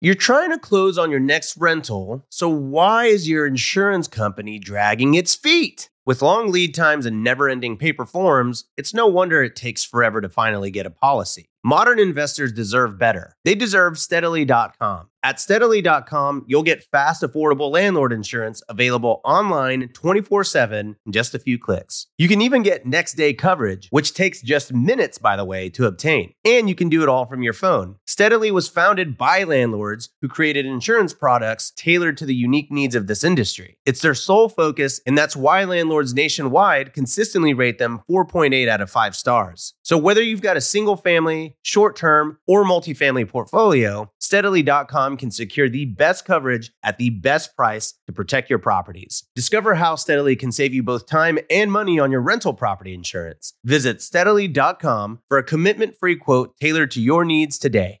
You're 0.00 0.14
trying 0.14 0.50
to 0.50 0.58
close 0.58 0.96
on 0.96 1.10
your 1.10 1.18
next 1.18 1.56
rental, 1.56 2.24
so 2.30 2.48
why 2.48 3.06
is 3.06 3.28
your 3.28 3.44
insurance 3.46 4.06
company 4.06 4.60
dragging 4.60 5.14
its 5.14 5.34
feet? 5.34 5.90
With 6.08 6.22
long 6.22 6.50
lead 6.50 6.74
times 6.74 7.04
and 7.04 7.22
never 7.22 7.50
ending 7.50 7.76
paper 7.76 8.06
forms, 8.06 8.64
it's 8.78 8.94
no 8.94 9.06
wonder 9.06 9.42
it 9.42 9.54
takes 9.54 9.84
forever 9.84 10.22
to 10.22 10.30
finally 10.30 10.70
get 10.70 10.86
a 10.86 10.90
policy. 10.90 11.50
Modern 11.64 11.98
investors 11.98 12.52
deserve 12.52 12.98
better. 12.98 13.36
They 13.44 13.54
deserve 13.54 13.98
steadily.com. 13.98 15.10
At 15.24 15.40
steadily.com, 15.40 16.44
you'll 16.46 16.62
get 16.62 16.84
fast, 16.84 17.22
affordable 17.22 17.72
landlord 17.72 18.12
insurance 18.12 18.62
available 18.68 19.20
online 19.24 19.88
24 19.88 20.44
7 20.44 20.96
in 21.04 21.12
just 21.12 21.34
a 21.34 21.40
few 21.40 21.58
clicks. 21.58 22.06
You 22.16 22.28
can 22.28 22.40
even 22.40 22.62
get 22.62 22.86
next 22.86 23.14
day 23.14 23.34
coverage, 23.34 23.88
which 23.90 24.14
takes 24.14 24.40
just 24.40 24.72
minutes, 24.72 25.18
by 25.18 25.34
the 25.34 25.44
way, 25.44 25.68
to 25.70 25.86
obtain. 25.86 26.34
And 26.44 26.68
you 26.68 26.76
can 26.76 26.88
do 26.88 27.02
it 27.02 27.08
all 27.08 27.26
from 27.26 27.42
your 27.42 27.52
phone. 27.52 27.96
Steadily 28.06 28.52
was 28.52 28.68
founded 28.68 29.18
by 29.18 29.42
landlords 29.42 30.10
who 30.22 30.28
created 30.28 30.64
insurance 30.64 31.12
products 31.12 31.72
tailored 31.72 32.16
to 32.18 32.26
the 32.26 32.34
unique 32.34 32.70
needs 32.70 32.94
of 32.94 33.08
this 33.08 33.24
industry. 33.24 33.76
It's 33.84 34.00
their 34.00 34.14
sole 34.14 34.48
focus, 34.48 35.00
and 35.04 35.18
that's 35.18 35.34
why 35.34 35.64
landlords 35.64 35.97
nationwide 36.02 36.92
consistently 36.92 37.54
rate 37.54 37.78
them 37.78 38.02
4.8 38.10 38.68
out 38.68 38.80
of 38.80 38.90
5 38.90 39.14
stars. 39.14 39.74
So 39.82 39.96
whether 39.98 40.22
you've 40.22 40.42
got 40.42 40.56
a 40.56 40.60
single 40.60 40.96
family, 40.96 41.56
short 41.62 41.96
term, 41.96 42.38
or 42.46 42.64
multifamily 42.64 43.28
portfolio, 43.28 44.10
steadily.com 44.20 45.16
can 45.16 45.30
secure 45.30 45.68
the 45.68 45.84
best 45.84 46.24
coverage 46.24 46.72
at 46.82 46.98
the 46.98 47.10
best 47.10 47.56
price 47.56 47.94
to 48.06 48.12
protect 48.12 48.50
your 48.50 48.58
properties. 48.58 49.24
Discover 49.34 49.76
how 49.76 49.94
Steadily 49.94 50.36
can 50.36 50.52
save 50.52 50.72
you 50.72 50.82
both 50.82 51.06
time 51.06 51.38
and 51.50 51.70
money 51.70 51.98
on 51.98 52.10
your 52.10 52.20
rental 52.20 52.54
property 52.54 52.94
insurance. 52.94 53.54
Visit 53.64 54.00
steadily.com 54.00 55.20
for 55.28 55.38
a 55.38 55.42
commitment 55.42 55.96
free 55.98 56.16
quote 56.16 56.56
tailored 56.60 56.90
to 56.92 57.00
your 57.00 57.24
needs 57.24 57.58
today. 57.58 58.00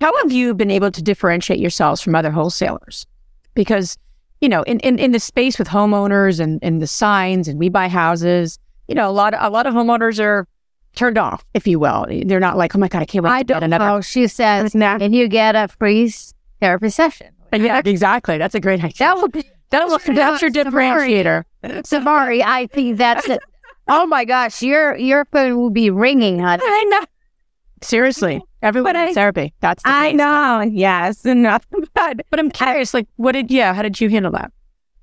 How 0.00 0.16
have 0.22 0.32
you 0.32 0.54
been 0.54 0.70
able 0.70 0.90
to 0.90 1.02
differentiate 1.02 1.60
yourselves 1.60 2.00
from 2.00 2.14
other 2.14 2.30
wholesalers? 2.30 3.06
Because, 3.54 3.96
you 4.40 4.48
know, 4.48 4.62
in, 4.62 4.80
in, 4.80 4.98
in 4.98 5.12
the 5.12 5.20
space 5.20 5.58
with 5.58 5.68
homeowners 5.68 6.40
and, 6.40 6.58
and 6.62 6.80
the 6.80 6.86
signs 6.86 7.48
and 7.48 7.58
we 7.58 7.68
buy 7.68 7.88
houses, 7.88 8.58
you 8.88 8.94
know, 8.94 9.08
a 9.08 9.12
lot 9.12 9.34
of, 9.34 9.40
a 9.42 9.50
lot 9.50 9.66
of 9.66 9.74
homeowners 9.74 10.18
are 10.18 10.46
turned 10.94 11.18
off, 11.18 11.44
if 11.54 11.66
you 11.66 11.78
will. 11.78 12.06
They're 12.24 12.40
not 12.40 12.56
like, 12.56 12.74
oh 12.74 12.78
my 12.78 12.88
God, 12.88 13.02
I 13.02 13.04
can't 13.04 13.24
wait 13.24 13.30
I 13.30 13.38
to 13.40 13.44
get 13.44 13.54
don't 13.54 13.62
another. 13.64 13.84
know. 13.84 14.00
She 14.00 14.26
says, 14.26 14.74
and 14.74 15.14
you 15.14 15.28
get 15.28 15.54
a 15.54 15.68
free 15.68 16.12
therapy 16.60 16.88
session. 16.88 17.28
Yeah, 17.52 17.82
exactly. 17.84 18.38
That's 18.38 18.54
a 18.54 18.60
great 18.60 18.82
idea. 18.82 18.98
That 18.98 19.16
would 19.18 19.32
be 19.32 19.44
That 19.70 19.86
will, 19.86 19.98
that's 19.98 20.42
your 20.42 20.50
differentiator. 20.50 21.44
Samary. 21.62 22.42
I 22.44 22.66
think 22.66 22.96
that's 22.98 23.28
it. 23.28 23.40
Oh 23.86 24.04
my 24.04 24.24
gosh, 24.24 24.62
your 24.62 24.96
your 24.96 25.24
phone 25.26 25.56
will 25.58 25.70
be 25.70 25.90
ringing, 25.90 26.40
honey. 26.40 26.62
I 26.66 26.84
know. 26.84 27.04
Seriously, 27.82 28.42
everyone 28.62 28.96
I- 28.96 29.12
therapy. 29.12 29.52
That's 29.60 29.82
the 29.82 29.88
I 29.90 30.12
know. 30.12 30.60
Yes. 30.60 31.24
Nothing 31.24 31.84
but 31.94 32.20
But 32.30 32.38
I'm 32.38 32.50
curious, 32.50 32.94
like, 32.94 33.08
what 33.16 33.32
did 33.32 33.50
yeah? 33.50 33.74
How 33.74 33.82
did 33.82 34.00
you 34.00 34.08
handle 34.08 34.32
that? 34.32 34.52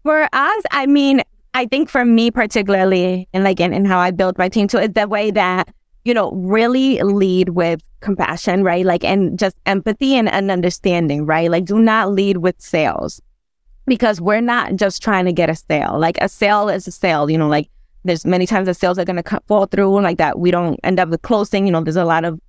For 0.03 0.27
us, 0.31 0.63
I 0.71 0.85
mean, 0.85 1.21
I 1.53 1.65
think 1.65 1.89
for 1.89 2.05
me 2.05 2.31
particularly, 2.31 3.27
and 3.33 3.43
like 3.43 3.59
in, 3.59 3.73
in 3.73 3.85
how 3.85 3.99
I 3.99 4.11
built 4.11 4.37
my 4.37 4.47
team 4.47 4.67
too, 4.67 4.77
is 4.77 4.93
the 4.93 5.07
way 5.07 5.31
that, 5.31 5.73
you 6.05 6.13
know, 6.13 6.31
really 6.31 7.01
lead 7.01 7.49
with 7.49 7.81
compassion, 7.99 8.63
right? 8.63 8.85
Like, 8.85 9.03
and 9.03 9.37
just 9.37 9.57
empathy 9.65 10.15
and, 10.15 10.29
and 10.29 10.51
understanding, 10.51 11.25
right? 11.25 11.49
Like, 11.49 11.65
do 11.65 11.79
not 11.79 12.11
lead 12.11 12.37
with 12.37 12.55
sales 12.61 13.21
because 13.85 14.21
we're 14.21 14.39
not 14.39 14.75
just 14.75 15.01
trying 15.01 15.25
to 15.25 15.33
get 15.33 15.49
a 15.49 15.55
sale. 15.55 15.97
Like, 15.99 16.17
a 16.21 16.29
sale 16.29 16.69
is 16.69 16.87
a 16.87 16.91
sale, 16.91 17.29
you 17.29 17.37
know, 17.37 17.47
like, 17.47 17.69
there's 18.05 18.23
many 18.25 18.45
times 18.45 18.67
that 18.67 18.75
sales 18.75 18.97
are 18.97 19.03
going 19.03 19.21
to 19.21 19.41
fall 19.47 19.65
through 19.65 19.97
and 19.97 20.03
like 20.03 20.17
that 20.17 20.39
we 20.39 20.49
don't 20.49 20.79
end 20.83 20.99
up 20.99 21.09
with 21.09 21.21
closing, 21.23 21.65
you 21.65 21.71
know, 21.71 21.81
there's 21.81 21.97
a 21.97 22.05
lot 22.05 22.23
of 22.23 22.39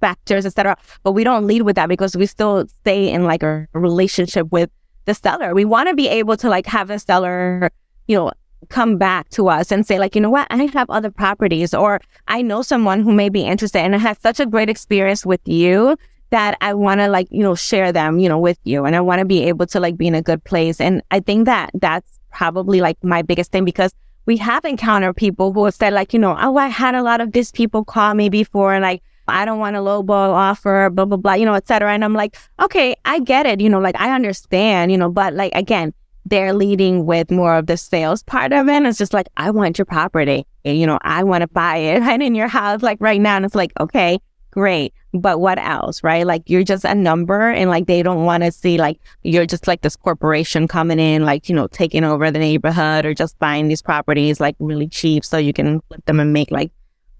factors, 0.00 0.46
etc. 0.46 0.76
But 1.02 1.12
we 1.12 1.24
don't 1.24 1.46
lead 1.46 1.62
with 1.62 1.76
that 1.76 1.88
because 1.88 2.16
we 2.16 2.26
still 2.26 2.66
stay 2.66 3.10
in 3.10 3.24
like 3.24 3.42
a 3.42 3.66
relationship 3.72 4.50
with 4.50 4.70
the 5.04 5.14
seller. 5.14 5.54
We 5.54 5.64
want 5.64 5.88
to 5.88 5.94
be 5.94 6.08
able 6.08 6.36
to 6.38 6.48
like 6.48 6.66
have 6.66 6.88
the 6.88 6.98
seller, 6.98 7.70
you 8.06 8.16
know, 8.16 8.32
come 8.68 8.98
back 8.98 9.28
to 9.30 9.48
us 9.48 9.72
and 9.72 9.86
say 9.86 9.98
like, 9.98 10.14
you 10.14 10.20
know 10.20 10.30
what, 10.30 10.46
I 10.50 10.64
have 10.64 10.90
other 10.90 11.10
properties 11.10 11.72
or 11.72 12.00
I 12.28 12.42
know 12.42 12.62
someone 12.62 13.00
who 13.00 13.12
may 13.12 13.28
be 13.28 13.42
interested 13.42 13.80
and 13.80 13.94
has 13.94 14.18
such 14.18 14.38
a 14.40 14.46
great 14.46 14.68
experience 14.68 15.24
with 15.24 15.40
you 15.46 15.96
that 16.30 16.56
I 16.60 16.74
want 16.74 17.00
to 17.00 17.08
like, 17.08 17.26
you 17.30 17.42
know, 17.42 17.54
share 17.54 17.92
them, 17.92 18.18
you 18.18 18.28
know, 18.28 18.38
with 18.38 18.58
you 18.64 18.84
and 18.84 18.94
I 18.94 19.00
want 19.00 19.20
to 19.20 19.24
be 19.24 19.42
able 19.44 19.66
to 19.66 19.80
like 19.80 19.96
be 19.96 20.06
in 20.06 20.14
a 20.14 20.22
good 20.22 20.44
place. 20.44 20.80
And 20.80 21.02
I 21.10 21.20
think 21.20 21.46
that 21.46 21.70
that's 21.74 22.18
probably 22.30 22.80
like 22.80 23.02
my 23.02 23.22
biggest 23.22 23.50
thing 23.50 23.64
because 23.64 23.92
we 24.26 24.36
have 24.36 24.64
encountered 24.64 25.16
people 25.16 25.52
who 25.52 25.64
have 25.64 25.74
said 25.74 25.92
like, 25.92 26.12
you 26.12 26.18
know, 26.18 26.36
oh, 26.38 26.56
I 26.56 26.68
had 26.68 26.94
a 26.94 27.02
lot 27.02 27.20
of 27.20 27.32
these 27.32 27.50
people 27.50 27.84
call 27.84 28.14
me 28.14 28.28
before 28.28 28.74
and 28.74 28.82
like, 28.82 29.02
I 29.30 29.44
don't 29.44 29.58
want 29.58 29.76
a 29.76 29.80
lowball 29.80 30.32
offer, 30.32 30.90
blah, 30.90 31.04
blah, 31.04 31.16
blah, 31.16 31.34
you 31.34 31.46
know, 31.46 31.54
et 31.54 31.66
cetera. 31.66 31.92
And 31.92 32.04
I'm 32.04 32.14
like, 32.14 32.36
okay, 32.60 32.94
I 33.04 33.20
get 33.20 33.46
it. 33.46 33.60
You 33.60 33.68
know, 33.68 33.80
like 33.80 33.98
I 34.00 34.14
understand, 34.14 34.92
you 34.92 34.98
know, 34.98 35.10
but 35.10 35.34
like, 35.34 35.52
again, 35.54 35.92
they're 36.26 36.52
leading 36.52 37.06
with 37.06 37.30
more 37.30 37.56
of 37.56 37.66
the 37.66 37.76
sales 37.76 38.22
part 38.22 38.52
of 38.52 38.68
it. 38.68 38.72
And 38.72 38.86
it's 38.86 38.98
just 38.98 39.14
like, 39.14 39.28
I 39.36 39.50
want 39.50 39.78
your 39.78 39.86
property. 39.86 40.46
Eh, 40.64 40.72
you 40.72 40.86
know, 40.86 40.98
I 41.02 41.24
want 41.24 41.42
to 41.42 41.48
buy 41.48 41.76
it 41.76 42.00
right 42.00 42.20
in 42.20 42.34
your 42.34 42.48
house, 42.48 42.82
like 42.82 42.98
right 43.00 43.20
now. 43.20 43.36
And 43.36 43.44
it's 43.44 43.54
like, 43.54 43.72
okay, 43.80 44.18
great. 44.50 44.92
But 45.12 45.40
what 45.40 45.58
else, 45.58 46.02
right? 46.04 46.26
Like 46.26 46.48
you're 46.48 46.62
just 46.62 46.84
a 46.84 46.94
number 46.94 47.50
and 47.50 47.68
like 47.68 47.86
they 47.86 48.02
don't 48.02 48.24
want 48.24 48.42
to 48.44 48.52
see 48.52 48.78
like 48.78 49.00
you're 49.22 49.46
just 49.46 49.66
like 49.66 49.80
this 49.80 49.96
corporation 49.96 50.68
coming 50.68 50.98
in, 50.98 51.24
like, 51.24 51.48
you 51.48 51.54
know, 51.54 51.66
taking 51.68 52.04
over 52.04 52.30
the 52.30 52.38
neighborhood 52.38 53.04
or 53.04 53.14
just 53.14 53.38
buying 53.38 53.68
these 53.68 53.82
properties 53.82 54.40
like 54.40 54.56
really 54.60 54.88
cheap 54.88 55.24
so 55.24 55.38
you 55.38 55.52
can 55.52 55.80
flip 55.88 56.04
them 56.04 56.20
and 56.20 56.32
make 56.32 56.50
like 56.50 56.70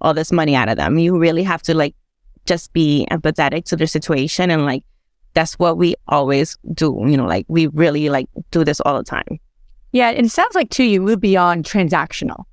all 0.00 0.14
this 0.14 0.32
money 0.32 0.54
out 0.54 0.68
of 0.68 0.76
them. 0.76 0.98
You 0.98 1.18
really 1.18 1.42
have 1.42 1.62
to 1.62 1.74
like 1.74 1.94
just 2.50 2.72
be 2.72 3.06
empathetic 3.12 3.64
to 3.64 3.76
the 3.76 3.86
situation 3.86 4.50
and 4.50 4.66
like 4.66 4.82
that's 5.34 5.54
what 5.60 5.78
we 5.78 5.94
always 6.08 6.58
do. 6.74 7.00
You 7.06 7.16
know, 7.16 7.26
like 7.26 7.46
we 7.46 7.68
really 7.68 8.08
like 8.08 8.28
do 8.50 8.64
this 8.64 8.80
all 8.80 8.98
the 8.98 9.04
time. 9.04 9.38
Yeah. 9.92 10.10
And 10.10 10.26
it 10.26 10.30
sounds 10.30 10.56
like 10.56 10.68
too, 10.70 10.82
you 10.82 11.00
move 11.00 11.20
beyond 11.20 11.64
transactional. 11.64 12.44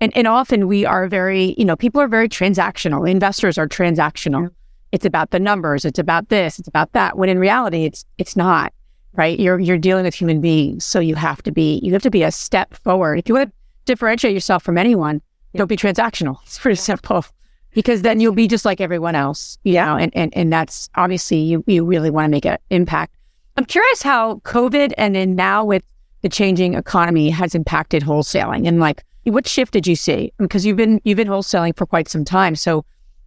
And, 0.00 0.16
and 0.16 0.28
often 0.28 0.68
we 0.68 0.86
are 0.86 1.08
very, 1.08 1.56
you 1.58 1.64
know, 1.64 1.74
people 1.74 2.00
are 2.00 2.06
very 2.06 2.28
transactional. 2.28 3.10
Investors 3.10 3.58
are 3.58 3.66
transactional. 3.66 4.50
It's 4.92 5.04
about 5.04 5.30
the 5.32 5.40
numbers. 5.40 5.84
It's 5.84 5.98
about 5.98 6.28
this. 6.28 6.60
It's 6.60 6.68
about 6.68 6.92
that. 6.92 7.18
When 7.18 7.28
in 7.28 7.40
reality, 7.40 7.84
it's 7.84 8.04
it's 8.18 8.36
not 8.36 8.72
right. 9.14 9.38
You're 9.38 9.58
you're 9.58 9.78
dealing 9.78 10.04
with 10.04 10.14
human 10.14 10.40
beings, 10.40 10.84
so 10.84 10.98
you 11.00 11.16
have 11.16 11.42
to 11.42 11.52
be 11.52 11.80
you 11.82 11.92
have 11.92 12.02
to 12.02 12.10
be 12.10 12.22
a 12.22 12.30
step 12.32 12.74
forward. 12.74 13.18
If 13.18 13.28
you 13.28 13.34
want 13.34 13.50
to 13.50 13.54
differentiate 13.84 14.34
yourself 14.34 14.62
from 14.64 14.78
anyone, 14.78 15.22
yeah. 15.52 15.58
don't 15.58 15.68
be 15.68 15.76
transactional. 15.76 16.38
It's 16.42 16.58
pretty 16.58 16.76
simple 16.76 17.24
because 17.72 18.02
then 18.02 18.20
you'll 18.20 18.34
be 18.34 18.48
just 18.48 18.64
like 18.64 18.80
everyone 18.80 19.14
else, 19.14 19.58
you 19.64 19.74
know, 19.74 19.96
and, 19.96 20.14
and, 20.16 20.36
and 20.36 20.52
that's 20.52 20.88
obviously 20.94 21.38
you, 21.38 21.64
you 21.66 21.84
really 21.84 22.10
want 22.10 22.26
to 22.26 22.30
make 22.30 22.46
an 22.46 22.58
impact. 22.70 23.14
I'm 23.56 23.64
curious 23.64 24.02
how 24.02 24.36
COVID 24.40 24.92
and 24.96 25.14
then 25.14 25.34
now 25.34 25.64
with 25.64 25.82
the 26.22 26.28
changing 26.28 26.74
economy 26.74 27.30
has 27.30 27.54
impacted 27.54 28.02
wholesaling 28.02 28.66
and 28.66 28.80
like 28.80 29.04
what 29.24 29.46
shift 29.46 29.72
did 29.72 29.86
you 29.86 29.96
see? 29.96 30.32
Because 30.38 30.64
you've 30.64 30.76
been 30.76 31.00
you've 31.04 31.16
been 31.16 31.28
wholesaling 31.28 31.76
for 31.76 31.86
quite 31.86 32.08
some 32.08 32.24
time. 32.24 32.56
So, 32.56 32.84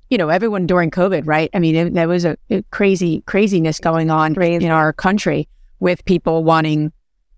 you 0.10 0.18
know, 0.18 0.30
everyone 0.30 0.66
during 0.66 0.91
COVID, 0.91 1.24
right? 1.26 1.50
I 1.54 1.60
mean, 1.60 1.76
it, 1.76 1.94
there 1.94 2.08
was 2.08 2.26
a, 2.26 2.38
a, 2.50 2.64
crazy 2.72 3.22
craziness 3.26 3.80
going 3.80 4.10
on 4.10 4.39
in 4.41 4.70
our 4.70 4.94
country 4.94 5.48
with 5.80 6.04
people 6.06 6.44
wanting, 6.44 6.91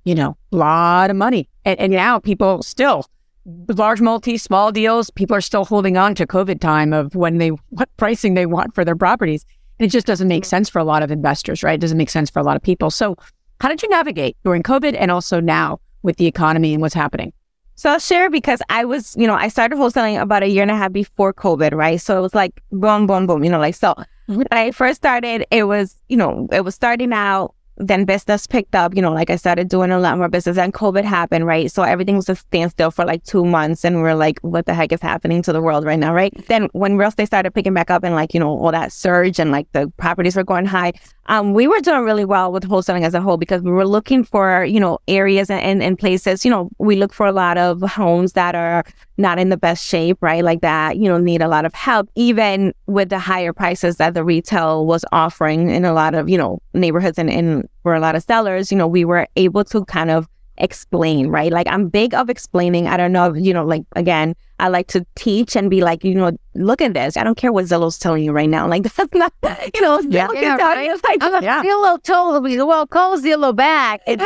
you 0.04 0.16
know, 0.16 0.38
a 0.52 0.56
lot 0.56 1.10
of 1.10 1.16
money. 1.16 1.50
And, 1.64 1.80
and 1.80 1.92
now 1.92 2.20
people 2.20 2.64
still 2.64 3.06
large 3.46 4.02
multi, 4.02 4.38
small 4.38 4.72
deals, 4.72 5.10
people 5.12 5.36
are 5.36 5.42
still 5.42 5.66
holding 5.66 5.98
on 5.98 6.16
to 6.16 6.26
COVID 6.26 6.60
time 6.60 6.94
of 6.94 7.16
when 7.16 7.38
they, 7.38 7.50
what 7.50 7.90
pricing 7.98 8.34
they 8.34 8.46
want 8.46 8.74
for 8.74 8.84
their 8.84 8.96
properties. 8.96 9.46
And 9.80 9.88
it 9.88 9.92
just 9.92 10.08
doesn't 10.08 10.28
make 10.28 10.46
sense 10.46 10.70
for 10.70 10.80
a 10.80 10.84
lot 10.84 11.04
of 11.04 11.12
investors, 11.12 11.64
right? 11.64 11.76
It 11.76 11.82
doesn't 11.82 11.98
make 11.98 12.10
sense 12.10 12.30
for 12.30 12.40
a 12.40 12.44
lot 12.44 12.56
of 12.56 12.62
people. 12.62 12.90
So, 12.90 13.16
how 13.62 13.70
did 13.70 13.82
you 13.82 13.90
navigate 13.90 14.36
during 14.44 14.64
COVID 14.64 14.96
and 15.00 15.12
also 15.12 15.40
now 15.40 15.80
with 16.04 16.18
the 16.18 16.26
economy 16.26 16.74
and 16.74 16.82
what's 16.82 16.94
happening? 16.94 17.32
So 17.76 17.90
I'll 17.90 18.00
share 18.00 18.30
because 18.30 18.62
I 18.70 18.86
was, 18.86 19.16
you 19.18 19.28
know, 19.28 19.34
I 19.34 19.48
started 19.48 19.78
wholesaling 19.78 20.22
about 20.22 20.44
a 20.44 20.48
year 20.48 20.62
and 20.62 20.72
a 20.72 20.76
half 20.76 20.92
before 20.92 21.34
COVID, 21.34 21.74
right? 21.74 22.00
So 22.00 22.18
it 22.18 22.22
was 22.22 22.36
like 22.36 22.62
boom, 22.72 23.08
boom, 23.08 23.28
boom, 23.28 23.44
you 23.44 23.50
know, 23.50 23.60
like 23.60 23.76
so. 23.76 23.94
Mm-hmm. 23.94 24.36
When 24.36 24.48
I 24.52 24.72
first 24.72 24.98
started, 24.98 25.46
it 25.52 25.64
was, 25.64 25.96
you 26.10 26.18
know, 26.18 26.48
it 26.52 26.66
was 26.66 26.76
starting 26.76 27.14
out 27.14 27.55
then 27.78 28.06
business 28.06 28.48
picked 28.48 28.74
up, 28.74 28.96
you 28.96 29.02
know, 29.02 29.12
like 29.12 29.30
I 29.30 29.36
started 29.36 29.68
doing 29.68 29.92
a 29.92 30.00
lot 30.00 30.18
more 30.18 30.30
business 30.30 30.58
and 30.58 30.74
COVID 30.74 31.04
happened, 31.04 31.46
right? 31.46 31.70
So 31.70 31.84
everything 31.84 32.16
was 32.16 32.30
a 32.30 32.36
standstill 32.36 32.92
for 32.92 33.06
like 33.06 33.24
two 33.24 33.44
months 33.44 33.84
and 33.84 34.02
we're 34.02 34.16
like, 34.16 34.40
what 34.42 34.66
the 34.66 34.74
heck 34.74 34.92
is 34.92 35.02
happening 35.02 35.42
to 35.44 35.54
the 35.54 35.62
world 35.62 35.84
right 35.84 36.00
now, 36.00 36.14
right? 36.14 36.34
Then 36.48 36.70
when 36.72 36.98
real 36.98 37.10
estate 37.10 37.28
started 37.28 37.54
picking 37.54 37.74
back 37.74 37.92
up 37.92 38.04
and 38.04 38.16
like, 38.16 38.34
you 38.34 38.40
know, 38.40 38.50
all 38.50 38.72
that 38.72 38.92
surge 38.92 39.40
and 39.40 39.52
like 39.52 39.70
the 39.74 39.92
properties 39.98 40.36
were 40.36 40.44
going 40.44 40.66
high, 40.66 40.94
um, 41.28 41.54
we 41.54 41.68
were 41.68 41.80
doing 41.80 42.02
really 42.02 42.24
well 42.24 42.52
with 42.52 42.64
wholesaling 42.64 43.04
as 43.04 43.14
a 43.14 43.22
whole 43.22 43.38
because 43.38 43.62
we 43.62 43.72
were 43.72 43.88
looking 43.88 44.24
for, 44.24 44.64
you 44.64 44.80
know, 44.80 45.00
areas 45.08 45.50
and, 45.50 45.62
and, 45.62 45.84
and 45.84 46.00
places, 46.00 46.46
you 46.46 46.52
know, 46.52 46.70
we 46.78 46.96
look 46.96 47.14
for 47.14 47.26
a 47.26 47.32
lot 47.32 47.58
of 47.58 47.82
homes 47.82 48.34
that 48.34 48.56
are 48.56 48.84
not 49.18 49.40
in 49.40 49.50
the 49.50 49.58
best 49.58 49.84
shape, 49.86 50.18
right? 50.22 50.44
Like 50.44 50.62
that, 50.62 50.98
you 50.98 51.10
know, 51.10 51.18
need 51.18 51.42
a 51.42 51.48
lot 51.48 51.66
of 51.66 51.74
help, 51.74 52.10
even 52.16 52.74
with 52.86 53.10
the 53.10 53.20
higher 53.20 53.54
prices 53.54 53.98
that 53.98 54.14
the 54.14 54.24
retail 54.24 54.86
was 54.86 55.04
offering 55.12 55.70
in 55.70 55.84
a 55.84 55.94
lot 55.94 56.14
of, 56.14 56.30
you 56.30 56.38
know, 56.38 56.60
neighborhoods 56.74 57.18
and, 57.18 57.30
and 57.30 57.65
for 57.84 57.94
a 57.94 58.00
lot 58.00 58.16
of 58.16 58.24
sellers, 58.24 58.72
you 58.72 58.78
know, 58.78 58.88
we 58.88 59.06
were 59.06 59.28
able 59.36 59.64
to 59.66 59.86
kind 59.86 60.12
of 60.12 60.28
explain, 60.58 61.28
right? 61.28 61.52
Like 61.52 61.68
I'm 61.68 61.90
big 61.90 62.14
of 62.14 62.30
explaining. 62.30 62.88
I 62.88 62.98
don't 62.98 63.12
know, 63.12 63.34
you 63.34 63.54
know, 63.54 63.66
like 63.66 63.84
again, 63.96 64.36
I 64.60 64.70
like 64.70 64.88
to 64.88 65.06
teach 65.16 65.56
and 65.56 65.70
be 65.70 65.82
like, 65.82 66.04
you 66.04 66.16
know, 66.16 66.38
look 66.54 66.82
at 66.82 66.94
this. 66.94 67.18
I 67.18 67.24
don't 67.24 67.36
care 67.36 67.52
what 67.52 67.66
Zillow's 67.66 68.00
telling 68.00 68.24
you 68.24 68.32
right 68.32 68.50
now. 68.50 68.68
Like 68.68 68.84
that's 68.96 69.14
not, 69.14 69.34
you 69.74 69.82
know, 69.82 70.00
yeah, 70.02 70.28
yeah, 70.34 70.56
right? 70.56 70.92
it's 70.92 71.04
like, 71.04 71.22
I'm 71.22 71.44
yeah. 71.44 71.64
Zillow 71.64 72.02
told 72.02 72.44
me, 72.44 72.62
well, 72.62 72.88
call 72.88 73.18
Zillow 73.18 73.56
back. 73.56 74.02
It's 74.08 74.22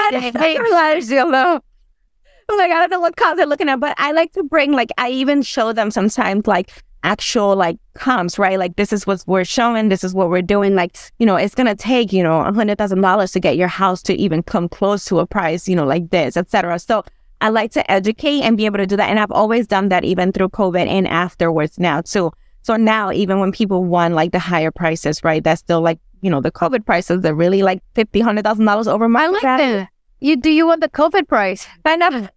Zillow. 1.03 1.61
Oh 2.51 2.57
my 2.57 2.67
God, 2.67 2.77
I 2.77 2.79
don't 2.81 2.89
know 2.89 2.99
what 2.99 3.15
cars 3.15 3.37
they're 3.37 3.45
looking 3.45 3.69
at, 3.69 3.79
but 3.79 3.93
I 3.99 4.11
like 4.11 4.33
to 4.33 4.43
bring, 4.43 4.71
like, 4.71 4.89
I 4.97 5.11
even 5.11 5.43
show 5.43 5.71
them 5.71 5.91
sometimes, 5.91 6.47
like, 6.47 6.71
actual 7.03 7.55
like 7.55 7.77
comps, 7.93 8.37
right? 8.37 8.59
Like 8.59 8.75
this 8.75 8.91
is 8.91 9.07
what 9.07 9.23
we're 9.27 9.45
showing, 9.45 9.89
this 9.89 10.03
is 10.03 10.13
what 10.13 10.29
we're 10.29 10.41
doing. 10.41 10.75
Like, 10.75 10.97
you 11.19 11.25
know, 11.25 11.35
it's 11.35 11.55
gonna 11.55 11.75
take, 11.75 12.11
you 12.11 12.23
know, 12.23 12.41
a 12.41 12.53
hundred 12.53 12.77
thousand 12.77 13.01
dollars 13.01 13.31
to 13.33 13.39
get 13.39 13.57
your 13.57 13.67
house 13.67 14.01
to 14.03 14.13
even 14.15 14.43
come 14.43 14.69
close 14.69 15.05
to 15.05 15.19
a 15.19 15.25
price, 15.25 15.67
you 15.67 15.75
know, 15.75 15.85
like 15.85 16.09
this, 16.09 16.37
etc. 16.37 16.79
So 16.79 17.03
I 17.41 17.49
like 17.49 17.71
to 17.71 17.89
educate 17.89 18.41
and 18.41 18.57
be 18.57 18.65
able 18.65 18.77
to 18.77 18.85
do 18.85 18.97
that. 18.97 19.09
And 19.09 19.19
I've 19.19 19.31
always 19.31 19.67
done 19.67 19.89
that 19.89 20.03
even 20.03 20.31
through 20.31 20.49
COVID 20.49 20.87
and 20.87 21.07
afterwards 21.07 21.79
now 21.79 22.01
too. 22.01 22.31
So 22.63 22.75
now 22.75 23.11
even 23.11 23.39
when 23.39 23.51
people 23.51 23.85
want 23.85 24.13
like 24.13 24.31
the 24.31 24.39
higher 24.39 24.71
prices, 24.71 25.23
right? 25.23 25.43
That's 25.43 25.59
still 25.59 25.81
like, 25.81 25.99
you 26.21 26.29
know, 26.29 26.41
the 26.41 26.51
COVID 26.51 26.85
prices 26.85 27.23
are 27.23 27.33
really 27.33 27.63
like 27.63 27.81
fifty, 27.95 28.19
hundred 28.19 28.43
thousand 28.43 28.65
dollars 28.65 28.87
over 28.87 29.07
my 29.07 29.27
life. 29.27 29.41
You 30.19 30.35
do 30.35 30.49
you 30.49 30.67
want 30.67 30.81
the 30.81 30.89
COVID 30.89 31.27
price? 31.29 31.65
I 31.85 31.95
know. 31.95 32.27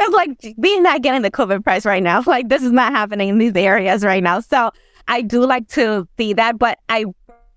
It's 0.00 0.14
like 0.14 0.54
being 0.60 0.82
not 0.82 1.02
getting 1.02 1.22
the 1.22 1.30
COVID 1.30 1.64
price 1.64 1.84
right 1.84 2.02
now. 2.02 2.22
Like 2.26 2.48
this 2.48 2.62
is 2.62 2.72
not 2.72 2.92
happening 2.92 3.28
in 3.30 3.38
these 3.38 3.56
areas 3.56 4.04
right 4.04 4.22
now. 4.22 4.40
So 4.40 4.70
I 5.08 5.22
do 5.22 5.44
like 5.44 5.66
to 5.68 6.06
see 6.18 6.34
that, 6.34 6.58
but 6.58 6.78
I 6.88 7.06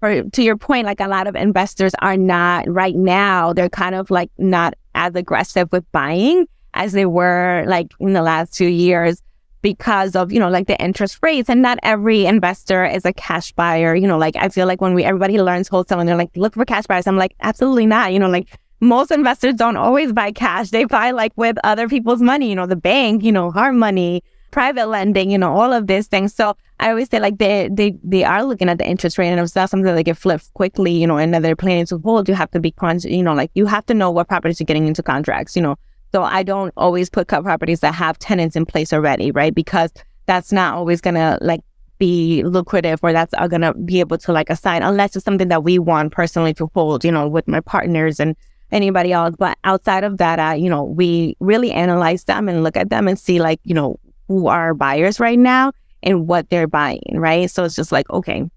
to 0.02 0.42
your 0.42 0.58
point, 0.58 0.88
like 0.88 1.00
a 1.00 1.08
lot 1.08 1.28
of 1.28 1.36
investors 1.36 1.94
are 2.00 2.18
not 2.18 2.68
right 2.68 2.96
now, 2.96 3.54
they're 3.54 3.70
kind 3.70 3.94
of 3.94 4.10
like 4.10 4.32
not 4.38 4.74
as 4.96 5.14
aggressive 5.16 5.72
with 5.72 5.90
buying 5.92 6.48
as 6.74 6.94
they 6.94 7.06
were 7.06 7.64
like 7.68 7.92
in 8.00 8.14
the 8.14 8.22
last 8.22 8.54
two 8.54 8.66
years 8.66 9.22
because 9.62 10.16
of, 10.16 10.32
you 10.32 10.40
know, 10.40 10.50
like 10.50 10.68
the 10.68 10.82
interest 10.82 11.20
rates. 11.22 11.50
And 11.50 11.62
not 11.62 11.78
every 11.84 12.26
investor 12.26 12.84
is 12.84 13.06
a 13.06 13.14
cash 13.14 13.52
buyer. 13.52 13.94
You 13.94 14.08
know, 14.08 14.18
like 14.18 14.36
I 14.36 14.50
feel 14.50 14.66
like 14.66 14.82
when 14.82 14.94
we 14.94 15.04
everybody 15.04 15.40
learns 15.40 15.68
wholesale 15.68 16.00
and 16.00 16.10
they're 16.10 16.16
like, 16.16 16.32
look 16.36 16.56
for 16.56 16.66
cash 16.66 16.88
buyers. 16.88 17.06
I'm 17.06 17.18
like, 17.18 17.36
absolutely 17.42 17.86
not. 17.86 18.12
You 18.12 18.20
know, 18.20 18.30
like 18.30 18.48
most 18.82 19.12
investors 19.12 19.54
don't 19.54 19.78
always 19.78 20.12
buy 20.12 20.32
cash. 20.32 20.72
They 20.72 20.86
buy 20.86 21.12
like 21.12 21.32
with 21.36 21.58
other 21.64 21.88
people's 21.88 22.22
money, 22.22 22.50
you 22.50 22.56
know, 22.56 22.66
the 22.66 22.76
bank, 22.76 23.24
you 23.24 23.32
know, 23.32 23.52
our 23.56 23.72
money, 23.72 24.24
private 24.50 24.88
lending, 24.88 25.30
you 25.30 25.38
know, 25.38 25.52
all 25.52 25.72
of 25.72 25.86
these 25.86 26.08
things. 26.08 26.34
So 26.34 26.58
I 26.80 26.90
always 26.90 27.08
say 27.10 27.20
like 27.20 27.38
they 27.38 27.70
they 27.72 27.98
they 28.04 28.24
are 28.24 28.44
looking 28.44 28.70
at 28.70 28.80
the 28.80 28.88
interest 28.88 29.20
rate 29.20 29.30
and 29.30 29.40
it's 29.40 29.56
not 29.56 29.70
something 29.70 29.86
that 29.86 29.94
they 29.94 30.04
get 30.04 30.18
flipped 30.18 30.52
quickly, 30.56 30.92
you 30.92 31.06
know, 31.06 31.18
and 31.18 31.34
that 31.34 31.44
they're 31.44 31.56
planning 31.56 31.86
to 31.88 32.00
hold, 32.00 32.28
you 32.28 32.34
have 32.34 32.52
to 32.52 32.60
be 32.60 32.72
conscious, 32.72 33.12
you 33.12 33.24
know, 33.24 33.36
like 33.36 33.52
you 33.54 33.68
have 33.68 33.86
to 33.86 33.94
know 33.94 34.10
what 34.10 34.28
properties 34.28 34.60
you're 34.60 34.66
getting 34.66 34.88
into 34.88 35.04
contracts, 35.04 35.56
you 35.56 35.62
know. 35.62 35.76
So 36.12 36.24
I 36.24 36.42
don't 36.44 36.74
always 36.76 37.10
put 37.10 37.28
properties 37.28 37.80
that 37.82 37.94
have 37.94 38.18
tenants 38.18 38.56
in 38.56 38.66
place 38.66 38.92
already, 38.92 39.32
right? 39.32 39.54
Because 39.54 39.94
that's 40.26 40.52
not 40.52 40.74
always 40.74 41.02
gonna 41.02 41.38
like 41.40 41.62
be 42.00 42.42
lucrative 42.44 43.00
or 43.04 43.14
that's 43.14 43.34
gonna 43.50 43.76
be 43.76 44.00
able 44.00 44.18
to 44.18 44.32
like 44.34 44.50
assign 44.50 44.82
unless 44.82 45.16
it's 45.16 45.24
something 45.24 45.50
that 45.50 45.64
we 45.64 45.78
want 45.78 46.12
personally 46.12 46.54
to 46.56 46.70
hold, 46.74 47.06
you 47.06 47.12
know, 47.12 47.28
with 47.28 47.48
my 47.48 47.60
partners 47.60 48.20
and 48.20 48.36
anybody 48.72 49.12
else. 49.12 49.36
But 49.38 49.58
outside 49.64 50.04
of 50.04 50.18
that, 50.18 50.40
uh, 50.40 50.56
you 50.56 50.70
know, 50.70 50.84
we 50.84 51.36
really 51.40 51.72
analyze 51.72 52.24
them 52.26 52.48
and 52.50 52.64
look 52.64 52.78
at 52.78 52.90
them 52.90 53.08
and 53.08 53.20
see 53.20 53.40
like, 53.40 53.60
you 53.64 53.74
know, 53.74 54.00
who 54.28 54.48
are 54.48 54.74
buyers 54.74 55.20
right 55.20 55.40
now 55.40 55.72
and 56.04 56.28
what 56.28 56.50
they're 56.50 56.68
buying, 56.68 57.14
right? 57.14 57.50
So 57.50 57.64
it's 57.64 57.76
just 57.76 57.92
like, 57.92 58.10
okay, 58.10 58.50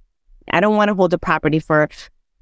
I 0.50 0.60
don't 0.60 0.76
want 0.76 0.88
to 0.88 0.94
hold 0.94 1.10
the 1.10 1.18
property 1.18 1.58
for 1.58 1.88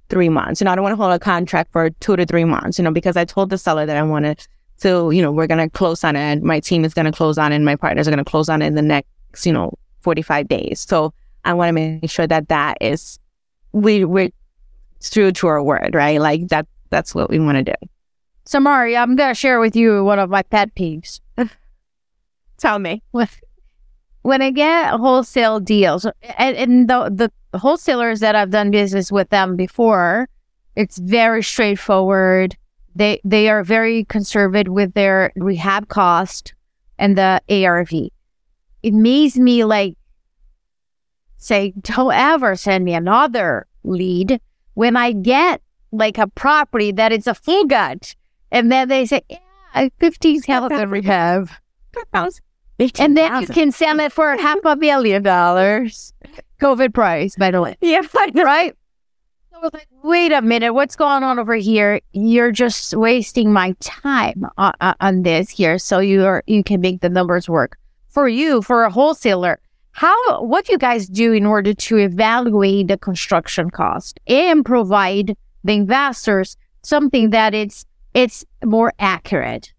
three 0.08 0.28
months. 0.28 0.60
You 0.60 0.66
know, 0.66 0.72
I 0.72 0.74
don't 0.74 0.82
want 0.82 0.92
to 0.92 1.02
hold 1.02 1.12
a 1.12 1.18
contract 1.18 1.72
for 1.72 1.90
two 1.90 2.16
to 2.16 2.26
three 2.26 2.44
months, 2.44 2.78
you 2.78 2.84
know, 2.84 2.92
because 2.92 3.16
I 3.16 3.24
told 3.24 3.50
the 3.50 3.58
seller 3.58 3.86
that 3.86 3.96
I 3.96 4.02
wanted 4.02 4.46
to, 4.80 5.10
you 5.10 5.22
know, 5.22 5.32
we're 5.32 5.46
going 5.46 5.66
to 5.66 5.70
close 5.70 6.04
on 6.04 6.16
it. 6.16 6.42
My 6.42 6.60
team 6.60 6.84
is 6.84 6.92
going 6.92 7.06
to 7.06 7.12
close 7.12 7.38
on 7.38 7.52
it 7.52 7.56
and 7.56 7.64
my 7.64 7.76
partners 7.76 8.06
are 8.06 8.10
going 8.10 8.22
to 8.22 8.30
close 8.30 8.48
on 8.48 8.60
it 8.60 8.66
in 8.66 8.74
the 8.74 8.82
next, 8.82 9.46
you 9.46 9.52
know, 9.52 9.72
45 10.00 10.48
days. 10.48 10.84
So 10.86 11.14
I 11.44 11.54
want 11.54 11.68
to 11.68 11.72
make 11.72 12.10
sure 12.10 12.26
that 12.26 12.48
that 12.48 12.78
is, 12.80 13.18
we, 13.72 14.04
we're 14.04 14.30
true 15.00 15.32
to 15.32 15.46
our 15.46 15.62
word, 15.62 15.94
right? 15.94 16.20
Like 16.20 16.48
that 16.48 16.66
that's 16.93 17.14
what 17.14 17.28
we 17.28 17.40
want 17.40 17.57
to 17.57 17.64
do. 17.64 17.88
Samary, 18.47 18.97
I'm 18.97 19.16
going 19.16 19.30
to 19.30 19.34
share 19.34 19.59
with 19.59 19.74
you 19.74 20.05
one 20.05 20.20
of 20.20 20.30
my 20.30 20.43
pet 20.43 20.72
peeves. 20.76 21.20
Tell 22.59 22.78
me. 22.78 23.03
When 24.22 24.43
I 24.43 24.51
get 24.53 24.90
wholesale 24.93 25.59
deals, 25.59 26.05
and, 26.05 26.57
and 26.57 26.88
the, 26.88 27.30
the 27.53 27.59
wholesalers 27.59 28.20
that 28.20 28.36
I've 28.36 28.51
done 28.51 28.70
business 28.70 29.11
with 29.11 29.30
them 29.30 29.57
before, 29.57 30.28
it's 30.76 30.99
very 30.99 31.43
straightforward. 31.43 32.57
They 32.95 33.20
they 33.24 33.49
are 33.49 33.64
very 33.64 34.05
conservative 34.05 34.72
with 34.72 34.95
their 34.95 35.32
rehab 35.36 35.88
cost. 35.88 36.55
and 36.99 37.16
the 37.16 37.40
ARV. 37.49 37.93
It 38.82 38.95
makes 38.95 39.36
me 39.36 39.64
like 39.64 39.97
say, 41.38 41.72
don't 41.80 42.12
ever 42.12 42.55
send 42.55 42.84
me 42.84 42.95
another 42.95 43.66
lead 43.82 44.40
when 44.74 44.97
I 44.97 45.12
get 45.12 45.61
like 45.93 46.18
a 46.18 46.26
property 46.26 46.93
that 46.93 47.12
is 47.12 47.26
a 47.26 47.34
full 47.34 47.66
gut. 47.66 48.14
And 48.51 48.70
then 48.72 48.88
they 48.88 49.07
say, 49.07 49.22
yeah, 49.28 49.88
15,000 49.99 50.90
we 50.90 51.03
have. 51.03 51.61
And 53.05 53.16
then 53.16 53.40
you 53.43 53.47
can 53.49 53.72
sell 53.72 54.01
it 54.01 54.12
for 54.12 54.36
half 54.36 54.59
a 54.64 54.76
million 54.76 55.22
dollars. 55.22 56.12
COVID 56.61 56.95
price, 56.95 57.36
by 57.36 57.51
the 57.51 57.61
way. 57.61 57.76
Yeah, 57.82 58.03
right? 58.34 58.74
So 59.51 59.59
I 59.59 59.61
was 59.61 59.70
like, 59.74 59.88
wait 60.03 60.32
a 60.32 60.40
minute, 60.40 60.72
what's 60.72 60.97
going 60.97 61.22
on 61.22 61.38
over 61.38 61.55
here? 61.55 62.01
You're 62.12 62.53
just 62.53 62.95
wasting 62.95 63.53
my 63.53 63.74
time 63.80 64.47
on, 64.57 64.72
on 65.01 65.22
this 65.22 65.51
here, 65.51 65.78
so 65.78 65.99
you 65.99 66.24
are 66.24 66.43
you 66.47 66.62
can 66.64 66.80
make 66.80 67.01
the 67.01 67.09
numbers 67.09 67.49
work 67.49 67.78
for 68.09 68.28
you 68.28 68.62
for 68.62 68.84
a 68.84 68.90
wholesaler. 68.90 69.61
How 69.93 70.43
what 70.43 70.64
do 70.64 70.72
you 70.72 70.78
guys 70.78 71.07
do 71.07 71.32
in 71.32 71.45
order 71.45 71.74
to 71.74 71.97
evaluate 71.99 72.88
the 72.88 72.97
construction 72.97 73.70
cost 73.70 74.18
and 74.26 74.64
provide 74.64 75.36
the 75.64 75.74
investors 75.74 76.56
something 76.82 77.30
that 77.30 77.54
it's 77.54 77.84
it's 78.14 78.44
more 78.64 78.92
accurate? 78.98 79.72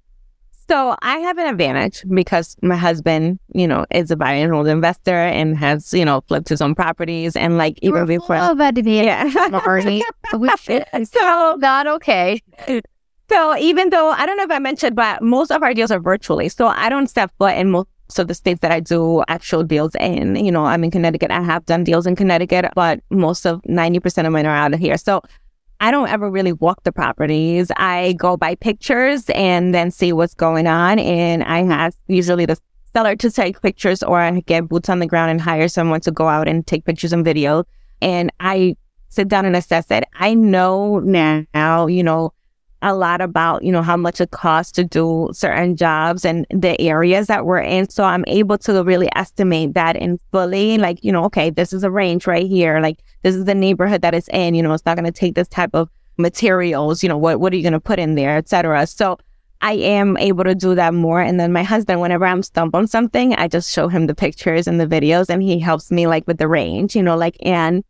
So 0.69 0.95
I 1.01 1.17
have 1.17 1.38
an 1.38 1.47
advantage 1.47 2.03
because 2.13 2.55
my 2.61 2.77
husband, 2.77 3.38
you 3.53 3.67
know, 3.67 3.86
is 3.91 4.09
a 4.11 4.15
buy 4.15 4.31
and 4.31 4.51
hold 4.51 4.67
investor 4.67 5.13
and 5.15 5.57
has, 5.57 5.93
you 5.93 6.05
know, 6.05 6.21
flipped 6.27 6.47
his 6.47 6.61
own 6.61 6.73
properties 6.73 7.36
and 7.36 7.57
like 7.57 7.77
even 7.81 7.99
We're 7.99 8.05
before. 8.05 8.38
full 8.38 8.51
of 8.51 8.59
advantage, 8.61 9.05
Yeah. 9.05 9.49
So 11.05 11.55
not 11.59 11.86
okay. 11.88 12.41
So 13.29 13.57
even 13.57 13.89
though 13.89 14.11
I 14.11 14.25
don't 14.25 14.38
know 14.38 14.43
if 14.43 14.51
I 14.51 14.59
mentioned, 14.59 14.95
but 14.95 15.21
most 15.21 15.51
of 15.51 15.63
our 15.63 15.73
deals 15.73 15.91
are 15.91 15.99
virtually. 15.99 16.49
So 16.49 16.67
I 16.67 16.88
don't 16.89 17.07
step 17.07 17.31
foot 17.38 17.55
in 17.57 17.69
most 17.71 17.88
of 18.17 18.27
the 18.27 18.34
states 18.34 18.59
that 18.61 18.71
I 18.71 18.79
do 18.79 19.23
actual 19.27 19.63
deals 19.63 19.95
in. 19.99 20.36
You 20.36 20.51
know, 20.51 20.65
I'm 20.65 20.84
in 20.84 20.91
Connecticut. 20.91 21.29
I 21.31 21.41
have 21.41 21.65
done 21.65 21.84
deals 21.84 22.05
in 22.07 22.15
Connecticut, 22.15 22.65
but 22.75 23.01
most 23.09 23.45
of 23.45 23.61
90% 23.63 24.25
of 24.25 24.31
mine 24.31 24.45
are 24.45 24.55
out 24.55 24.73
of 24.73 24.79
here. 24.79 24.97
So 24.97 25.21
I 25.84 25.91
don't 25.91 26.07
ever 26.07 26.31
really 26.31 26.53
walk 26.53 26.84
the 26.84 26.93
properties. 26.93 27.69
I 27.75 28.13
go 28.13 28.38
by 28.38 28.55
pictures 28.55 29.29
and 29.36 29.75
then 29.75 29.91
see 29.91 30.13
what's 30.13 30.34
going 30.34 30.65
on. 30.65 30.97
And 30.97 31.43
I 31.43 31.59
ask 31.59 31.97
usually 32.07 32.45
the 32.45 32.57
seller 32.93 33.17
to 33.17 33.29
take 33.29 33.61
pictures 33.61 34.01
or 34.01 34.17
I 34.17 34.39
get 34.39 34.69
boots 34.69 34.88
on 34.88 34.99
the 34.99 35.07
ground 35.07 35.31
and 35.31 35.41
hire 35.41 35.67
someone 35.67 35.99
to 35.99 36.11
go 36.11 36.29
out 36.29 36.47
and 36.47 36.65
take 36.65 36.86
pictures 36.86 37.11
and 37.11 37.25
video. 37.25 37.65
And 38.01 38.31
I 38.39 38.77
sit 39.09 39.27
down 39.27 39.43
and 39.43 39.57
assess 39.57 39.91
it. 39.91 40.05
I 40.13 40.34
know 40.34 40.99
now, 40.99 41.88
you 41.88 42.01
know, 42.01 42.31
a 42.84 42.93
lot 42.93 43.21
about, 43.21 43.63
you 43.63 43.71
know, 43.71 43.81
how 43.81 43.97
much 43.97 44.21
it 44.21 44.31
costs 44.31 44.71
to 44.73 44.84
do 44.84 45.29
certain 45.34 45.75
jobs 45.75 46.25
and 46.25 46.45
the 46.49 46.79
areas 46.79 47.27
that 47.27 47.45
we're 47.45 47.61
in. 47.61 47.89
So 47.89 48.03
I'm 48.03 48.23
able 48.27 48.57
to 48.59 48.84
really 48.84 49.09
estimate 49.15 49.73
that 49.73 49.95
in 49.95 50.19
fully, 50.31 50.77
like, 50.77 51.03
you 51.03 51.11
know, 51.11 51.23
okay, 51.25 51.49
this 51.49 51.73
is 51.73 51.84
a 51.84 51.91
range 51.91 52.27
right 52.27 52.45
here. 52.45 52.79
Like, 52.79 52.99
this 53.23 53.36
is 53.36 53.45
the 53.45 53.55
neighborhood 53.55 54.01
that 54.01 54.13
it's 54.13 54.27
in. 54.29 54.53
You 54.53 54.63
know, 54.63 54.73
it's 54.73 54.86
not 54.86 54.97
going 54.97 55.11
to 55.11 55.11
take 55.11 55.36
this 55.36 55.47
type 55.47 55.71
of 55.73 55.89
materials. 56.17 57.01
You 57.01 57.09
know, 57.09 57.17
what, 57.17 57.39
what 57.39 57.53
are 57.53 57.55
you 57.55 57.63
going 57.63 57.73
to 57.73 57.79
put 57.79 57.99
in 57.99 58.15
there, 58.15 58.38
etc. 58.38 58.86
So 58.88 59.17
I 59.61 59.73
am 59.73 60.17
able 60.17 60.43
to 60.43 60.53
do 60.53 60.75
that 60.75 60.93
more. 60.93 61.21
And 61.21 61.39
then 61.39 61.53
my 61.53 61.63
husband, 61.63 62.01
whenever 62.01 62.25
I'm 62.25 62.43
stumped 62.43 62.75
on 62.75 62.86
something, 62.86 63.34
I 63.36 63.47
just 63.47 63.73
show 63.73 63.88
him 63.88 64.07
the 64.07 64.13
pictures 64.13 64.67
and 64.67 64.79
the 64.79 64.86
videos 64.86 65.29
and 65.29 65.41
he 65.41 65.57
helps 65.57 65.89
me 65.89 66.05
like 66.05 66.27
with 66.27 66.38
the 66.38 66.49
range, 66.49 66.97
you 66.97 67.01
know, 67.01 67.15
like, 67.15 67.38
and 67.41 67.81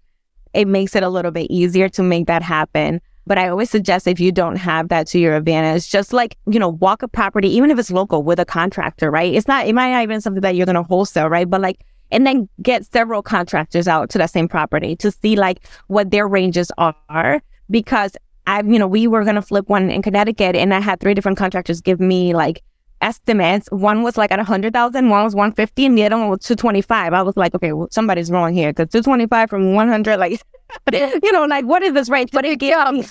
it 0.53 0.67
makes 0.67 0.95
it 0.95 1.01
a 1.01 1.09
little 1.09 1.31
bit 1.31 1.49
easier 1.49 1.89
to 1.89 2.03
make 2.03 2.27
that 2.27 2.43
happen. 2.43 3.01
But 3.25 3.37
I 3.37 3.47
always 3.47 3.69
suggest 3.69 4.07
if 4.07 4.19
you 4.19 4.31
don't 4.31 4.57
have 4.57 4.89
that 4.89 5.07
to 5.07 5.19
your 5.19 5.35
advantage, 5.35 5.89
just 5.89 6.11
like, 6.13 6.37
you 6.45 6.59
know, 6.59 6.69
walk 6.69 7.03
a 7.03 7.07
property, 7.07 7.49
even 7.49 7.71
if 7.71 7.79
it's 7.79 7.91
local 7.91 8.23
with 8.23 8.39
a 8.39 8.45
contractor, 8.45 9.09
right? 9.09 9.33
It's 9.33 9.47
not, 9.47 9.65
it 9.65 9.73
might 9.73 9.91
not 9.91 10.03
even 10.03 10.19
something 10.21 10.41
that 10.41 10.55
you're 10.55 10.65
going 10.65 10.75
to 10.75 10.83
wholesale, 10.83 11.29
right? 11.29 11.49
But 11.49 11.61
like, 11.61 11.85
and 12.11 12.27
then 12.27 12.49
get 12.61 12.85
several 12.85 13.23
contractors 13.23 13.87
out 13.87 14.09
to 14.11 14.17
that 14.17 14.29
same 14.29 14.47
property 14.47 14.95
to 14.97 15.09
see 15.09 15.35
like 15.35 15.67
what 15.87 16.11
their 16.11 16.27
ranges 16.27 16.71
are. 16.77 17.41
Because 17.69 18.15
I, 18.45 18.61
you 18.61 18.77
know, 18.77 18.87
we 18.87 19.07
were 19.07 19.23
going 19.23 19.35
to 19.35 19.41
flip 19.41 19.69
one 19.69 19.89
in 19.89 20.01
Connecticut 20.01 20.55
and 20.55 20.73
I 20.73 20.79
had 20.79 20.99
three 20.99 21.13
different 21.13 21.37
contractors 21.37 21.81
give 21.81 21.99
me 21.99 22.33
like 22.33 22.61
estimates. 23.03 23.67
One 23.71 24.01
was 24.01 24.17
like 24.17 24.31
at 24.31 24.39
100,000, 24.39 25.09
one 25.09 25.23
was 25.23 25.35
150, 25.35 25.85
and 25.85 25.97
the 25.97 26.05
other 26.05 26.17
one 26.17 26.29
was 26.29 26.39
225. 26.39 27.13
I 27.13 27.21
was 27.21 27.37
like, 27.37 27.53
okay, 27.53 27.73
well, 27.73 27.87
somebody's 27.91 28.31
wrong 28.31 28.53
here 28.53 28.71
because 28.71 28.89
225 28.89 29.49
from 29.49 29.73
100, 29.73 30.17
like, 30.17 30.41
you 30.91 31.31
know, 31.31 31.45
like, 31.45 31.65
what 31.65 31.83
is 31.83 31.93
this 31.93 32.09
range? 32.09 32.31
But 32.31 32.45
it 32.45 32.59
me, 32.59 33.03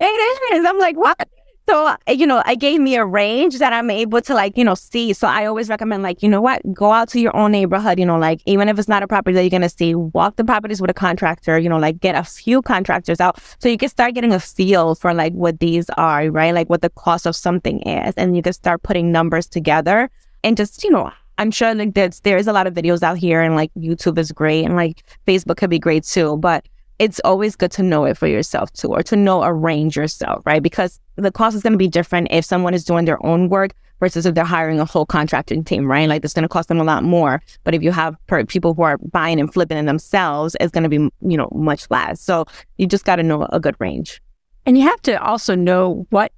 it 0.00 0.54
is. 0.54 0.66
I'm 0.66 0.78
like, 0.78 0.96
what? 0.96 1.28
So, 1.68 1.94
eh, 2.06 2.12
you 2.12 2.26
know, 2.26 2.42
I 2.46 2.54
gave 2.56 2.80
me 2.80 2.96
a 2.96 3.04
range 3.04 3.58
that 3.58 3.72
I'm 3.72 3.90
able 3.90 4.20
to 4.22 4.34
like, 4.34 4.56
you 4.56 4.64
know, 4.64 4.74
see. 4.74 5.12
So 5.12 5.28
I 5.28 5.46
always 5.46 5.68
recommend 5.68 6.02
like, 6.02 6.22
you 6.22 6.28
know 6.28 6.40
what, 6.40 6.60
go 6.72 6.92
out 6.92 7.08
to 7.10 7.20
your 7.20 7.34
own 7.36 7.52
neighborhood, 7.52 7.98
you 7.98 8.06
know, 8.06 8.18
like 8.18 8.40
even 8.46 8.68
if 8.68 8.78
it's 8.78 8.88
not 8.88 9.02
a 9.02 9.06
property 9.06 9.34
that 9.34 9.42
you're 9.42 9.50
going 9.50 9.62
to 9.62 9.68
see, 9.68 9.94
walk 9.94 10.36
the 10.36 10.44
properties 10.44 10.80
with 10.80 10.90
a 10.90 10.94
contractor, 10.94 11.58
you 11.58 11.68
know, 11.68 11.78
like 11.78 12.00
get 12.00 12.16
a 12.16 12.24
few 12.24 12.60
contractors 12.62 13.20
out 13.20 13.40
so 13.60 13.68
you 13.68 13.78
can 13.78 13.88
start 13.88 14.14
getting 14.14 14.32
a 14.32 14.40
feel 14.40 14.94
for 14.94 15.14
like 15.14 15.32
what 15.34 15.60
these 15.60 15.88
are, 15.90 16.28
right? 16.30 16.54
Like 16.54 16.68
what 16.68 16.82
the 16.82 16.90
cost 16.90 17.26
of 17.26 17.36
something 17.36 17.80
is. 17.82 18.14
And 18.16 18.34
you 18.34 18.42
can 18.42 18.52
start 18.52 18.82
putting 18.82 19.12
numbers 19.12 19.46
together 19.46 20.10
and 20.42 20.56
just, 20.56 20.82
you 20.82 20.90
know, 20.90 21.12
I'm 21.38 21.50
sure 21.50 21.74
like 21.74 21.94
there's, 21.94 22.20
there's 22.20 22.46
a 22.46 22.52
lot 22.52 22.66
of 22.66 22.74
videos 22.74 23.02
out 23.02 23.16
here 23.16 23.40
and 23.40 23.54
like 23.54 23.72
YouTube 23.74 24.18
is 24.18 24.32
great 24.32 24.64
and 24.64 24.76
like 24.76 25.04
Facebook 25.26 25.56
could 25.56 25.70
be 25.70 25.78
great 25.78 26.04
too. 26.04 26.36
But 26.36 26.66
it's 27.00 27.18
always 27.24 27.56
good 27.56 27.72
to 27.72 27.82
know 27.82 28.04
it 28.04 28.18
for 28.18 28.26
yourself 28.26 28.70
too, 28.74 28.88
or 28.88 29.02
to 29.02 29.16
know 29.16 29.42
a 29.42 29.52
range 29.52 29.96
yourself, 29.96 30.44
right? 30.44 30.62
Because 30.62 31.00
the 31.16 31.32
cost 31.32 31.56
is 31.56 31.62
going 31.62 31.72
to 31.72 31.78
be 31.78 31.88
different 31.88 32.28
if 32.30 32.44
someone 32.44 32.74
is 32.74 32.84
doing 32.84 33.06
their 33.06 33.24
own 33.24 33.48
work 33.48 33.72
versus 34.00 34.26
if 34.26 34.34
they're 34.34 34.44
hiring 34.44 34.78
a 34.80 34.84
whole 34.84 35.06
contracting 35.06 35.64
team, 35.64 35.90
right? 35.90 36.10
Like 36.10 36.22
it's 36.22 36.34
going 36.34 36.42
to 36.42 36.48
cost 36.48 36.68
them 36.68 36.78
a 36.78 36.84
lot 36.84 37.02
more. 37.02 37.42
But 37.64 37.74
if 37.74 37.82
you 37.82 37.90
have 37.90 38.16
per- 38.26 38.44
people 38.44 38.74
who 38.74 38.82
are 38.82 38.98
buying 38.98 39.40
and 39.40 39.50
flipping 39.50 39.78
it 39.78 39.86
themselves, 39.86 40.54
it's 40.60 40.72
going 40.72 40.82
to 40.82 40.90
be, 40.90 40.96
you 41.26 41.38
know, 41.38 41.48
much 41.54 41.90
less. 41.90 42.20
So 42.20 42.44
you 42.76 42.86
just 42.86 43.06
got 43.06 43.16
to 43.16 43.22
know 43.22 43.46
a 43.50 43.58
good 43.58 43.76
range. 43.78 44.20
And 44.66 44.76
you 44.76 44.84
have 44.84 45.00
to 45.02 45.22
also 45.22 45.54
know 45.54 46.06
what 46.10 46.32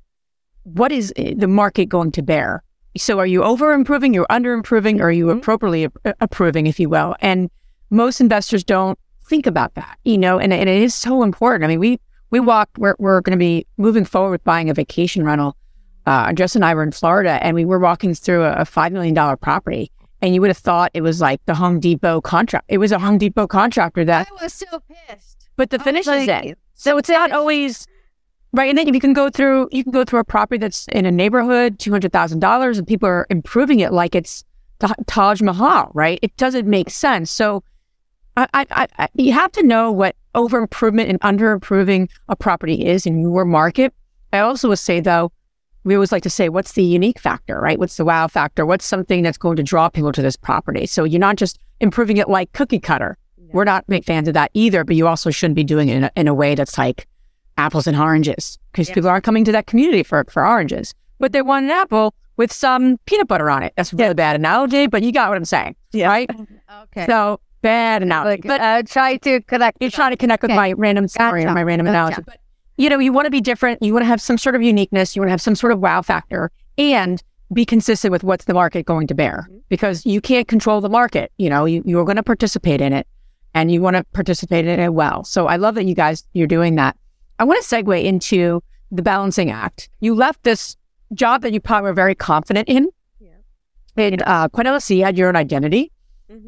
what 0.62 0.92
is 0.92 1.12
eh, 1.16 1.34
the 1.36 1.48
market 1.48 1.86
going 1.86 2.12
to 2.12 2.22
bear. 2.22 2.62
So 2.96 3.18
are 3.18 3.26
you 3.26 3.42
over 3.42 3.72
improving, 3.72 4.14
you're 4.14 4.26
under 4.30 4.52
improving, 4.52 5.00
or 5.00 5.06
are 5.06 5.12
you 5.12 5.30
appropriately 5.30 5.86
ap- 5.86 6.16
approving, 6.20 6.68
if 6.68 6.78
you 6.78 6.88
will? 6.88 7.16
And 7.20 7.50
most 7.90 8.20
investors 8.20 8.62
don't 8.62 8.96
think 9.32 9.46
about 9.46 9.74
that, 9.76 9.98
you 10.04 10.18
know, 10.18 10.38
and, 10.38 10.52
and 10.52 10.68
it 10.68 10.82
is 10.82 10.94
so 10.94 11.22
important. 11.22 11.64
I 11.64 11.68
mean, 11.68 11.80
we 11.80 11.98
we 12.32 12.38
walked, 12.38 12.76
we're, 12.76 12.96
we're 12.98 13.22
going 13.22 13.38
to 13.38 13.42
be 13.42 13.66
moving 13.78 14.04
forward 14.04 14.30
with 14.32 14.44
buying 14.44 14.68
a 14.68 14.74
vacation 14.74 15.24
rental. 15.24 15.56
Uh, 16.04 16.32
Jess 16.34 16.54
and 16.54 16.64
I 16.64 16.74
were 16.74 16.82
in 16.82 16.92
Florida 16.92 17.38
and 17.42 17.54
we 17.54 17.64
were 17.64 17.78
walking 17.78 18.14
through 18.14 18.42
a, 18.44 18.52
a 18.52 18.64
$5 18.64 18.92
million 18.92 19.14
property. 19.38 19.90
And 20.20 20.34
you 20.34 20.40
would 20.40 20.48
have 20.48 20.58
thought 20.58 20.90
it 20.94 21.00
was 21.02 21.20
like 21.20 21.44
the 21.46 21.54
Home 21.54 21.80
Depot 21.80 22.20
contract. 22.20 22.66
It 22.68 22.78
was 22.78 22.92
a 22.92 22.98
Home 22.98 23.18
Depot 23.18 23.46
contractor 23.46 24.04
that, 24.04 24.28
I 24.30 24.42
was 24.44 24.52
so 24.52 24.66
pissed. 25.08 25.48
but 25.56 25.70
the 25.70 25.78
finish 25.78 26.06
was 26.06 26.22
is 26.22 26.28
in. 26.28 26.56
So 26.74 26.98
it's 26.98 27.08
not 27.08 27.32
always 27.32 27.86
right. 28.52 28.68
And 28.68 28.76
then 28.78 28.92
you 28.92 29.00
can 29.00 29.14
go 29.14 29.30
through, 29.30 29.68
you 29.72 29.82
can 29.82 29.92
go 29.92 30.04
through 30.04 30.20
a 30.20 30.24
property 30.24 30.58
that's 30.58 30.86
in 30.88 31.06
a 31.06 31.10
neighborhood, 31.10 31.78
two 31.78 31.90
hundred 31.90 32.12
thousand 32.12 32.40
dollars, 32.40 32.78
and 32.78 32.86
people 32.86 33.08
are 33.08 33.26
improving 33.30 33.80
it 33.80 33.92
like 33.92 34.14
it's 34.14 34.44
the 34.78 34.94
Taj 35.06 35.40
Mahal, 35.42 35.90
right? 35.94 36.18
It 36.22 36.36
doesn't 36.36 36.66
make 36.66 36.90
sense. 36.90 37.30
So 37.30 37.62
I, 38.36 38.48
I, 38.54 38.86
I, 38.98 39.08
you 39.14 39.32
have 39.32 39.52
to 39.52 39.62
know 39.62 39.92
what 39.92 40.16
over 40.34 40.58
improvement 40.58 41.10
and 41.10 41.18
under 41.22 41.52
improving 41.52 42.08
a 42.28 42.36
property 42.36 42.86
is 42.86 43.06
in 43.06 43.20
your 43.20 43.44
market. 43.44 43.92
I 44.32 44.38
also 44.38 44.68
would 44.68 44.78
say 44.78 45.00
though, 45.00 45.32
we 45.84 45.94
always 45.94 46.12
like 46.12 46.22
to 46.22 46.30
say, 46.30 46.48
what's 46.48 46.72
the 46.72 46.84
unique 46.84 47.18
factor, 47.18 47.60
right? 47.60 47.78
What's 47.78 47.96
the 47.96 48.04
wow 48.04 48.28
factor? 48.28 48.64
What's 48.64 48.86
something 48.86 49.22
that's 49.22 49.36
going 49.36 49.56
to 49.56 49.62
draw 49.62 49.88
people 49.88 50.12
to 50.12 50.22
this 50.22 50.36
property? 50.36 50.86
So 50.86 51.04
you're 51.04 51.18
not 51.18 51.36
just 51.36 51.58
improving 51.80 52.18
it 52.18 52.28
like 52.28 52.52
cookie 52.52 52.78
cutter. 52.78 53.18
We're 53.52 53.64
not 53.64 53.86
big 53.86 54.04
fans 54.04 54.28
of 54.28 54.34
that 54.34 54.50
either, 54.54 54.82
but 54.82 54.96
you 54.96 55.06
also 55.06 55.30
shouldn't 55.30 55.56
be 55.56 55.64
doing 55.64 55.88
it 55.90 55.96
in 55.96 56.04
a, 56.04 56.10
in 56.16 56.28
a 56.28 56.32
way 56.32 56.54
that's 56.54 56.78
like 56.78 57.06
apples 57.58 57.86
and 57.86 57.96
oranges 57.96 58.58
because 58.72 58.88
people 58.88 59.10
aren't 59.10 59.24
coming 59.24 59.44
to 59.44 59.52
that 59.52 59.66
community 59.66 60.02
for, 60.02 60.24
for 60.30 60.46
oranges, 60.46 60.94
but 61.18 61.32
they 61.32 61.42
want 61.42 61.66
an 61.66 61.70
apple 61.70 62.14
with 62.38 62.50
some 62.50 62.98
peanut 63.04 63.28
butter 63.28 63.50
on 63.50 63.62
it. 63.62 63.74
That's 63.76 63.92
a 63.92 63.96
really 63.96 64.14
bad 64.14 64.36
analogy, 64.36 64.86
but 64.86 65.02
you 65.02 65.12
got 65.12 65.28
what 65.28 65.36
I'm 65.36 65.44
saying, 65.44 65.76
right? 65.94 66.30
Okay. 66.84 67.04
So 67.04 67.38
bad 67.62 68.02
analogy, 68.02 68.30
Like, 68.30 68.44
but 68.46 68.60
uh, 68.60 68.82
try 68.82 69.16
to 69.18 69.40
connect. 69.42 69.78
you're 69.80 69.90
trying 69.90 70.10
to 70.10 70.16
connect 70.16 70.42
with 70.42 70.50
Okay. 70.50 70.56
my 70.56 70.72
random 70.72 71.08
story 71.08 71.44
or 71.44 71.52
my 71.52 71.62
random 71.62 71.86
Gotcha. 71.86 71.96
analogy. 71.96 72.22
But 72.26 72.38
you 72.76 72.88
know, 72.90 72.98
you 72.98 73.12
want 73.12 73.26
to 73.26 73.30
be 73.30 73.40
different. 73.40 73.82
You 73.82 73.92
want 73.92 74.02
to 74.02 74.08
have 74.08 74.20
some 74.20 74.36
sort 74.38 74.54
of 74.54 74.62
uniqueness. 74.62 75.14
You 75.14 75.22
want 75.22 75.28
to 75.28 75.32
have 75.32 75.40
some 75.42 75.54
sort 75.54 75.72
of 75.72 75.78
wow 75.80 76.02
factor 76.02 76.50
and 76.78 77.22
be 77.52 77.64
consistent 77.64 78.10
with 78.12 78.24
what's 78.24 78.46
the 78.46 78.54
market 78.54 78.86
going 78.86 79.06
to 79.06 79.14
bear 79.14 79.48
because 79.68 80.04
you 80.06 80.20
can't 80.20 80.48
control 80.48 80.80
the 80.80 80.88
market. 80.88 81.30
You 81.36 81.50
know, 81.50 81.64
you, 81.66 81.82
you're 81.84 82.04
going 82.04 82.16
to 82.16 82.22
participate 82.22 82.80
in 82.80 82.92
it 82.94 83.06
and 83.54 83.70
you 83.70 83.82
want 83.82 83.96
to 83.96 84.04
participate 84.14 84.66
in 84.66 84.80
it 84.80 84.94
well. 84.94 85.22
So 85.22 85.46
I 85.46 85.56
love 85.56 85.74
that 85.74 85.84
you 85.84 85.94
guys, 85.94 86.24
you're 86.32 86.46
doing 86.46 86.76
that. 86.76 86.96
I 87.38 87.44
want 87.44 87.62
to 87.62 87.68
segue 87.68 88.02
into 88.02 88.62
the 88.90 89.02
balancing 89.02 89.50
act. 89.50 89.90
You 90.00 90.14
left 90.14 90.42
this 90.42 90.76
job 91.12 91.42
that 91.42 91.52
you 91.52 91.60
probably 91.60 91.90
were 91.90 91.94
very 91.94 92.14
confident 92.14 92.68
in. 92.68 92.88
Yeah. 93.20 93.28
And 93.98 94.22
uh, 94.22 94.48
Quinn 94.48 94.66
LSE 94.66 95.04
had 95.04 95.18
your 95.18 95.28
own 95.28 95.36
identity. 95.36 95.91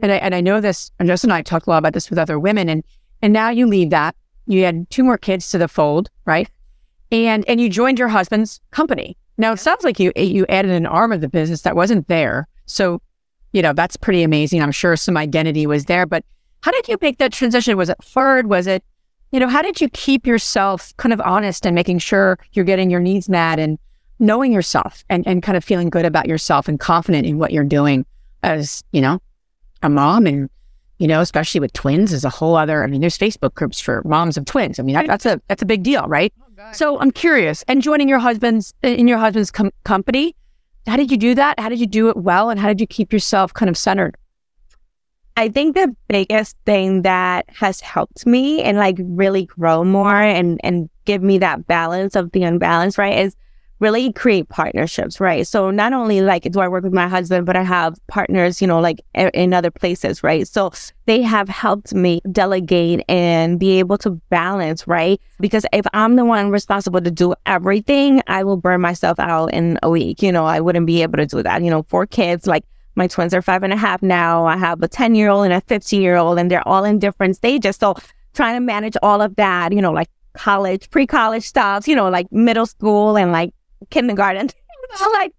And 0.02 0.12
I, 0.12 0.16
mm-hmm. 0.16 0.24
and 0.24 0.34
I 0.34 0.40
know 0.40 0.60
this, 0.60 0.90
and 0.98 1.08
Jess 1.08 1.24
and 1.24 1.32
I 1.32 1.42
talked 1.42 1.66
a 1.66 1.70
lot 1.70 1.78
about 1.78 1.92
this 1.92 2.10
with 2.10 2.18
other 2.18 2.38
women. 2.38 2.68
And, 2.68 2.84
and 3.22 3.32
now 3.32 3.50
you 3.50 3.66
leave 3.66 3.90
that. 3.90 4.16
You 4.46 4.64
had 4.64 4.88
two 4.90 5.04
more 5.04 5.18
kids 5.18 5.50
to 5.50 5.58
the 5.58 5.68
fold, 5.68 6.10
right? 6.26 6.48
And, 7.10 7.44
and 7.48 7.60
you 7.60 7.68
joined 7.68 7.98
your 7.98 8.08
husband's 8.08 8.60
company. 8.70 9.16
Now 9.38 9.52
it 9.52 9.60
sounds 9.60 9.84
like 9.84 9.98
you, 9.98 10.12
you 10.16 10.46
added 10.48 10.70
an 10.70 10.86
arm 10.86 11.12
of 11.12 11.20
the 11.20 11.28
business 11.28 11.62
that 11.62 11.76
wasn't 11.76 12.08
there. 12.08 12.46
So, 12.66 13.00
you 13.52 13.62
know, 13.62 13.72
that's 13.72 13.96
pretty 13.96 14.22
amazing. 14.22 14.62
I'm 14.62 14.72
sure 14.72 14.96
some 14.96 15.16
identity 15.16 15.66
was 15.66 15.84
there, 15.84 16.06
but 16.06 16.24
how 16.62 16.70
did 16.70 16.88
you 16.88 16.96
make 17.00 17.18
that 17.18 17.32
transition? 17.32 17.76
Was 17.76 17.88
it 17.88 17.98
hard? 18.14 18.48
Was 18.48 18.66
it, 18.66 18.82
you 19.32 19.40
know, 19.40 19.48
how 19.48 19.62
did 19.62 19.80
you 19.80 19.88
keep 19.90 20.26
yourself 20.26 20.96
kind 20.96 21.12
of 21.12 21.20
honest 21.20 21.66
and 21.66 21.74
making 21.74 21.98
sure 21.98 22.38
you're 22.52 22.64
getting 22.64 22.90
your 22.90 23.00
needs 23.00 23.28
met 23.28 23.58
and 23.58 23.78
knowing 24.18 24.52
yourself 24.52 25.04
and, 25.08 25.26
and 25.26 25.42
kind 25.42 25.56
of 25.56 25.64
feeling 25.64 25.90
good 25.90 26.04
about 26.04 26.26
yourself 26.26 26.68
and 26.68 26.78
confident 26.78 27.26
in 27.26 27.38
what 27.38 27.52
you're 27.52 27.64
doing 27.64 28.06
as, 28.42 28.82
you 28.92 29.00
know, 29.00 29.20
a 29.84 29.88
mom 29.88 30.26
and, 30.26 30.50
you 30.98 31.06
know, 31.06 31.20
especially 31.20 31.60
with 31.60 31.72
twins 31.72 32.12
is 32.12 32.24
a 32.24 32.30
whole 32.30 32.56
other, 32.56 32.82
I 32.82 32.86
mean, 32.86 33.00
there's 33.00 33.18
Facebook 33.18 33.54
groups 33.54 33.80
for 33.80 34.02
moms 34.04 34.36
of 34.36 34.44
twins. 34.44 34.78
I 34.78 34.82
mean, 34.82 34.94
that, 34.94 35.06
that's 35.06 35.26
a, 35.26 35.40
that's 35.48 35.62
a 35.62 35.66
big 35.66 35.82
deal, 35.82 36.06
right? 36.06 36.32
Oh, 36.58 36.72
so 36.72 36.98
I'm 37.00 37.10
curious 37.10 37.64
and 37.68 37.82
joining 37.82 38.08
your 38.08 38.18
husband's 38.18 38.74
in 38.82 39.08
your 39.08 39.18
husband's 39.18 39.50
com- 39.50 39.72
company, 39.84 40.34
how 40.86 40.96
did 40.96 41.10
you 41.10 41.16
do 41.16 41.34
that? 41.34 41.58
How 41.58 41.68
did 41.68 41.80
you 41.80 41.86
do 41.86 42.08
it 42.08 42.16
well? 42.16 42.50
And 42.50 42.60
how 42.60 42.68
did 42.68 42.80
you 42.80 42.86
keep 42.86 43.12
yourself 43.12 43.52
kind 43.52 43.68
of 43.68 43.76
centered? 43.76 44.16
I 45.36 45.48
think 45.48 45.74
the 45.74 45.94
biggest 46.08 46.56
thing 46.64 47.02
that 47.02 47.46
has 47.48 47.80
helped 47.80 48.24
me 48.24 48.62
and 48.62 48.78
like 48.78 48.96
really 49.00 49.46
grow 49.46 49.82
more 49.82 50.14
and 50.14 50.60
and 50.62 50.88
give 51.06 51.22
me 51.22 51.38
that 51.38 51.66
balance 51.66 52.14
of 52.14 52.30
the 52.32 52.44
unbalance, 52.44 52.98
right, 52.98 53.18
is 53.18 53.34
really 53.80 54.12
create 54.12 54.48
partnerships, 54.48 55.20
right? 55.20 55.46
So 55.46 55.70
not 55.70 55.92
only 55.92 56.20
like 56.20 56.44
do 56.44 56.60
I 56.60 56.68
work 56.68 56.84
with 56.84 56.92
my 56.92 57.08
husband, 57.08 57.46
but 57.46 57.56
I 57.56 57.62
have 57.62 57.98
partners, 58.06 58.60
you 58.62 58.66
know, 58.66 58.80
like 58.80 59.00
in 59.14 59.52
other 59.52 59.70
places, 59.70 60.22
right? 60.22 60.46
So 60.46 60.72
they 61.06 61.22
have 61.22 61.48
helped 61.48 61.94
me 61.94 62.20
delegate 62.30 63.04
and 63.08 63.58
be 63.58 63.78
able 63.78 63.98
to 63.98 64.10
balance, 64.30 64.86
right? 64.86 65.20
Because 65.40 65.66
if 65.72 65.86
I'm 65.92 66.16
the 66.16 66.24
one 66.24 66.50
responsible 66.50 67.00
to 67.00 67.10
do 67.10 67.34
everything, 67.46 68.22
I 68.26 68.44
will 68.44 68.56
burn 68.56 68.80
myself 68.80 69.18
out 69.18 69.52
in 69.52 69.78
a 69.82 69.90
week. 69.90 70.22
You 70.22 70.32
know, 70.32 70.46
I 70.46 70.60
wouldn't 70.60 70.86
be 70.86 71.02
able 71.02 71.18
to 71.18 71.26
do 71.26 71.42
that. 71.42 71.62
You 71.62 71.70
know, 71.70 71.82
four 71.88 72.06
kids, 72.06 72.46
like 72.46 72.64
my 72.96 73.06
twins 73.06 73.34
are 73.34 73.42
five 73.42 73.62
and 73.62 73.72
a 73.72 73.76
half 73.76 74.02
now. 74.02 74.46
I 74.46 74.56
have 74.56 74.82
a 74.82 74.88
10 74.88 75.14
year 75.14 75.28
old 75.28 75.44
and 75.44 75.52
a 75.52 75.60
15 75.62 76.00
year 76.00 76.16
old, 76.16 76.38
and 76.38 76.50
they're 76.50 76.66
all 76.66 76.84
in 76.84 76.98
different 76.98 77.36
stages. 77.36 77.76
So 77.76 77.96
trying 78.34 78.54
to 78.54 78.60
manage 78.60 78.96
all 79.02 79.20
of 79.20 79.36
that, 79.36 79.72
you 79.72 79.80
know, 79.80 79.92
like 79.92 80.08
college, 80.34 80.90
pre 80.90 81.06
college 81.06 81.44
stuff, 81.44 81.88
you 81.88 81.96
know, 81.96 82.08
like 82.08 82.30
middle 82.32 82.66
school 82.66 83.16
and 83.16 83.32
like 83.32 83.52
kindergarten. 83.90 84.48
like, 85.12 85.32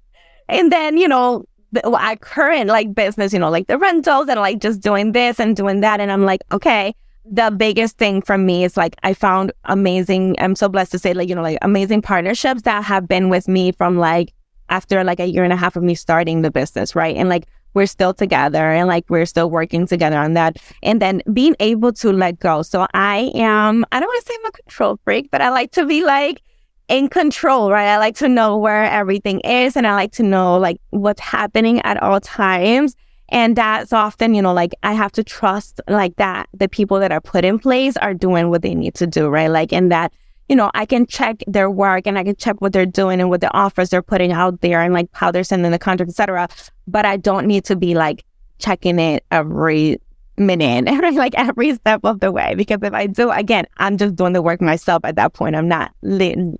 and 0.47 0.71
then, 0.71 0.97
you 0.97 1.07
know, 1.07 1.45
the, 1.71 1.87
our 1.87 2.15
current 2.15 2.69
like 2.69 2.93
business, 2.93 3.33
you 3.33 3.39
know, 3.39 3.49
like 3.49 3.67
the 3.67 3.77
rentals 3.77 4.27
and 4.29 4.39
like 4.39 4.59
just 4.59 4.81
doing 4.81 5.11
this 5.11 5.39
and 5.39 5.55
doing 5.55 5.81
that. 5.81 5.99
And 5.99 6.11
I'm 6.11 6.23
like, 6.23 6.41
okay, 6.51 6.95
the 7.29 7.51
biggest 7.51 7.97
thing 7.97 8.21
for 8.21 8.37
me 8.37 8.63
is 8.63 8.77
like 8.77 8.95
I 9.03 9.13
found 9.13 9.51
amazing. 9.65 10.35
I'm 10.39 10.55
so 10.55 10.69
blessed 10.69 10.91
to 10.91 10.99
say 10.99 11.13
like, 11.13 11.29
you 11.29 11.35
know, 11.35 11.41
like 11.41 11.57
amazing 11.61 12.01
partnerships 12.01 12.63
that 12.63 12.83
have 12.83 13.07
been 13.07 13.29
with 13.29 13.47
me 13.47 13.71
from 13.71 13.97
like 13.97 14.33
after 14.69 15.03
like 15.03 15.19
a 15.19 15.25
year 15.25 15.43
and 15.43 15.53
a 15.53 15.55
half 15.55 15.75
of 15.75 15.83
me 15.83 15.95
starting 15.95 16.41
the 16.41 16.51
business, 16.51 16.95
right? 16.95 17.15
And 17.15 17.29
like 17.29 17.47
we're 17.73 17.85
still 17.85 18.13
together 18.13 18.71
and 18.71 18.87
like 18.87 19.05
we're 19.09 19.25
still 19.25 19.49
working 19.49 19.85
together 19.85 20.17
on 20.17 20.33
that. 20.33 20.57
And 20.81 21.01
then 21.01 21.21
being 21.33 21.55
able 21.59 21.91
to 21.93 22.11
let 22.11 22.39
go. 22.39 22.61
So 22.61 22.87
I 22.93 23.31
am, 23.35 23.85
I 23.91 23.99
don't 23.99 24.07
want 24.07 24.25
to 24.25 24.31
say 24.31 24.37
I'm 24.39 24.45
a 24.45 24.51
control 24.51 24.99
freak, 25.03 25.29
but 25.31 25.41
I 25.41 25.49
like 25.49 25.71
to 25.71 25.85
be 25.85 26.03
like 26.03 26.41
in 26.87 27.07
control, 27.07 27.71
right? 27.71 27.87
I 27.87 27.97
like 27.97 28.15
to 28.17 28.29
know 28.29 28.57
where 28.57 28.83
everything 28.85 29.39
is 29.41 29.75
and 29.75 29.87
I 29.87 29.93
like 29.93 30.11
to 30.13 30.23
know 30.23 30.57
like 30.57 30.79
what's 30.91 31.21
happening 31.21 31.81
at 31.81 32.01
all 32.01 32.19
times. 32.19 32.95
And 33.29 33.55
that's 33.55 33.91
often, 33.91 34.35
you 34.35 34.41
know, 34.41 34.53
like 34.53 34.73
I 34.83 34.93
have 34.93 35.11
to 35.13 35.23
trust 35.23 35.81
like 35.87 36.15
that 36.17 36.47
the 36.53 36.69
people 36.69 36.99
that 36.99 37.11
are 37.11 37.21
put 37.21 37.43
in 37.43 37.57
place 37.57 37.97
are 37.97 38.13
doing 38.13 38.49
what 38.49 38.61
they 38.61 38.75
need 38.75 38.93
to 38.95 39.07
do, 39.07 39.27
right? 39.27 39.49
Like, 39.49 39.73
and 39.73 39.91
that 39.91 40.13
you 40.47 40.55
know, 40.55 40.69
I 40.73 40.85
can 40.85 41.07
check 41.07 41.43
their 41.47 41.71
work 41.71 42.05
and 42.05 42.19
I 42.19 42.23
can 42.23 42.35
check 42.35 42.61
what 42.61 42.71
they're 42.71 42.85
doing 42.85 43.19
and 43.19 43.29
what 43.29 43.41
the 43.41 43.51
offers 43.53 43.89
they're 43.89 44.03
putting 44.03 44.31
out 44.31 44.61
there 44.61 44.81
and 44.81 44.93
like 44.93 45.09
how 45.11 45.31
they're 45.31 45.43
sending 45.43 45.71
the 45.71 45.79
contract, 45.79 46.09
etc. 46.09 46.47
But 46.87 47.05
I 47.05 47.17
don't 47.17 47.47
need 47.47 47.65
to 47.65 47.75
be 47.75 47.95
like 47.95 48.23
checking 48.59 48.99
it 48.99 49.25
every 49.31 49.99
minute 50.37 50.87
and 50.87 51.15
like 51.15 51.33
every 51.35 51.73
step 51.75 52.01
of 52.03 52.19
the 52.19 52.31
way 52.31 52.55
because 52.55 52.79
if 52.81 52.93
I 52.93 53.07
do, 53.07 53.31
again, 53.31 53.65
I'm 53.77 53.97
just 53.97 54.15
doing 54.15 54.33
the 54.33 54.41
work 54.41 54.61
myself 54.61 55.01
at 55.03 55.15
that 55.15 55.33
point. 55.33 55.55
I'm 55.55 55.67
not 55.67 55.91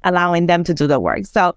allowing 0.04 0.48
them 0.48 0.64
to 0.64 0.74
do 0.74 0.88
the 0.88 1.00
work. 1.00 1.26
So 1.26 1.56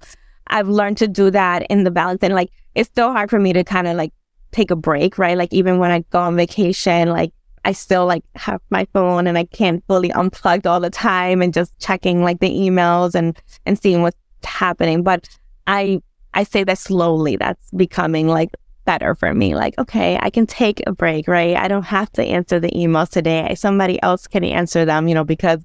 I've 0.49 0.69
learned 0.69 0.97
to 0.99 1.09
do 1.09 1.31
that 1.31 1.67
in 1.71 1.85
the 1.85 1.91
balance 1.91 2.23
and 2.23 2.35
like 2.35 2.51
it's 2.75 2.89
still 2.89 3.13
hard 3.13 3.31
for 3.31 3.39
me 3.39 3.53
to 3.53 3.65
kind 3.65 3.87
of 3.87 3.97
like 3.97 4.13
take 4.53 4.71
a 4.71 4.77
break, 4.77 5.19
right? 5.19 5.37
Like 5.37 5.53
even 5.53 5.79
when 5.79 5.91
I 5.91 6.01
go 6.11 6.21
on 6.21 6.37
vacation, 6.37 7.09
like 7.09 7.33
I 7.65 7.73
still 7.73 8.07
like 8.07 8.25
have 8.35 8.61
my 8.71 8.87
phone 8.93 9.27
and 9.27 9.37
I 9.37 9.45
can't 9.45 9.85
fully 9.87 10.11
unplug 10.11 10.67
all 10.67 10.81
the 10.81 10.91
time 10.91 11.43
and 11.43 11.53
just 11.53 11.79
checking 11.79 12.23
like 12.23 12.41
the 12.41 12.51
emails 12.51 13.15
and 13.15 13.39
and 13.67 13.79
seeing 13.79 14.03
what's 14.03 14.17
happening. 14.43 15.03
But 15.03 15.29
I 15.67 16.01
I 16.35 16.45
say 16.45 16.65
that 16.65 16.79
slowly 16.79 17.37
that's 17.37 17.71
becoming 17.73 18.29
like 18.29 18.51
better 18.89 19.15
for 19.15 19.35
me. 19.35 19.55
Like, 19.55 19.77
okay, 19.79 20.19
I 20.23 20.31
can 20.31 20.47
take 20.47 20.83
a 20.87 20.93
break, 20.93 21.29
right? 21.29 21.55
I 21.55 21.69
don't 21.69 21.85
have 21.85 22.11
to 22.13 22.25
answer 22.25 22.59
the 22.59 22.71
emails 22.71 23.11
today. 23.11 23.55
Somebody 23.55 24.03
else 24.03 24.27
can 24.27 24.43
answer 24.43 24.87
them, 24.87 25.09
you 25.09 25.15
know, 25.15 25.25
because 25.25 25.63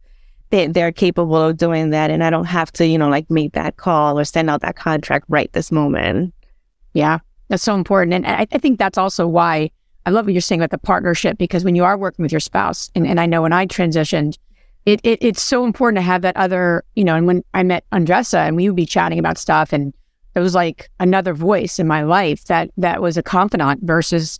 they, 0.49 0.67
they're 0.67 0.91
capable 0.91 1.37
of 1.41 1.55
doing 1.55 1.91
that. 1.91 2.11
And 2.11 2.21
I 2.21 2.29
don't 2.29 2.43
have 2.43 2.69
to, 2.73 2.85
you 2.85 2.97
know, 2.97 3.07
like 3.07 3.31
make 3.31 3.53
that 3.53 3.77
call 3.77 4.19
or 4.19 4.25
send 4.25 4.49
out 4.49 4.59
that 4.59 4.75
contract 4.75 5.23
right 5.29 5.49
this 5.53 5.71
moment. 5.71 6.33
Yeah, 6.93 7.19
that's 7.47 7.63
so 7.63 7.75
important. 7.75 8.13
And 8.13 8.27
I, 8.27 8.45
I 8.51 8.57
think 8.57 8.77
that's 8.77 8.97
also 8.97 9.25
why 9.25 9.71
I 10.05 10.09
love 10.09 10.25
what 10.25 10.33
you're 10.33 10.41
saying 10.41 10.59
about 10.59 10.71
the 10.71 10.77
partnership 10.77 11.37
because 11.37 11.63
when 11.63 11.75
you 11.75 11.85
are 11.85 11.97
working 11.97 12.23
with 12.23 12.33
your 12.33 12.41
spouse, 12.41 12.91
and, 12.93 13.07
and 13.07 13.21
I 13.21 13.25
know 13.25 13.43
when 13.43 13.53
I 13.53 13.67
transitioned, 13.67 14.37
it, 14.85 14.99
it, 15.05 15.19
it's 15.21 15.41
so 15.41 15.63
important 15.63 15.95
to 15.95 16.01
have 16.01 16.23
that 16.23 16.35
other, 16.35 16.83
you 16.95 17.05
know, 17.05 17.15
and 17.15 17.25
when 17.25 17.41
I 17.53 17.63
met 17.63 17.85
Andresa 17.93 18.45
and 18.45 18.57
we 18.57 18.67
would 18.67 18.75
be 18.75 18.85
chatting 18.85 19.17
about 19.17 19.37
stuff 19.37 19.71
and 19.71 19.93
it 20.35 20.39
was 20.39 20.55
like 20.55 20.89
another 20.99 21.33
voice 21.33 21.79
in 21.79 21.87
my 21.87 22.03
life 22.03 22.45
that 22.45 22.71
that 22.77 23.01
was 23.01 23.17
a 23.17 23.23
confidant 23.23 23.81
versus, 23.83 24.39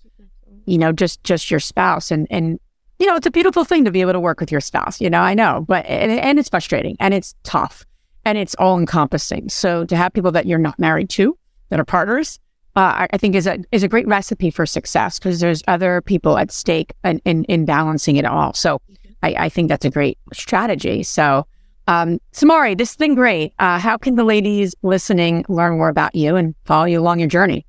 you 0.66 0.78
know, 0.78 0.92
just 0.92 1.24
just 1.24 1.52
your 1.52 1.60
spouse. 1.60 2.12
And 2.12 2.28
and 2.30 2.60
you 3.00 3.06
know, 3.06 3.16
it's 3.16 3.28
a 3.28 3.32
beautiful 3.32 3.66
thing 3.66 3.86
to 3.86 3.92
be 3.92 4.02
able 4.02 4.14
to 4.14 4.20
work 4.20 4.40
with 4.40 4.52
your 4.52 4.62
spouse, 4.62 5.02
you 5.02 5.10
know, 5.10 5.22
I 5.22 5.34
know, 5.34 5.66
but 5.68 5.86
and, 5.86 6.12
and 6.12 6.40
it's 6.40 6.50
frustrating 6.50 6.96
and 7.00 7.14
it's 7.14 7.36
tough 7.44 7.86
and 8.26 8.38
it's 8.38 8.56
all 8.56 8.78
encompassing. 8.78 9.50
So 9.50 9.86
to 9.86 9.96
have 9.96 10.14
people 10.14 10.32
that 10.32 10.46
you're 10.46 10.60
not 10.60 10.80
married 10.80 11.10
to 11.12 11.38
that 11.70 11.80
are 11.80 11.86
partners 11.86 12.40
uh, 12.76 13.08
I 13.12 13.18
think 13.18 13.36
is 13.36 13.46
a 13.46 13.60
is 13.72 13.84
a 13.84 13.88
great 13.88 14.08
recipe 14.08 14.50
for 14.50 14.66
success 14.66 15.20
because 15.20 15.40
there's 15.40 15.62
other 15.68 16.02
people 16.02 16.38
at 16.38 16.52
stake 16.52 16.94
in, 17.04 17.22
in, 17.24 17.44
in 17.46 17.66
balancing 17.66 18.16
it 18.16 18.26
all. 18.26 18.54
So 18.54 18.82
I, 19.22 19.36
I, 19.38 19.50
think 19.50 19.70
that's 19.70 19.86
a 19.86 19.92
great 19.92 20.18
strategy. 20.34 21.04
So 21.04 21.46
um, 21.88 22.20
Samary, 22.32 22.78
this 22.78 22.92
has 22.92 22.98
been 22.98 23.16
great. 23.16 23.54
Uh, 23.60 23.78
how 23.80 23.98
can 23.98 24.16
the 24.16 24.24
ladies 24.24 24.74
listening 24.84 25.46
learn 25.50 25.78
more 25.78 25.90
about 25.90 26.16
you 26.16 26.36
and 26.36 26.56
follow 26.66 26.86
you 26.86 27.00
along 27.00 27.20
your 27.20 27.28
journey? 27.28 27.66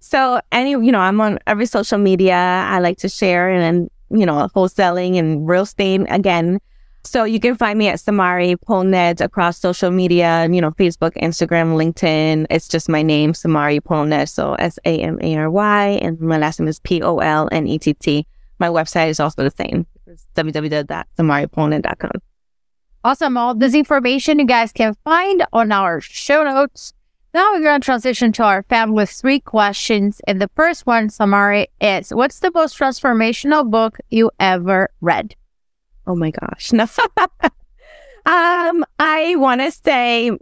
So 0.00 0.40
any 0.50 0.70
you 0.70 0.90
know 0.90 0.98
I'm 0.98 1.20
on 1.20 1.38
every 1.46 1.66
social 1.66 1.98
media. 1.98 2.34
I 2.34 2.78
like 2.78 2.96
to 2.98 3.08
share 3.08 3.50
and 3.50 3.90
you 4.10 4.24
know 4.24 4.48
wholesaling 4.54 5.18
and 5.18 5.46
real 5.46 5.62
estate 5.62 6.00
again. 6.08 6.58
So 7.04 7.24
you 7.24 7.40
can 7.40 7.54
find 7.56 7.78
me 7.78 7.88
at 7.88 7.98
Samary 7.98 8.56
Polnett 8.56 9.22
across 9.22 9.58
social 9.58 9.90
media, 9.90 10.46
you 10.50 10.60
know, 10.60 10.70
Facebook, 10.72 11.12
Instagram, 11.16 11.74
LinkedIn. 11.74 12.46
It's 12.50 12.68
just 12.68 12.90
my 12.90 13.02
name, 13.02 13.32
Samary 13.32 13.80
Polnett. 13.80 14.28
So 14.28 14.54
S 14.54 14.78
A 14.84 14.98
M 14.98 15.18
A 15.22 15.36
R 15.36 15.50
Y. 15.50 15.98
And 16.02 16.20
my 16.20 16.38
last 16.38 16.60
name 16.60 16.68
is 16.68 16.80
P 16.80 17.02
O 17.02 17.18
L 17.18 17.48
N 17.52 17.66
E 17.66 17.78
T 17.78 17.94
T. 17.94 18.26
My 18.58 18.68
website 18.68 19.08
is 19.08 19.20
also 19.20 19.42
the 19.42 19.50
same. 19.50 19.86
It's 20.06 20.26
www.samarypolnett.com. 20.34 22.10
Awesome. 23.02 23.36
All 23.38 23.54
this 23.54 23.74
information 23.74 24.38
you 24.38 24.44
guys 24.44 24.72
can 24.72 24.94
find 25.04 25.44
on 25.52 25.72
our 25.72 26.00
show 26.00 26.44
notes. 26.44 26.92
Now 27.32 27.52
we're 27.52 27.62
going 27.62 27.80
to 27.80 27.84
transition 27.84 28.32
to 28.32 28.42
our 28.42 28.62
fabulous 28.64 29.20
three 29.20 29.40
questions. 29.40 30.20
And 30.26 30.40
the 30.40 30.50
first 30.54 30.86
one, 30.86 31.08
Samary, 31.08 31.66
is 31.80 32.10
what's 32.10 32.40
the 32.40 32.50
most 32.52 32.78
transformational 32.78 33.70
book 33.70 33.98
you 34.10 34.30
ever 34.38 34.90
read? 35.00 35.34
Oh 36.06 36.14
my 36.14 36.30
gosh. 36.30 36.72
No. 36.72 36.82
um, 38.26 38.84
I 38.98 39.34
want 39.36 39.62
to 39.62 39.70
say 39.70 40.32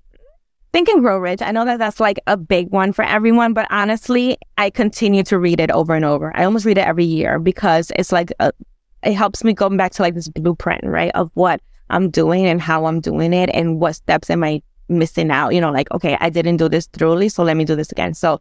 Think 0.73 0.89
and 0.89 1.01
Grow 1.01 1.19
Rich. 1.19 1.43
I 1.43 1.53
know 1.53 1.65
that 1.65 1.79
that's 1.79 2.01
like 2.01 2.19
a 2.27 2.37
big 2.37 2.71
one 2.71 2.93
for 2.93 3.05
everyone, 3.05 3.53
but 3.53 3.69
honestly, 3.71 4.37
I 4.57 4.71
continue 4.71 5.23
to 5.25 5.39
read 5.39 5.61
it 5.61 5.71
over 5.71 5.95
and 5.95 6.05
over. 6.05 6.37
I 6.37 6.45
almost 6.45 6.65
read 6.65 6.79
it 6.79 6.87
every 6.87 7.05
year 7.05 7.39
because 7.39 7.93
it's 7.97 8.11
like 8.11 8.33
a, 8.41 8.51
it 9.05 9.13
helps 9.13 9.45
me 9.45 9.53
go 9.53 9.69
back 9.69 9.93
to 9.93 10.03
like 10.03 10.15
this 10.15 10.29
blueprint, 10.29 10.85
right, 10.85 11.13
of 11.15 11.31
what 11.35 11.61
I'm 11.91 12.11
doing 12.11 12.47
and 12.47 12.61
how 12.61 12.87
I'm 12.87 13.01
doing 13.01 13.33
it 13.33 13.51
and 13.53 13.81
what 13.81 13.95
steps 13.95 14.31
am 14.31 14.45
I 14.45 14.63
missing 14.89 15.31
out. 15.31 15.55
You 15.55 15.61
know, 15.61 15.71
like 15.71 15.91
okay, 15.93 16.17
I 16.21 16.31
didn't 16.31 16.57
do 16.57 16.69
this 16.69 16.87
thoroughly, 16.87 17.29
so 17.29 17.43
let 17.43 17.57
me 17.57 17.65
do 17.65 17.77
this 17.77 17.93
again. 17.93 18.15
So 18.15 18.41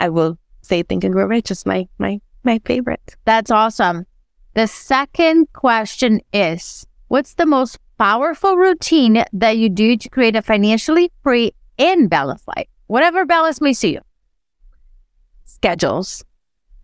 I 0.00 0.08
will 0.08 0.38
say 0.62 0.82
Think 0.82 1.04
and 1.04 1.12
Grow 1.12 1.26
Rich 1.26 1.50
is 1.50 1.66
my 1.66 1.88
my 1.98 2.20
my 2.44 2.60
favorite. 2.64 3.16
That's 3.24 3.50
awesome. 3.50 4.06
The 4.54 4.66
second 4.66 5.52
question 5.52 6.20
is 6.32 6.86
What's 7.08 7.34
the 7.34 7.46
most 7.46 7.78
powerful 7.96 8.56
routine 8.56 9.24
that 9.32 9.56
you 9.56 9.70
do 9.70 9.96
to 9.96 10.08
create 10.10 10.36
a 10.36 10.42
financially 10.42 11.10
free 11.22 11.52
and 11.78 12.10
balanced 12.10 12.46
life? 12.46 12.68
Whatever 12.86 13.24
balance 13.24 13.62
may 13.62 13.72
see 13.72 13.94
you. 13.94 14.00
Schedules. 15.46 16.22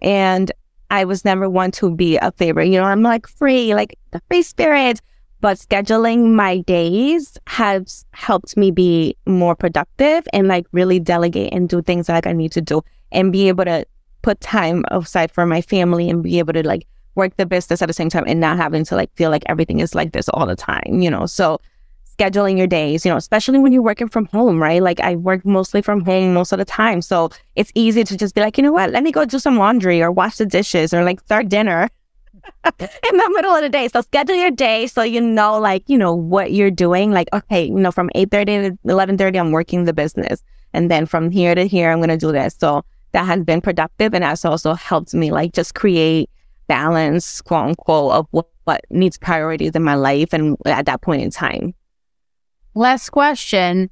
And 0.01 0.51
I 0.91 1.05
was 1.05 1.27
never 1.27 1.49
one 1.51 1.73
to 1.73 1.95
be 1.95 2.17
a 2.17 2.33
favorite. 2.33 2.69
You 2.69 2.81
know, 2.81 2.87
I'm 2.87 3.03
like 3.03 3.27
free, 3.27 3.75
like 3.75 3.99
the 4.13 4.23
free 4.29 4.43
spirit. 4.43 5.03
But 5.45 5.59
scheduling 5.59 6.33
my 6.33 6.61
days 6.61 7.37
has 7.49 8.07
helped 8.13 8.57
me 8.57 8.71
be 8.71 9.15
more 9.27 9.55
productive 9.55 10.27
and 10.33 10.49
like 10.49 10.67
really 10.73 10.99
delegate 10.99 11.53
and 11.53 11.69
do 11.69 11.83
things 11.83 12.09
like 12.09 12.27
I 12.27 12.33
need 12.33 12.51
to 12.53 12.63
do 12.63 12.83
and 13.13 13.31
be 13.31 13.49
able 13.49 13.67
to 13.67 13.85
put 14.23 14.41
time 14.41 14.87
aside 14.91 15.31
for 15.31 15.45
my 15.45 15.61
family 15.61 16.09
and 16.09 16.23
be 16.23 16.39
able 16.39 16.55
to 16.55 16.67
like 16.67 16.87
work 17.15 17.37
the 17.37 17.45
business 17.45 17.83
at 17.83 17.89
the 17.89 17.93
same 17.93 18.09
time 18.09 18.25
and 18.27 18.41
not 18.41 18.57
having 18.57 18.87
to 18.87 18.97
like 18.97 19.15
feel 19.17 19.29
like 19.29 19.43
everything 19.45 19.81
is 19.81 19.95
like 19.95 20.13
this 20.13 20.31
all 20.31 20.47
the 20.47 20.57
time, 20.57 21.03
you 21.03 21.11
know. 21.11 21.27
So 21.27 21.61
scheduling 22.19 22.57
your 22.57 22.67
days, 22.67 23.05
you 23.05 23.11
know, 23.11 23.19
especially 23.19 23.59
when 23.59 23.71
you're 23.71 23.83
working 23.83 24.09
from 24.09 24.25
home, 24.25 24.63
right? 24.63 24.83
Like 24.83 25.01
I 25.01 25.17
work 25.17 25.45
mostly 25.45 25.83
from 25.83 26.07
home 26.07 26.33
most 26.33 26.53
of 26.53 26.59
the 26.59 26.65
time. 26.65 27.03
So 27.03 27.29
it's 27.55 27.71
easy 27.75 28.03
to 28.03 28.17
just 28.17 28.35
be 28.35 28.41
like, 28.41 28.57
you 28.57 28.63
know 28.63 28.73
what, 28.73 28.93
let 28.93 29.03
me 29.03 29.13
go 29.13 29.27
do 29.27 29.39
some 29.39 29.59
laundry 29.59 30.01
or 30.01 30.11
wash 30.11 30.39
the 30.39 30.47
dishes 30.47 30.95
or 30.95 31.05
like 31.05 31.21
start 31.21 31.51
dinner 31.51 31.91
in 32.81 33.17
the 33.17 33.31
middle 33.35 33.55
of 33.55 33.63
the 33.63 33.69
day. 33.69 33.89
So 33.89 34.01
schedule 34.01 34.37
your 34.37 34.51
day 34.51 34.87
so 34.87 35.03
you 35.03 35.21
know 35.21 35.59
like, 35.59 35.85
you 35.87 35.99
know, 35.99 36.15
what 36.15 36.53
you're 36.53 36.71
doing. 36.71 37.13
Like, 37.13 37.29
okay, 37.33 37.67
you 37.67 37.75
know, 37.75 37.91
from 37.91 38.11
8.30 38.15 38.47
to 38.47 38.79
11.30, 38.87 39.39
I'm 39.39 39.53
working 39.53 39.85
the 39.85 39.93
business. 39.93 40.43
And 40.73 40.91
then 40.91 41.07
from 41.07 41.31
here 41.31 41.55
to 41.55 41.67
here, 41.67 41.91
I'm 41.91 41.99
going 41.99 42.09
to 42.09 42.17
do 42.17 42.33
this. 42.33 42.57
So 42.59 42.85
that 43.13 43.27
has 43.27 43.43
been 43.45 43.61
productive 43.61 44.15
and 44.15 44.25
that's 44.25 44.45
also 44.45 44.75
helped 44.75 45.15
me 45.15 45.31
like 45.31 45.53
just 45.53 45.75
create 45.75 46.31
balance, 46.67 47.41
quote 47.43 47.69
unquote, 47.69 48.13
of 48.13 48.27
what, 48.31 48.47
what 48.65 48.85
needs 48.91 49.19
priorities 49.19 49.73
in 49.75 49.83
my 49.83 49.95
life 49.95 50.33
and 50.33 50.57
at 50.67 50.87
that 50.87 51.03
point 51.03 51.23
in 51.23 51.31
time. 51.31 51.75
Last 52.75 53.11
question. 53.11 53.91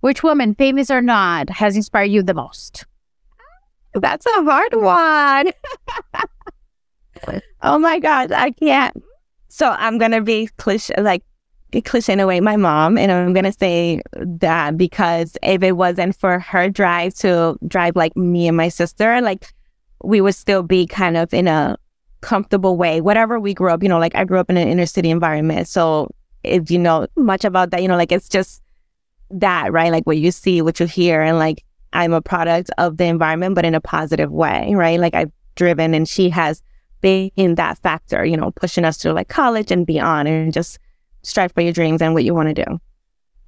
Which 0.00 0.22
woman, 0.22 0.54
famous 0.54 0.90
or 0.90 1.00
not, 1.00 1.48
has 1.48 1.76
inspired 1.76 2.10
you 2.10 2.22
the 2.22 2.34
most? 2.34 2.84
That's 3.94 4.26
a 4.26 4.42
hard 4.42 4.74
one. 4.74 5.52
oh 7.62 7.78
my 7.78 7.98
God, 7.98 8.32
I 8.32 8.50
can't. 8.50 9.02
So 9.48 9.70
I'm 9.70 9.98
gonna 9.98 10.20
be 10.20 10.48
cliche, 10.58 10.94
like 10.98 11.22
cliche 11.84 12.18
away 12.18 12.40
my 12.40 12.56
mom, 12.56 12.98
and 12.98 13.10
I'm 13.10 13.32
gonna 13.32 13.52
say 13.52 14.00
that 14.14 14.76
because 14.76 15.36
if 15.42 15.62
it 15.62 15.72
wasn't 15.72 16.16
for 16.16 16.38
her 16.38 16.68
drive 16.68 17.14
to 17.16 17.58
drive 17.66 17.96
like 17.96 18.16
me 18.16 18.48
and 18.48 18.56
my 18.56 18.68
sister, 18.68 19.20
like 19.20 19.52
we 20.02 20.20
would 20.20 20.34
still 20.34 20.62
be 20.62 20.86
kind 20.86 21.16
of 21.16 21.32
in 21.32 21.48
a 21.48 21.76
comfortable 22.20 22.76
way. 22.76 23.00
Whatever 23.00 23.40
we 23.40 23.54
grew 23.54 23.70
up, 23.70 23.82
you 23.82 23.88
know, 23.88 23.98
like 23.98 24.14
I 24.14 24.24
grew 24.24 24.38
up 24.38 24.50
in 24.50 24.56
an 24.56 24.68
inner 24.68 24.86
city 24.86 25.10
environment, 25.10 25.68
so 25.68 26.10
if 26.42 26.70
you 26.70 26.78
know 26.78 27.06
much 27.16 27.44
about 27.44 27.70
that, 27.70 27.82
you 27.82 27.88
know, 27.88 27.96
like 27.96 28.12
it's 28.12 28.28
just 28.28 28.62
that, 29.30 29.72
right? 29.72 29.90
Like 29.90 30.06
what 30.06 30.18
you 30.18 30.30
see, 30.30 30.62
what 30.62 30.78
you 30.80 30.86
hear, 30.86 31.22
and 31.22 31.38
like 31.38 31.64
I'm 31.92 32.12
a 32.12 32.20
product 32.20 32.70
of 32.76 32.96
the 32.96 33.04
environment, 33.04 33.54
but 33.54 33.64
in 33.64 33.74
a 33.74 33.80
positive 33.80 34.30
way, 34.30 34.74
right? 34.74 34.98
Like 34.98 35.14
I've 35.14 35.32
driven 35.54 35.94
and 35.94 36.08
she 36.08 36.28
has 36.30 36.62
in 37.04 37.56
that 37.56 37.78
factor, 37.78 38.24
you 38.24 38.36
know, 38.36 38.50
pushing 38.52 38.84
us 38.84 38.96
to 38.98 39.12
like 39.12 39.28
college 39.28 39.70
and 39.70 39.86
beyond 39.86 40.28
and 40.28 40.52
just 40.52 40.78
strive 41.22 41.52
for 41.52 41.60
your 41.60 41.72
dreams 41.72 42.02
and 42.02 42.14
what 42.14 42.24
you 42.24 42.34
want 42.34 42.54
to 42.54 42.64
do. 42.64 42.80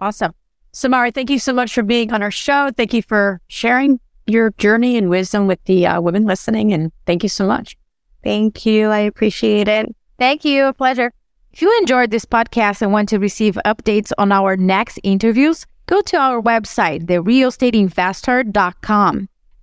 Awesome. 0.00 0.32
Samary, 0.72 1.14
thank 1.14 1.30
you 1.30 1.38
so 1.38 1.52
much 1.52 1.72
for 1.72 1.82
being 1.82 2.12
on 2.12 2.22
our 2.22 2.30
show. 2.30 2.70
Thank 2.76 2.92
you 2.92 3.02
for 3.02 3.40
sharing 3.48 3.98
your 4.26 4.50
journey 4.58 4.98
and 4.98 5.08
wisdom 5.08 5.46
with 5.46 5.62
the 5.64 5.86
uh, 5.86 6.00
women 6.00 6.26
listening. 6.26 6.72
And 6.72 6.92
thank 7.06 7.22
you 7.22 7.28
so 7.28 7.46
much. 7.46 7.76
Thank 8.22 8.66
you. 8.66 8.88
I 8.88 8.98
appreciate 8.98 9.68
it. 9.68 9.86
Thank 10.18 10.44
you. 10.44 10.66
A 10.66 10.72
pleasure. 10.72 11.12
If 11.52 11.62
you 11.62 11.78
enjoyed 11.80 12.10
this 12.10 12.26
podcast 12.26 12.82
and 12.82 12.92
want 12.92 13.08
to 13.10 13.18
receive 13.18 13.56
updates 13.64 14.12
on 14.18 14.32
our 14.32 14.56
next 14.56 14.98
interviews, 15.02 15.64
go 15.86 16.02
to 16.02 16.16
our 16.18 16.42
website, 16.42 17.06
therealestateinvester.com. 17.06 19.28